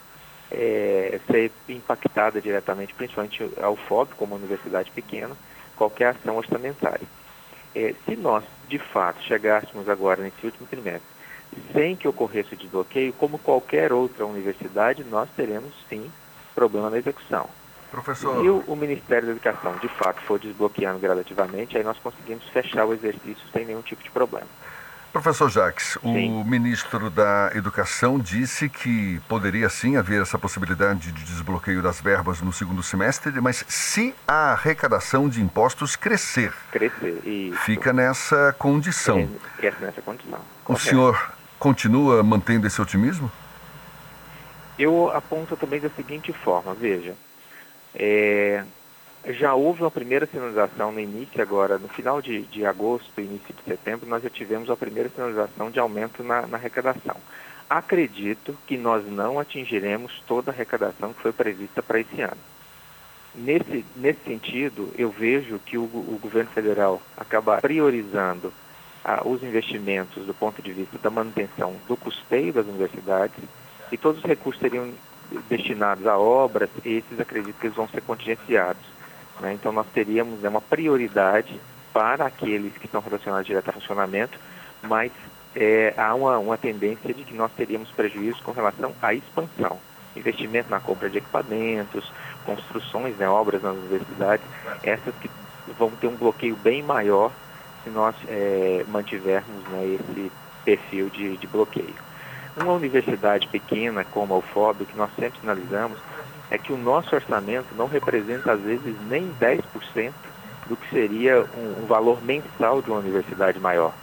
[0.52, 5.36] é, ser impactada diretamente, principalmente ao FOB, como uma universidade pequena,
[5.76, 7.08] qualquer ação orçamentária.
[7.76, 11.17] É, se nós, de fato, chegássemos agora nesse último trimestre
[11.74, 16.12] sem que ocorresse o desbloqueio, como qualquer outra universidade, nós teremos sim
[16.56, 17.50] problema na execução.
[17.92, 18.42] Professor.
[18.42, 22.86] Se o, o Ministério da Educação de fato for desbloqueando gradativamente, aí nós conseguimos fechar
[22.86, 24.48] o exercício sem nenhum tipo de problema.
[25.12, 31.82] Professor Jacques, o ministro da Educação disse que poderia sim haver essa possibilidade de desbloqueio
[31.82, 36.54] das verbas no segundo semestre, mas se a arrecadação de impostos crescer.
[36.72, 37.20] Crescer,
[37.66, 39.28] Fica nessa condição.
[39.60, 40.40] é nessa condição.
[40.66, 40.86] O Correto.
[40.86, 43.32] senhor continua mantendo esse otimismo?
[44.78, 47.16] Eu aponto também da seguinte forma, veja,
[47.96, 48.64] é,
[49.30, 53.64] já houve uma primeira sinalização no início agora, no final de, de agosto, início de
[53.64, 57.16] setembro, nós já tivemos a primeira sinalização de aumento na, na arrecadação.
[57.70, 62.38] Acredito que nós não atingiremos toda a arrecadação que foi prevista para esse ano.
[63.36, 68.54] Nesse, nesse sentido, eu vejo que o, o governo federal acaba priorizando
[69.08, 73.38] ah, os investimentos do ponto de vista da manutenção do custeio das universidades
[73.90, 74.92] e todos os recursos seriam
[75.50, 78.82] destinados a obras, esses acredito que eles vão ser contingenciados.
[79.40, 79.54] né?
[79.54, 81.58] Então nós teríamos né, uma prioridade
[81.94, 84.38] para aqueles que estão relacionados direto ao funcionamento,
[84.84, 85.10] mas
[85.56, 89.80] é, há uma, uma tendência de que nós teríamos prejuízo com relação à expansão.
[90.18, 92.12] Investimento na compra de equipamentos,
[92.46, 94.46] construções, né, obras nas universidades,
[94.84, 95.30] essas que
[95.80, 97.32] vão ter um bloqueio bem maior
[97.88, 100.32] se nós é, mantivermos né, esse
[100.66, 101.96] perfil de, de bloqueio.
[102.58, 105.98] Uma universidade pequena como a UFOB, o que nós sempre sinalizamos,
[106.50, 110.12] é que o nosso orçamento não representa, às vezes, nem 10%
[110.68, 113.94] do que seria um, um valor mensal de uma universidade maior.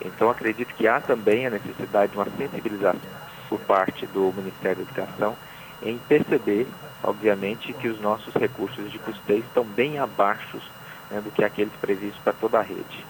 [0.00, 3.00] Então, acredito que há também a necessidade de uma sensibilização
[3.48, 5.36] por parte do Ministério da Educação
[5.82, 6.66] em perceber,
[7.02, 10.58] obviamente, que os nossos recursos de custeio estão bem abaixo
[11.10, 13.04] né, do que aqueles previstos para toda a rede.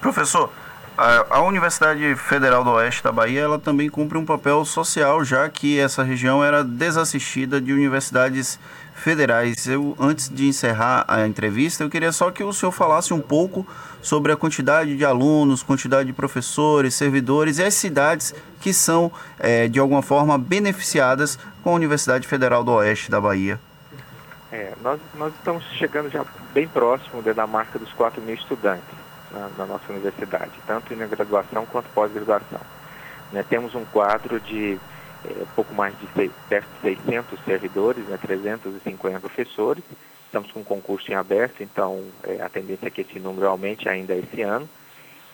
[0.00, 0.50] Professor,
[0.96, 5.48] a, a Universidade Federal do Oeste da Bahia ela também cumpre um papel social, já
[5.48, 8.60] que essa região era desassistida de universidades
[8.94, 9.66] federais.
[9.66, 13.66] Eu, antes de encerrar a entrevista, eu queria só que o senhor falasse um pouco
[14.00, 19.66] sobre a quantidade de alunos, quantidade de professores, servidores e as cidades que são, eh,
[19.66, 23.58] de alguma forma, beneficiadas com a Universidade Federal do Oeste da Bahia.
[24.50, 29.07] É, nós, nós estamos chegando já bem próximo né, da marca dos 4 mil estudantes
[29.30, 32.60] na, na nossa universidade, tanto na graduação quanto pós-graduação.
[33.32, 34.78] Né, temos um quadro de
[35.24, 39.84] é, pouco mais de seis, perto de 600 servidores, né, 350 professores.
[40.26, 43.88] Estamos com um concurso em aberto, então é, a tendência é que esse número aumente
[43.88, 44.68] ainda esse ano.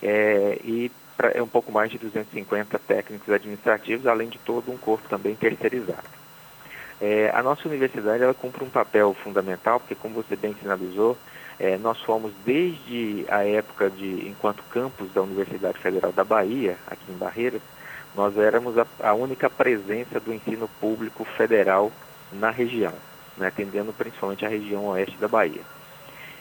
[0.03, 4.77] É, e pra, é um pouco mais de 250 técnicos administrativos, além de todo um
[4.77, 6.25] corpo também terceirizado.
[7.01, 11.16] É, a nossa universidade ela cumpre um papel fundamental, porque como você bem sinalizou,
[11.59, 17.11] é, nós fomos desde a época de, enquanto campus da Universidade Federal da Bahia, aqui
[17.11, 17.63] em Barreiras,
[18.15, 21.91] nós éramos a, a única presença do ensino público federal
[22.33, 22.93] na região,
[23.37, 25.63] né, atendendo principalmente a região oeste da Bahia.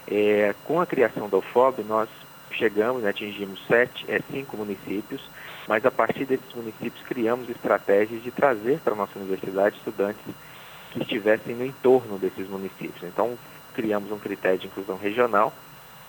[0.07, 2.10] É, com a criação da UFOB, nós
[2.52, 5.22] chegamos, né, atingimos sete, é, cinco municípios,
[5.68, 10.22] mas a partir desses municípios criamos estratégias de trazer para a nossa universidade estudantes
[10.91, 13.02] que estivessem no entorno desses municípios.
[13.03, 13.38] Então,
[13.73, 15.53] criamos um critério de inclusão regional.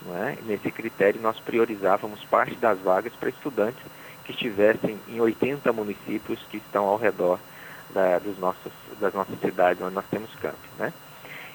[0.03, 0.39] Né?
[0.47, 3.83] Nesse critério, nós priorizávamos parte das vagas para estudantes
[4.25, 7.39] que estivessem em 80 municípios que estão ao redor
[7.91, 10.71] da, dos nossos, das nossas cidades onde nós temos campos.
[10.79, 10.93] Né?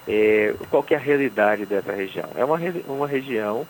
[0.07, 2.29] É, qual que é a realidade dessa região?
[2.35, 2.57] É uma,
[2.87, 3.67] uma região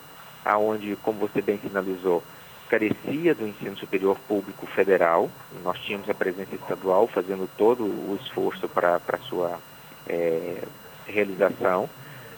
[0.57, 2.24] onde, como você bem sinalizou,
[2.70, 5.30] carecia do ensino superior público federal.
[5.64, 9.60] Nós tínhamos a presença estadual fazendo todo o esforço para sua
[10.07, 10.64] é,
[11.07, 11.90] realização,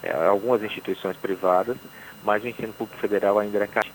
[0.04, 1.78] é, algumas instituições privadas,
[2.24, 3.90] mas o ensino público federal ainda era caro.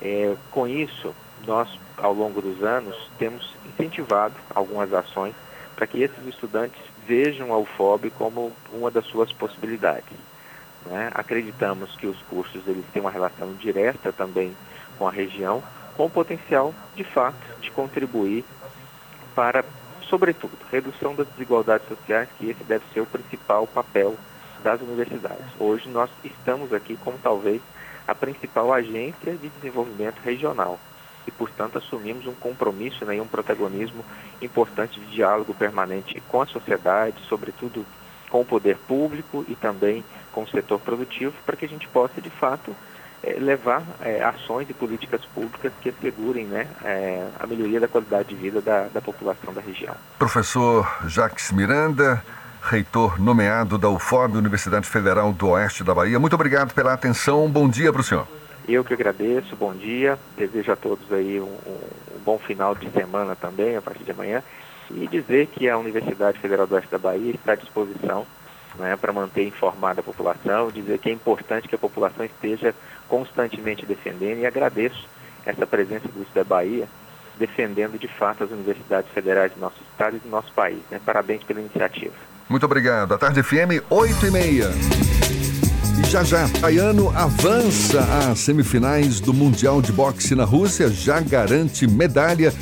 [0.00, 1.14] É, com isso,
[1.46, 5.34] nós, ao longo dos anos, temos incentivado algumas ações
[5.74, 10.16] para que esses estudantes vejam a UFOB como uma das suas possibilidades.
[10.86, 11.10] Né?
[11.14, 14.56] Acreditamos que os cursos eles têm uma relação direta também
[14.98, 15.62] com a região,
[15.96, 18.44] com o potencial, de fato, de contribuir
[19.34, 19.64] para,
[20.08, 24.16] sobretudo, redução das desigualdades sociais, que esse deve ser o principal papel
[24.66, 25.46] das universidades.
[25.60, 27.62] Hoje nós estamos aqui como talvez
[28.06, 30.76] a principal agência de desenvolvimento regional
[31.24, 34.04] e, portanto, assumimos um compromisso né, e um protagonismo
[34.42, 37.86] importante de diálogo permanente com a sociedade, sobretudo
[38.28, 42.20] com o poder público e também com o setor produtivo, para que a gente possa,
[42.20, 42.74] de fato,
[43.22, 48.30] é, levar é, ações e políticas públicas que assegurem né, é, a melhoria da qualidade
[48.30, 49.94] de vida da, da população da região.
[50.18, 52.20] Professor Jacques Miranda,
[52.66, 57.48] reitor nomeado da UFOB, Universidade Federal do Oeste da Bahia, muito obrigado pela atenção.
[57.48, 58.26] Bom dia para o senhor.
[58.68, 61.78] Eu que agradeço, bom dia, desejo a todos aí um, um,
[62.24, 64.42] bom final de semana também, a partir de amanhã,
[64.90, 68.26] e dizer que a Universidade Federal do Oeste da Bahia está à disposição
[68.76, 72.74] né, para manter informada a população, dizer que é importante que a população esteja
[73.08, 75.08] constantemente defendendo e agradeço
[75.44, 76.88] essa presença do Estado da Bahia
[77.38, 80.80] defendendo de fato as universidades federais do nosso estado e do nosso país.
[80.90, 81.00] Né?
[81.04, 82.14] Parabéns pela iniciativa.
[82.48, 83.14] Muito obrigado.
[83.14, 84.70] A Tarde FM, 8 e meia.
[85.98, 91.86] E já já, Tayano avança às semifinais do Mundial de Boxe na Rússia, já garante
[91.86, 92.52] medalha.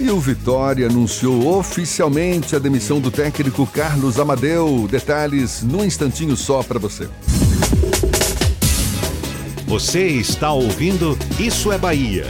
[0.00, 4.88] E o Vitória anunciou oficialmente a demissão do técnico Carlos Amadeu.
[4.90, 7.08] Detalhes num instantinho só para você.
[9.66, 12.26] Você está ouvindo Isso é Bahia.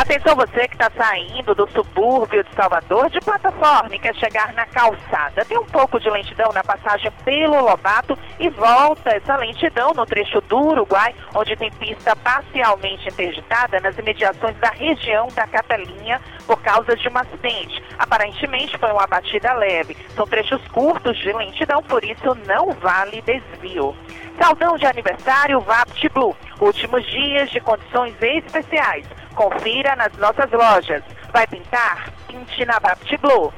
[0.00, 4.64] Atenção você que está saindo do subúrbio de Salvador de plataforma e quer chegar na
[4.64, 5.44] calçada.
[5.44, 10.40] Tem um pouco de lentidão na passagem pelo Lobato e volta essa lentidão no trecho
[10.40, 16.96] do Uruguai, onde tem pista parcialmente interditada nas imediações da região da Catalinha por causa
[16.96, 17.84] de um acidente.
[17.98, 19.98] Aparentemente foi uma batida leve.
[20.16, 23.94] São trechos curtos de lentidão, por isso não vale desvio.
[24.38, 26.34] Saldão de aniversário Vapt Blue.
[26.58, 29.06] Últimos dias de condições especiais.
[29.34, 31.02] Confira nas nossas lojas.
[31.32, 32.12] Vai pintar?
[32.26, 33.52] Pinte na Vapt Blue.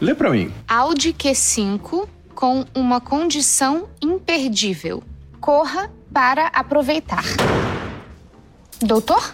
[0.00, 0.52] Lê pra mim.
[0.66, 5.00] Audi Q5 com uma condição imperdível.
[5.40, 7.22] Corra para aproveitar.
[8.80, 9.32] Doutor?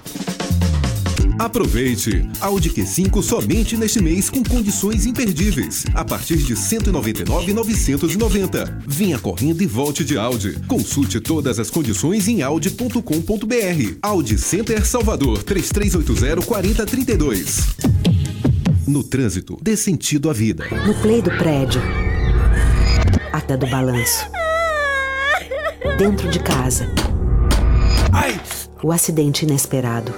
[1.39, 2.29] Aproveite!
[2.41, 5.85] Audi Q5 somente neste mês com condições imperdíveis.
[5.95, 8.83] A partir de R$ 199,990.
[8.87, 10.59] Venha correndo e volte de Audi.
[10.67, 13.99] Consulte todas as condições em audi.com.br.
[14.03, 17.69] Audi Center Salvador 3380-4032.
[18.87, 20.65] No trânsito, dê sentido à vida.
[20.85, 21.81] No play do prédio.
[23.33, 24.27] Até do balanço.
[25.97, 26.91] Dentro de casa.
[28.83, 30.13] O acidente inesperado.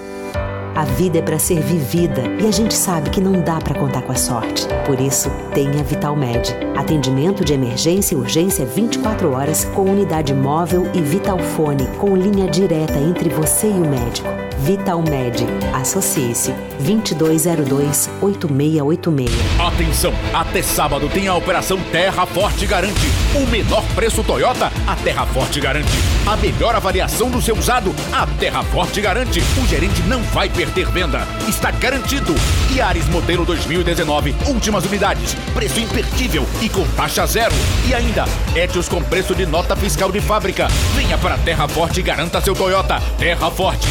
[0.74, 4.02] A vida é para ser vivida e a gente sabe que não dá para contar
[4.02, 4.66] com a sorte.
[4.86, 6.54] Por isso, tenha Vitalmed.
[6.76, 12.98] Atendimento de emergência e urgência 24 horas com unidade móvel e Vitalfone com linha direta
[12.98, 14.49] entre você e o médico.
[14.62, 15.46] Vitalmed.
[15.72, 19.30] Associe-se 2202-8686.
[19.58, 20.12] Atenção!
[20.34, 23.08] Até sábado tem a Operação Terra Forte Garante.
[23.34, 25.90] O menor preço Toyota, a Terra Forte garante.
[26.26, 29.40] A melhor avaliação do seu usado, a Terra Forte garante.
[29.62, 31.26] O gerente não vai perder venda.
[31.48, 32.34] Está garantido.
[32.74, 35.34] Yaris modelo 2019, últimas unidades.
[35.54, 37.54] Preço imperdível e com taxa zero.
[37.88, 38.24] E ainda,
[38.54, 40.68] Etios com preço de nota fiscal de fábrica.
[40.94, 43.00] Venha para a Terra Forte e garanta seu Toyota.
[43.18, 43.88] Terra Forte.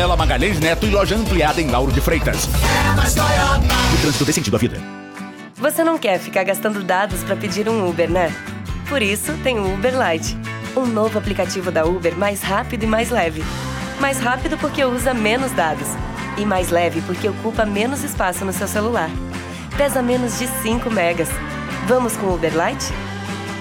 [0.00, 2.46] Paralela Magalhães Neto e loja ampliada em Lauro de Freitas.
[2.46, 4.80] O trânsito dê sentido à vida.
[5.56, 8.34] Você não quer ficar gastando dados para pedir um Uber, né?
[8.88, 10.38] Por isso, tem o Uber Lite,
[10.74, 13.44] um novo aplicativo da Uber mais rápido e mais leve.
[14.00, 15.88] Mais rápido porque usa menos dados
[16.38, 19.10] e mais leve porque ocupa menos espaço no seu celular.
[19.76, 21.28] Pesa menos de 5 megas.
[21.86, 22.90] Vamos com o Uber Lite?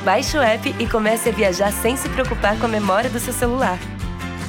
[0.05, 3.33] Baixe o app e comece a viajar sem se preocupar com a memória do seu
[3.33, 3.77] celular.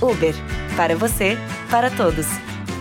[0.00, 0.36] Uber,
[0.76, 1.36] para você,
[1.70, 2.26] para todos.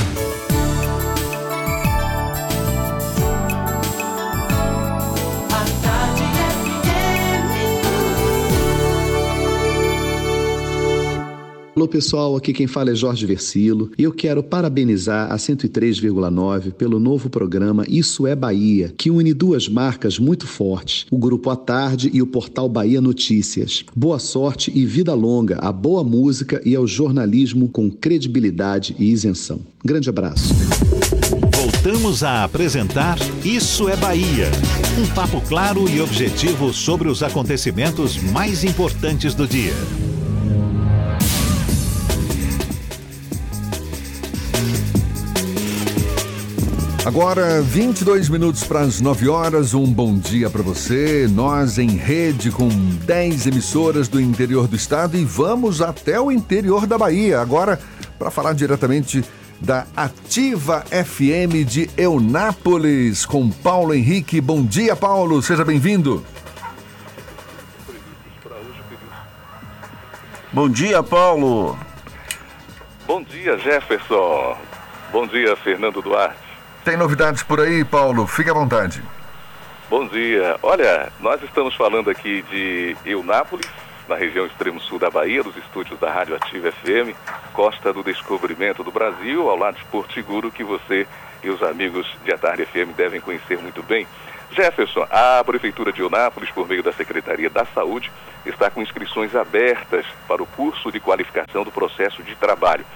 [11.78, 16.98] Alô pessoal, aqui quem fala é Jorge Versilo e eu quero parabenizar a 103,9 pelo
[16.98, 22.10] novo programa Isso é Bahia, que une duas marcas muito fortes, o Grupo à Tarde
[22.12, 23.84] e o Portal Bahia Notícias.
[23.94, 29.60] Boa sorte e vida longa à boa música e ao jornalismo com credibilidade e isenção.
[29.84, 30.52] Grande abraço.
[31.54, 34.50] Voltamos a apresentar Isso é Bahia.
[35.00, 39.74] Um papo claro e objetivo sobre os acontecimentos mais importantes do dia.
[47.08, 51.26] Agora, 22 minutos para as 9 horas, um bom dia para você.
[51.26, 56.86] Nós em rede com 10 emissoras do interior do estado e vamos até o interior
[56.86, 57.40] da Bahia.
[57.40, 57.80] Agora,
[58.18, 59.24] para falar diretamente
[59.58, 64.38] da Ativa FM de Eunápolis, com Paulo Henrique.
[64.38, 66.22] Bom dia, Paulo, seja bem-vindo.
[70.52, 71.78] Bom dia, Paulo.
[73.06, 74.58] Bom dia, Jefferson.
[75.10, 76.47] Bom dia, Fernando Duarte.
[76.88, 78.26] Tem novidades por aí, Paulo?
[78.26, 79.02] Fique à vontade.
[79.90, 80.56] Bom dia.
[80.62, 83.68] Olha, nós estamos falando aqui de Eunápolis,
[84.08, 87.14] na região extremo sul da Bahia, dos estúdios da Rádio Ativa FM,
[87.52, 91.06] Costa do Descobrimento do Brasil, ao lado de Porto Seguro, que você
[91.44, 94.06] e os amigos de A Tarde FM devem conhecer muito bem.
[94.52, 98.10] Jefferson, a Prefeitura de Eunápolis, por meio da Secretaria da Saúde,
[98.46, 102.86] está com inscrições abertas para o curso de qualificação do processo de trabalho.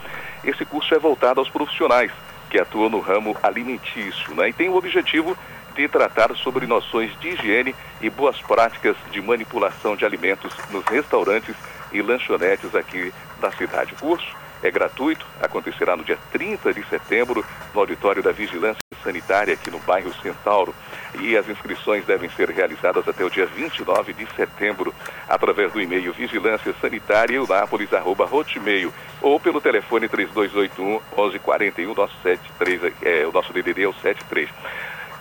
[0.43, 2.10] Esse curso é voltado aos profissionais
[2.53, 4.51] que atuam no ramo alimentício né?
[4.51, 5.35] e tem o objetivo
[5.74, 11.57] de tratar sobre noções de higiene e boas práticas de manipulação de alimentos nos restaurantes
[11.91, 13.11] e lanchonetes aqui
[13.41, 13.95] da cidade.
[13.95, 17.44] O curso é gratuito, acontecerá no dia 30 de setembro
[17.74, 20.74] no auditório da Vigilância Sanitária aqui no bairro Centauro.
[21.20, 24.94] E as inscrições devem ser realizadas até o dia 29 de setembro
[25.28, 33.32] através do e-mail vigilância sanitária hotmail ou pelo telefone 3281 1141 nosso 73 é, o
[33.32, 34.48] nosso DDD é o 73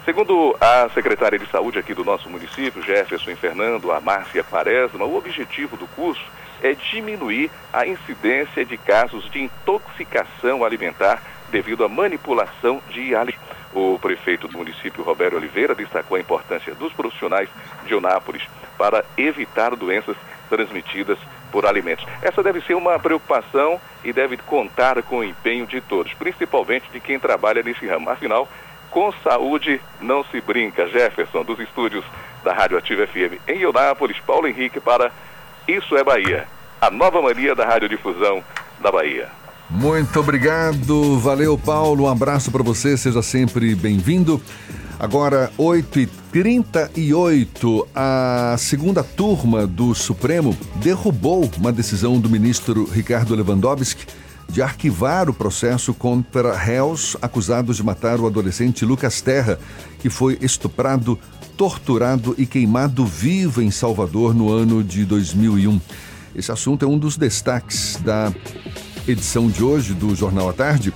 [0.04, 5.16] Segundo a secretária de saúde aqui do nosso município, Jefferson Fernando, a Márcia Quaresma, o
[5.16, 6.24] objetivo do curso
[6.62, 11.22] é diminuir a incidência de casos de intoxicação alimentar
[11.52, 13.52] devido à manipulação de alimentos.
[13.74, 17.48] O prefeito do município, Roberto Oliveira, destacou a importância dos profissionais
[17.86, 18.44] de Eunápolis
[18.78, 20.18] para evitar doenças
[20.50, 21.18] transmitidas
[21.52, 22.06] por alimentos.
[22.22, 27.00] Essa deve ser uma preocupação e deve contar com o empenho de todos, principalmente de
[27.00, 28.10] quem trabalha nesse ramo.
[28.10, 28.48] Afinal,
[28.90, 30.88] com saúde não se brinca.
[30.88, 32.04] Jefferson, dos estúdios
[32.44, 35.12] da Rádio Ativa FM em Eunápolis, Paulo Henrique para
[35.72, 36.46] Isso é Bahia,
[36.82, 38.44] a nova mania da radiodifusão
[38.82, 39.30] da Bahia.
[39.70, 44.42] Muito obrigado, valeu Paulo, um abraço para você, seja sempre bem-vindo.
[45.00, 54.06] Agora, 8h38, a segunda turma do Supremo derrubou uma decisão do ministro Ricardo Lewandowski
[54.50, 59.58] de arquivar o processo contra réus acusados de matar o adolescente Lucas Terra,
[60.00, 61.18] que foi estuprado,
[61.58, 65.80] torturado e queimado vivo em Salvador no ano de 2001.
[66.36, 68.34] Esse assunto é um dos destaques da
[69.08, 70.94] edição de hoje do Jornal à Tarde.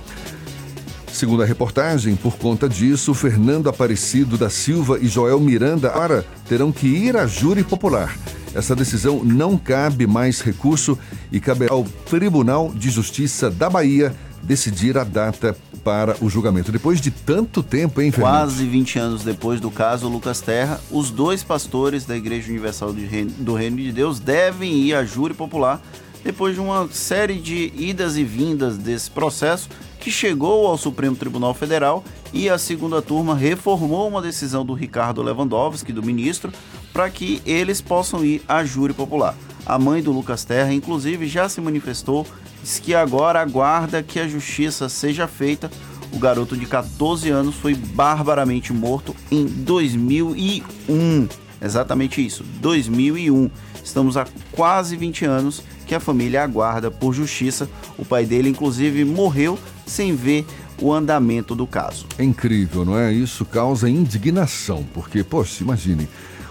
[1.12, 6.70] Segundo a reportagem, por conta disso, Fernando Aparecido da Silva e Joel Miranda agora terão
[6.70, 8.14] que ir à júri popular.
[8.54, 10.98] Essa decisão não cabe mais recurso
[11.32, 15.56] e cabe ao Tribunal de Justiça da Bahia decidir a data
[15.86, 16.72] para o julgamento.
[16.72, 18.32] Depois de tanto tempo, hein, Fernando?
[18.32, 23.54] Quase 20 anos depois do caso Lucas Terra, os dois pastores da Igreja Universal do
[23.54, 25.80] Reino de Deus devem ir à júri popular
[26.24, 29.68] depois de uma série de idas e vindas desse processo
[30.00, 32.02] que chegou ao Supremo Tribunal Federal
[32.32, 36.52] e a segunda turma reformou uma decisão do Ricardo Lewandowski, do ministro,
[36.92, 39.36] para que eles possam ir à júri popular.
[39.64, 42.26] a mãe do Lucas Terra, inclusive, já se manifestou,
[42.66, 45.70] diz que agora aguarda que a justiça seja feita.
[46.12, 51.28] O garoto de 14 anos foi barbaramente morto em 2001.
[51.62, 53.48] Exatamente isso, 2001.
[53.84, 57.68] Estamos há quase 20 anos que a família aguarda por justiça.
[57.96, 59.56] O pai dele, inclusive, morreu
[59.86, 60.44] sem ver
[60.82, 62.06] o andamento do caso.
[62.18, 63.12] É incrível, não é?
[63.12, 66.08] Isso causa indignação, porque, poxa, imagine,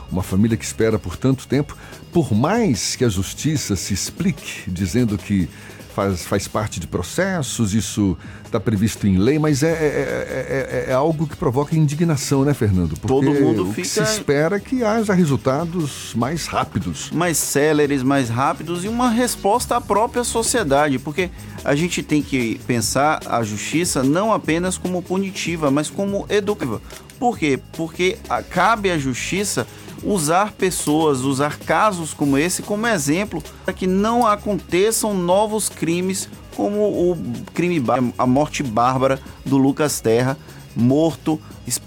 [0.10, 1.76] uma família que espera por tanto tempo,
[2.14, 5.50] por mais que a justiça se explique dizendo que
[5.96, 10.94] faz, faz parte de processos, isso está previsto em lei, mas é, é, é, é,
[10.94, 12.98] algo que provoca indignação, né, Fernando?
[12.98, 13.88] Porque Todo mundo o fica...
[13.88, 17.10] se espera é que haja resultados mais rápidos.
[17.12, 21.30] Mais céleres, mais rápidos e uma resposta à própria sociedade, porque
[21.64, 26.82] a gente tem que pensar a justiça não apenas como punitiva, mas como educativa.
[27.18, 27.58] Por quê?
[27.74, 28.18] Porque
[28.50, 29.66] cabe à justiça
[30.06, 36.84] usar pessoas, usar casos como esse como exemplo para que não aconteçam novos crimes como
[36.84, 37.18] o
[37.54, 37.84] crime,
[38.18, 40.38] a morte bárbara do Lucas Terra,
[40.76, 41.40] morto,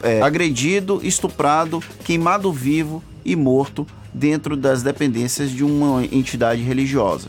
[0.03, 7.29] é, agredido, estuprado, queimado vivo e morto dentro das dependências de uma entidade religiosa.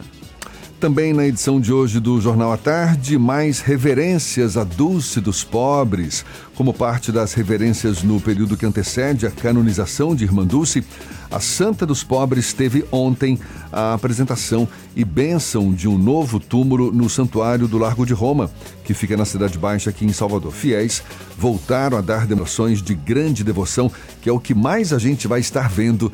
[0.80, 6.24] Também na edição de hoje do Jornal à Tarde, mais reverências à Dulce dos Pobres.
[6.56, 10.82] Como parte das reverências no período que antecede a canonização de Irmã Dulce,
[11.30, 13.38] a Santa dos Pobres teve ontem
[13.74, 18.50] a apresentação e bênção de um novo túmulo no Santuário do Largo de Roma,
[18.86, 20.54] que fica na Cidade Baixa, aqui em Salvador.
[20.54, 21.04] Fiéis
[21.38, 23.92] voltaram a dar demonstrações de grande devoção,
[24.22, 26.10] que é o que mais a gente vai estar vendo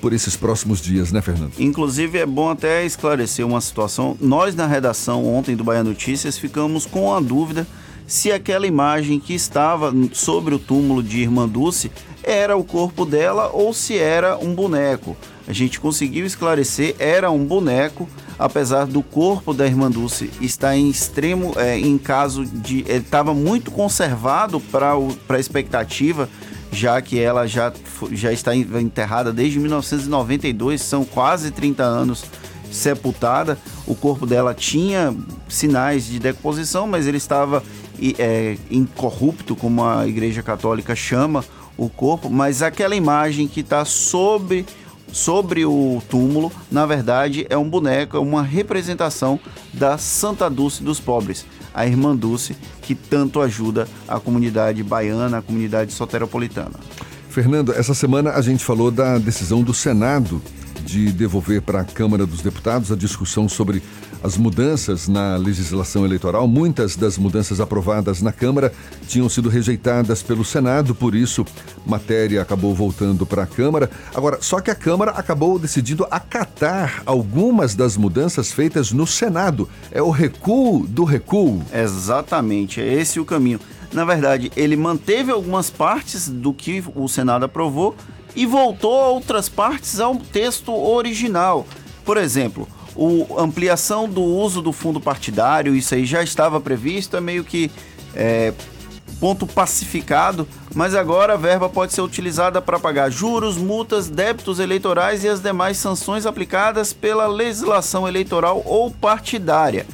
[0.00, 1.52] por esses próximos dias, né, Fernando?
[1.58, 4.16] Inclusive, é bom até esclarecer uma situação.
[4.20, 7.66] Nós, na redação ontem do Bahia Notícias, ficamos com a dúvida
[8.06, 11.92] se aquela imagem que estava sobre o túmulo de Irmã Dulce
[12.22, 15.14] era o corpo dela ou se era um boneco.
[15.46, 18.08] A gente conseguiu esclarecer, era um boneco,
[18.38, 22.80] apesar do corpo da Irmã Dulce estar em extremo, é, em caso de.
[22.86, 24.92] Ele estava muito conservado para
[25.28, 26.28] a expectativa
[26.72, 27.72] já que ela já,
[28.12, 32.24] já está enterrada desde 1992, são quase 30 anos
[32.70, 33.58] sepultada.
[33.86, 35.14] O corpo dela tinha
[35.48, 37.62] sinais de decomposição, mas ele estava
[38.18, 41.44] é, incorrupto, como a Igreja Católica chama
[41.76, 42.28] o corpo.
[42.28, 44.66] Mas aquela imagem que está sobre,
[45.10, 49.40] sobre o túmulo, na verdade, é um boneco, é uma representação
[49.72, 51.46] da Santa Dulce dos Pobres
[51.78, 56.74] a Irmã Dulce, que tanto ajuda a comunidade baiana, a comunidade soteropolitana.
[57.28, 60.42] Fernando, essa semana a gente falou da decisão do Senado
[60.84, 63.80] de devolver para a Câmara dos Deputados a discussão sobre
[64.22, 66.46] as mudanças na legislação eleitoral.
[66.46, 68.72] Muitas das mudanças aprovadas na Câmara
[69.06, 71.44] tinham sido rejeitadas pelo Senado, por isso,
[71.86, 73.90] matéria acabou voltando para a Câmara.
[74.14, 79.68] Agora, só que a Câmara acabou decidindo acatar algumas das mudanças feitas no Senado.
[79.90, 81.62] É o recuo do recuo.
[81.72, 83.60] Exatamente, é esse o caminho.
[83.92, 87.96] Na verdade, ele manteve algumas partes do que o Senado aprovou
[88.36, 91.66] e voltou outras partes ao texto original.
[92.04, 92.68] Por exemplo,
[93.36, 97.70] a ampliação do uso do fundo partidário, isso aí já estava previsto, é meio que
[98.14, 98.52] é,
[99.20, 105.24] ponto pacificado, mas agora a verba pode ser utilizada para pagar juros, multas, débitos eleitorais
[105.24, 109.86] e as demais sanções aplicadas pela legislação eleitoral ou partidária.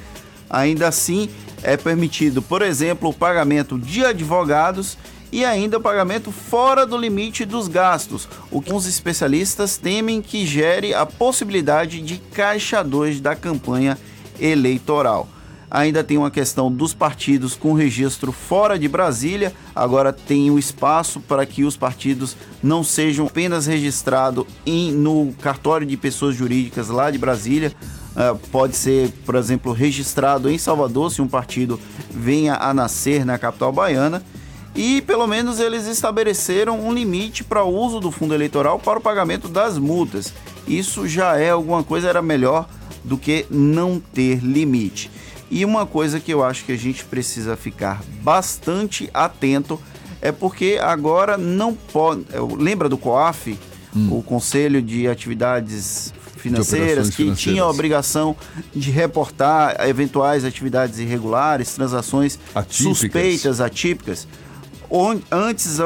[0.48, 1.28] Ainda assim,
[1.62, 4.96] é permitido, por exemplo, o pagamento de advogados
[5.34, 10.46] e ainda o pagamento fora do limite dos gastos, o que os especialistas temem que
[10.46, 13.98] gere a possibilidade de caixa 2 da campanha
[14.38, 15.28] eleitoral.
[15.68, 19.52] Ainda tem uma questão dos partidos com registro fora de Brasília.
[19.74, 24.46] Agora tem o um espaço para que os partidos não sejam apenas registrados
[24.92, 27.72] no cartório de pessoas jurídicas lá de Brasília.
[28.14, 33.36] Uh, pode ser, por exemplo, registrado em Salvador se um partido venha a nascer na
[33.36, 34.22] capital baiana
[34.74, 39.02] e pelo menos eles estabeleceram um limite para o uso do fundo eleitoral para o
[39.02, 40.32] pagamento das multas.
[40.66, 42.68] Isso já é alguma coisa, era melhor
[43.04, 45.10] do que não ter limite.
[45.50, 49.80] E uma coisa que eu acho que a gente precisa ficar bastante atento
[50.20, 52.24] é porque agora não pode.
[52.58, 53.56] Lembra do COAF,
[53.94, 54.18] hum.
[54.18, 57.40] o Conselho de Atividades Financeiras, que financeiras.
[57.40, 58.34] tinha a obrigação
[58.74, 62.98] de reportar eventuais atividades irregulares, transações atípicas.
[62.98, 64.26] suspeitas, atípicas
[65.30, 65.78] antes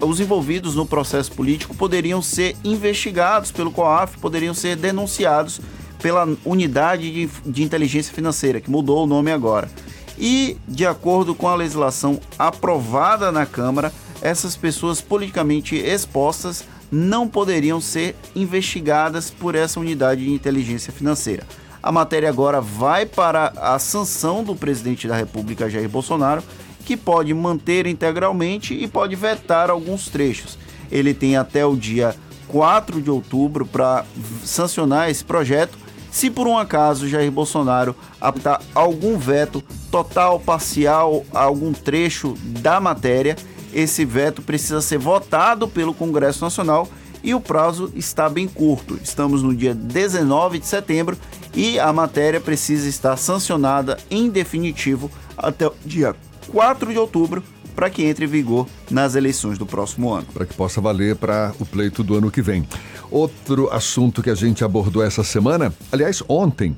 [0.00, 5.60] os envolvidos no processo político poderiam ser investigados pelo COAF, poderiam ser denunciados
[6.02, 9.70] pela Unidade de, de Inteligência Financeira, que mudou o nome agora.
[10.18, 17.80] E, de acordo com a legislação aprovada na Câmara, essas pessoas politicamente expostas não poderiam
[17.80, 21.46] ser investigadas por essa unidade de inteligência financeira.
[21.80, 26.42] A matéria agora vai para a sanção do presidente da República, Jair Bolsonaro,
[26.88, 30.56] que pode manter integralmente e pode vetar alguns trechos.
[30.90, 32.16] Ele tem até o dia
[32.46, 34.06] 4 de outubro para
[34.42, 35.76] sancionar esse projeto.
[36.10, 43.36] Se por um acaso Jair Bolsonaro apontar algum veto total, parcial, algum trecho da matéria,
[43.74, 46.88] esse veto precisa ser votado pelo Congresso Nacional
[47.22, 48.98] e o prazo está bem curto.
[49.04, 51.18] Estamos no dia 19 de setembro
[51.54, 56.16] e a matéria precisa estar sancionada em definitivo até o dia
[56.48, 57.42] 4 de outubro
[57.74, 60.26] para que entre em vigor nas eleições do próximo ano.
[60.34, 62.66] Para que possa valer para o pleito do ano que vem.
[63.10, 66.76] Outro assunto que a gente abordou essa semana, aliás, ontem.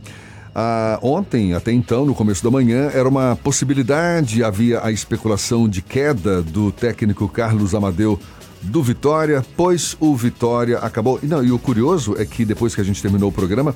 [0.55, 5.80] Ah, ontem, até então, no começo da manhã, era uma possibilidade, havia a especulação de
[5.80, 8.20] queda do técnico Carlos Amadeu
[8.60, 11.18] do Vitória, pois o Vitória acabou.
[11.22, 13.74] Não, e o curioso é que depois que a gente terminou o programa,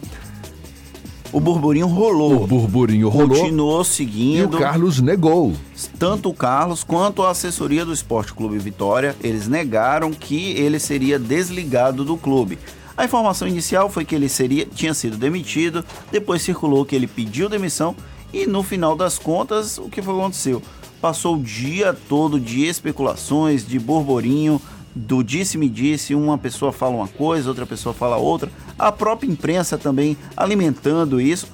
[1.34, 2.44] o burburinho rolou.
[2.44, 3.40] O burburinho rolou.
[3.40, 4.54] Continuou seguindo.
[4.54, 5.52] E o Carlos negou.
[5.98, 11.18] Tanto o Carlos quanto a assessoria do Esporte Clube Vitória, eles negaram que ele seria
[11.18, 12.56] desligado do clube.
[12.96, 17.48] A informação inicial foi que ele seria, tinha sido demitido, depois circulou que ele pediu
[17.48, 17.96] demissão
[18.32, 20.62] e no final das contas, o que aconteceu?
[21.00, 24.60] Passou o dia todo de especulações, de burburinho,
[24.94, 30.16] do disse-me-disse, uma pessoa fala uma coisa, outra pessoa fala outra, a própria imprensa também
[30.36, 31.48] alimentando isso.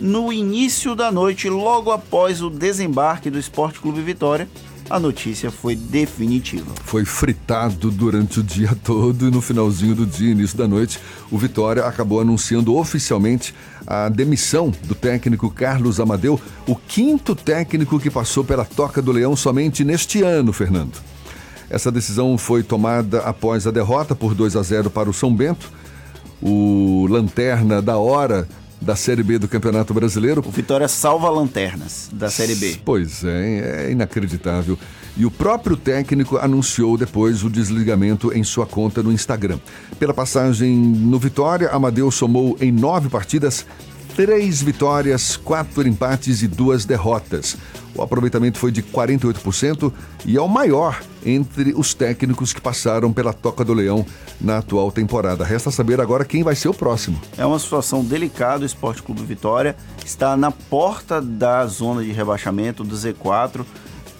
[0.00, 4.48] No início da noite, logo após o desembarque do Esporte Clube Vitória,
[4.88, 6.72] a notícia foi definitiva.
[6.84, 10.98] Foi fritado durante o dia todo e no finalzinho do dia, início da noite,
[11.30, 13.54] o Vitória acabou anunciando oficialmente
[13.86, 19.34] a demissão do técnico Carlos Amadeu, o quinto técnico que passou pela Toca do Leão
[19.34, 21.15] somente neste ano, Fernando.
[21.68, 25.70] Essa decisão foi tomada após a derrota por 2 a 0 para o São Bento.
[26.42, 28.46] O Lanterna da Hora
[28.80, 30.42] da Série B do Campeonato Brasileiro.
[30.46, 32.78] O Vitória salva lanternas da Série B.
[32.84, 34.78] Pois é, é inacreditável.
[35.16, 39.58] E o próprio técnico anunciou depois o desligamento em sua conta no Instagram.
[39.98, 43.64] Pela passagem no Vitória, Amadeu somou em nove partidas
[44.16, 47.54] três vitórias, quatro empates e duas derrotas.
[47.94, 49.92] O aproveitamento foi de 48%
[50.24, 54.06] e é o maior entre os técnicos que passaram pela Toca do Leão
[54.40, 55.44] na atual temporada.
[55.44, 57.20] Resta saber agora quem vai ser o próximo.
[57.36, 58.62] É uma situação delicada.
[58.62, 63.66] O Esporte Clube Vitória está na porta da zona de rebaixamento do Z4.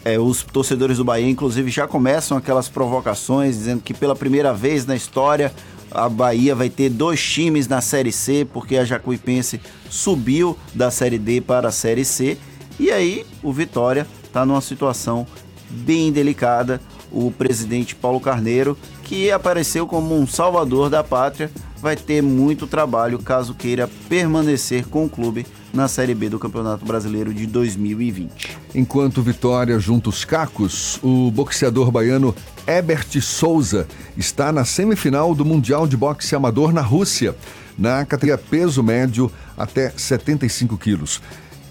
[0.04, 4.84] É, os torcedores do Bahia, inclusive, já começam aquelas provocações dizendo que pela primeira vez
[4.84, 5.52] na história
[5.96, 11.18] a Bahia vai ter dois times na Série C, porque a Jacuipense subiu da Série
[11.18, 12.36] D para a Série C
[12.78, 15.26] e aí o Vitória está numa situação
[15.70, 16.80] bem delicada.
[17.10, 23.18] O presidente Paulo Carneiro, que apareceu como um salvador da pátria, vai ter muito trabalho
[23.18, 25.46] caso queira permanecer com o clube
[25.76, 28.58] na Série B do Campeonato Brasileiro de 2020.
[28.74, 32.34] Enquanto Vitória junta os cacos, o boxeador baiano
[32.66, 33.86] Ebert Souza
[34.16, 37.36] está na semifinal do Mundial de Boxe Amador na Rússia,
[37.78, 41.20] na categoria peso médio até 75 quilos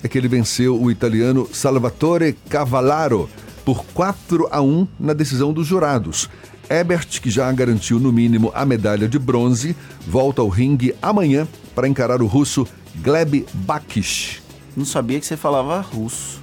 [0.06, 3.27] é que ele venceu o italiano Salvatore Cavallaro
[3.65, 6.30] por 4 a 1 na decisão dos jurados.
[6.69, 9.76] Ebert, que já garantiu no mínimo a medalha de bronze,
[10.07, 12.68] volta ao ringue amanhã para encarar o russo
[13.02, 14.42] Gleb Bakish.
[14.76, 16.40] Não sabia que você falava russo.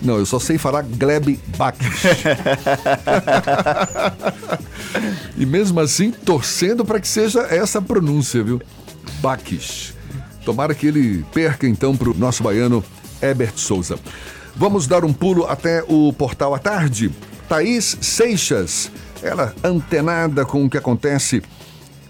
[0.00, 2.04] Não, eu só sei falar Gleb Bakish.
[5.36, 8.60] e mesmo assim, torcendo para que seja essa pronúncia, viu?
[9.20, 9.94] Bakish.
[10.44, 12.84] Tomara que ele perca então para o nosso baiano
[13.22, 13.98] Herbert Souza.
[14.54, 17.10] Vamos dar um pulo até o portal à tarde.
[17.48, 18.90] Thaís Seixas,
[19.22, 21.42] ela antenada com o que acontece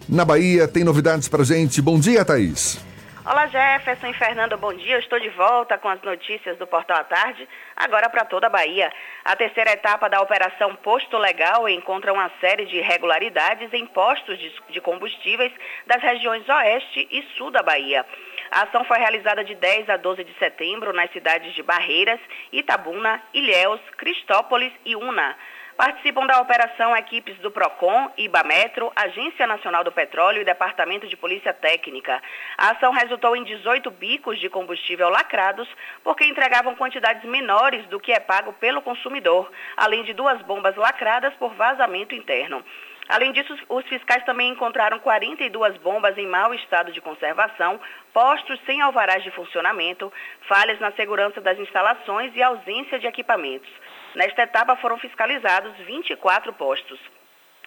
[0.08, 1.80] na Bahia, tem novidades pra gente.
[1.80, 2.78] Bom dia, Thaís.
[3.26, 4.96] Olá Jefferson e Fernando, bom dia.
[4.96, 8.50] Eu estou de volta com as notícias do Portal à Tarde, agora para toda a
[8.50, 8.92] Bahia.
[9.24, 14.38] A terceira etapa da Operação Posto Legal encontra uma série de irregularidades em postos
[14.68, 15.50] de combustíveis
[15.86, 18.04] das regiões Oeste e Sul da Bahia.
[18.50, 22.20] A ação foi realizada de 10 a 12 de setembro nas cidades de Barreiras,
[22.52, 25.34] Itabuna, Ilhéus, Cristópolis e Una.
[25.76, 31.52] Participam da operação equipes do PROCON, IBAMetro, Agência Nacional do Petróleo e Departamento de Polícia
[31.52, 32.22] Técnica.
[32.56, 35.68] A ação resultou em 18 bicos de combustível lacrados,
[36.04, 41.34] porque entregavam quantidades menores do que é pago pelo consumidor, além de duas bombas lacradas
[41.34, 42.64] por vazamento interno.
[43.08, 47.80] Além disso, os fiscais também encontraram 42 bombas em mau estado de conservação,
[48.12, 50.10] postos sem alvarás de funcionamento,
[50.48, 53.68] falhas na segurança das instalações e ausência de equipamentos.
[54.14, 57.00] Nesta etapa foram fiscalizados 24 postos.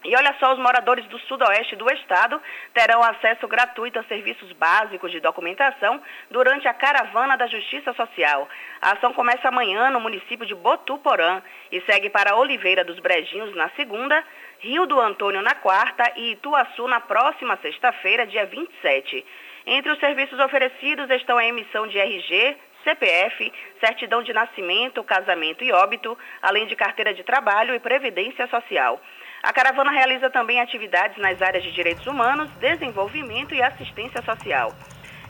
[0.06, 2.40] E olha só, os moradores do sudoeste do estado
[2.74, 6.00] terão acesso gratuito a serviços básicos de documentação
[6.30, 8.48] durante a caravana da Justiça Social.
[8.82, 11.42] A ação começa amanhã no município de Botuporã
[11.72, 14.24] e segue para Oliveira dos Brejinhos na segunda,
[14.60, 19.26] Rio do Antônio na quarta e Ituaçu na próxima sexta-feira, dia 27.
[19.66, 22.56] Entre os serviços oferecidos estão a emissão de RG,
[22.88, 23.52] CPF,
[23.82, 29.02] certidão de nascimento, casamento e óbito, além de carteira de trabalho e previdência social.
[29.44, 34.74] A caravana realiza também atividades nas áreas de direitos humanos, desenvolvimento e assistência social.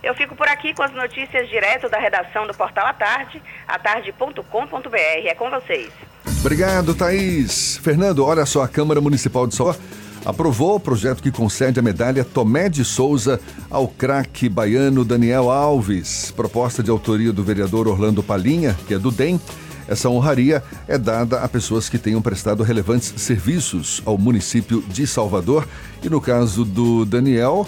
[0.03, 5.25] Eu fico por aqui com as notícias direto da redação do Portal à Tarde, atarde.com.br.
[5.25, 5.91] É com vocês.
[6.39, 7.77] Obrigado, Thaís.
[7.83, 9.81] Fernando, olha só, a Câmara Municipal de Salvador
[10.27, 13.39] aprovou o projeto que concede a medalha Tomé de Souza
[13.71, 16.33] ao craque baiano Daniel Alves.
[16.35, 19.39] Proposta de autoria do vereador Orlando Palinha, que é do DEM.
[19.87, 25.65] Essa honraria é dada a pessoas que tenham prestado relevantes serviços ao município de Salvador
[26.03, 27.65] e, no caso do Daniel,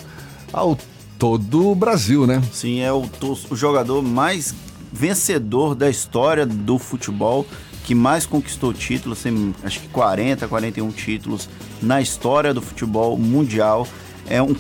[0.52, 0.78] ao
[1.18, 2.44] todo o Brasil, né?
[2.52, 3.10] Sim, é o,
[3.50, 4.54] o jogador mais
[4.92, 7.46] vencedor da história do futebol
[7.90, 11.50] que mais conquistou títulos, tem acho que 40, 41 títulos
[11.82, 13.88] na história do futebol mundial.
[14.30, 14.56] É um,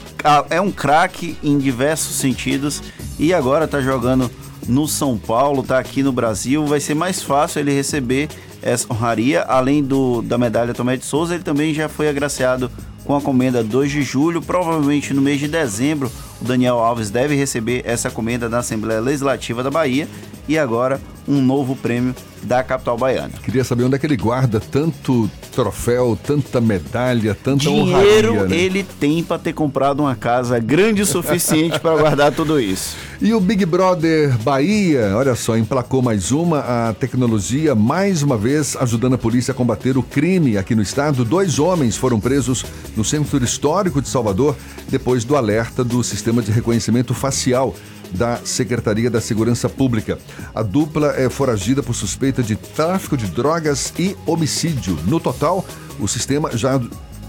[0.49, 2.81] é um craque em diversos sentidos
[3.19, 4.31] e agora está jogando
[4.67, 6.65] no São Paulo, está aqui no Brasil.
[6.65, 8.29] Vai ser mais fácil ele receber
[8.63, 9.43] essa honraria.
[9.43, 12.71] Além do, da medalha Tomé de Souza, ele também já foi agraciado
[13.05, 14.41] com a comenda 2 de julho.
[14.41, 16.11] Provavelmente no mês de dezembro,
[16.41, 20.07] o Daniel Alves deve receber essa comenda da Assembleia Legislativa da Bahia.
[20.49, 23.33] E agora, um novo prêmio da capital baiana.
[23.43, 28.47] Queria saber onde é que ele guarda tanto troféu, tanta medalha, tanta Dinheiro honraria.
[28.47, 28.55] Né?
[28.57, 32.97] ele tem para ter comprado uma casa grande o suficiente para guardar tudo isso.
[33.21, 38.77] E o Big Brother Bahia, olha só, emplacou mais uma, a tecnologia mais uma vez
[38.77, 41.25] ajudando a polícia a combater o crime aqui no estado.
[41.25, 42.65] Dois homens foram presos
[42.95, 44.55] no centro histórico de Salvador
[44.87, 47.75] depois do alerta do sistema de reconhecimento facial
[48.11, 50.17] da Secretaria da Segurança Pública.
[50.53, 54.97] A dupla é foragida por suspeita de tráfico de drogas e homicídio.
[55.05, 55.65] No total,
[55.99, 56.79] o sistema já,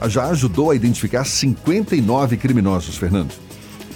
[0.08, 3.32] já ajudou a identificar 59 criminosos, Fernando.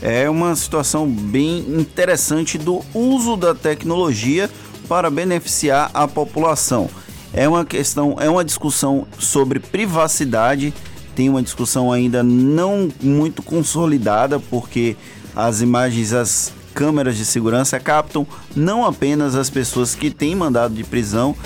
[0.03, 4.51] É uma situação bem interessante do uso da tecnologia
[4.89, 6.91] para beneficiar a população.
[7.33, 10.75] É uma questão, é uma discussão sobre privacidade,
[11.17, 14.97] tem uma discussão ainda não muito consolidada, porque
[15.35, 20.83] as imagens, as câmeras de segurança captam não apenas as pessoas que têm mandado de
[20.83, 21.37] prisão,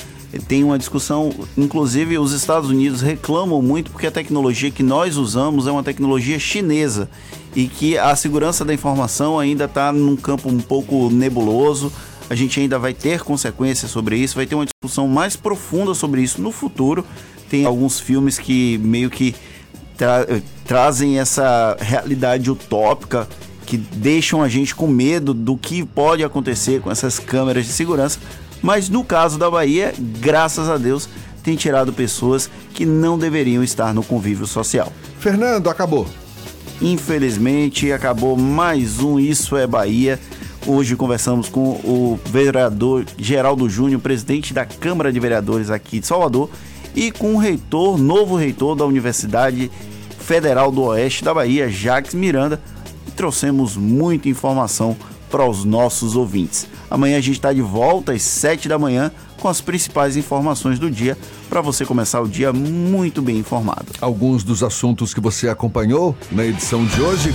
[0.47, 5.67] tem uma discussão, inclusive os Estados Unidos reclamam muito porque a tecnologia que nós usamos
[5.67, 7.09] é uma tecnologia chinesa
[7.57, 11.91] e que a segurança da informação ainda está num campo um pouco nebuloso.
[12.29, 16.21] A gente ainda vai ter consequências sobre isso, vai ter uma discussão mais profunda sobre
[16.21, 17.07] isso no futuro.
[17.49, 19.35] Tem alguns filmes que meio que
[19.97, 20.27] tra
[20.67, 23.27] trazem essa realidade utópica
[23.69, 28.19] que deixam a gente com medo do que pode acontecer com essas câmeras de segurança.
[28.63, 31.07] Mas no caso da Bahia, graças a Deus,
[31.43, 34.91] tem tirado pessoas que não deveriam estar no convívio social.
[35.21, 36.07] Fernando, acabou.
[36.81, 40.19] Infelizmente, acabou mais um Isso é Bahia.
[40.67, 46.49] Hoje conversamos com o vereador Geraldo Júnior, presidente da Câmara de Vereadores aqui de Salvador,
[46.97, 49.71] e com o reitor, novo reitor da Universidade
[50.19, 52.61] Federal do Oeste da Bahia, Jacques Miranda,
[53.19, 54.97] trouxemos muita informação
[55.29, 56.69] para os nossos ouvintes.
[56.89, 60.89] Amanhã a gente está de volta às 7 da manhã com as principais informações do
[60.89, 61.19] dia
[61.51, 63.87] para você começar o dia muito bem informado.
[64.01, 67.35] Alguns dos assuntos que você acompanhou na edição de hoje.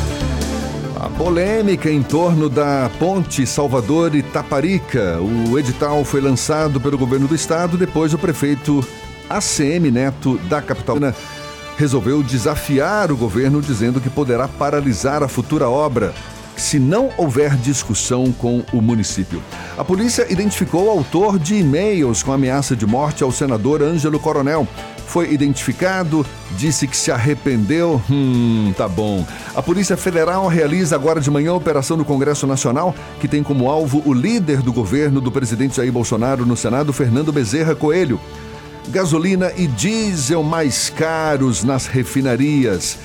[1.01, 5.19] A polêmica em torno da ponte Salvador e Taparica.
[5.21, 8.81] O edital foi lançado pelo governo do estado depois o prefeito
[9.29, 10.97] ACM Neto da capital
[11.77, 16.13] resolveu desafiar o governo dizendo que poderá paralisar a futura obra
[16.55, 19.41] se não houver discussão com o município.
[19.77, 24.67] A polícia identificou o autor de e-mails com ameaça de morte ao senador Ângelo Coronel.
[25.07, 26.25] Foi identificado,
[26.57, 28.01] disse que se arrependeu.
[28.09, 29.25] Hum, tá bom.
[29.55, 33.69] A Polícia Federal realiza agora de manhã a operação no Congresso Nacional, que tem como
[33.69, 38.19] alvo o líder do governo do presidente Jair Bolsonaro no Senado, Fernando Bezerra Coelho
[38.89, 42.97] gasolina e diesel mais caros nas refinarias.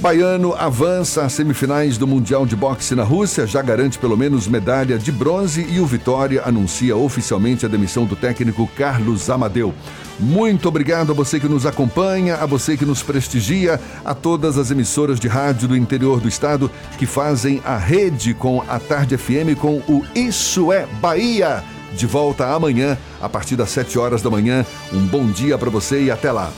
[0.00, 4.98] Baiano avança às semifinais do Mundial de Boxe na Rússia, já garante pelo menos medalha
[4.98, 9.74] de bronze e o Vitória anuncia oficialmente a demissão do técnico Carlos Amadeu.
[10.18, 14.70] Muito obrigado a você que nos acompanha, a você que nos prestigia, a todas as
[14.70, 19.54] emissoras de rádio do interior do estado que fazem a rede com a Tarde FM
[19.60, 21.62] com o Isso é Bahia.
[21.92, 24.64] De volta amanhã, a partir das 7 horas da manhã.
[24.92, 26.50] Um bom dia para você e até lá.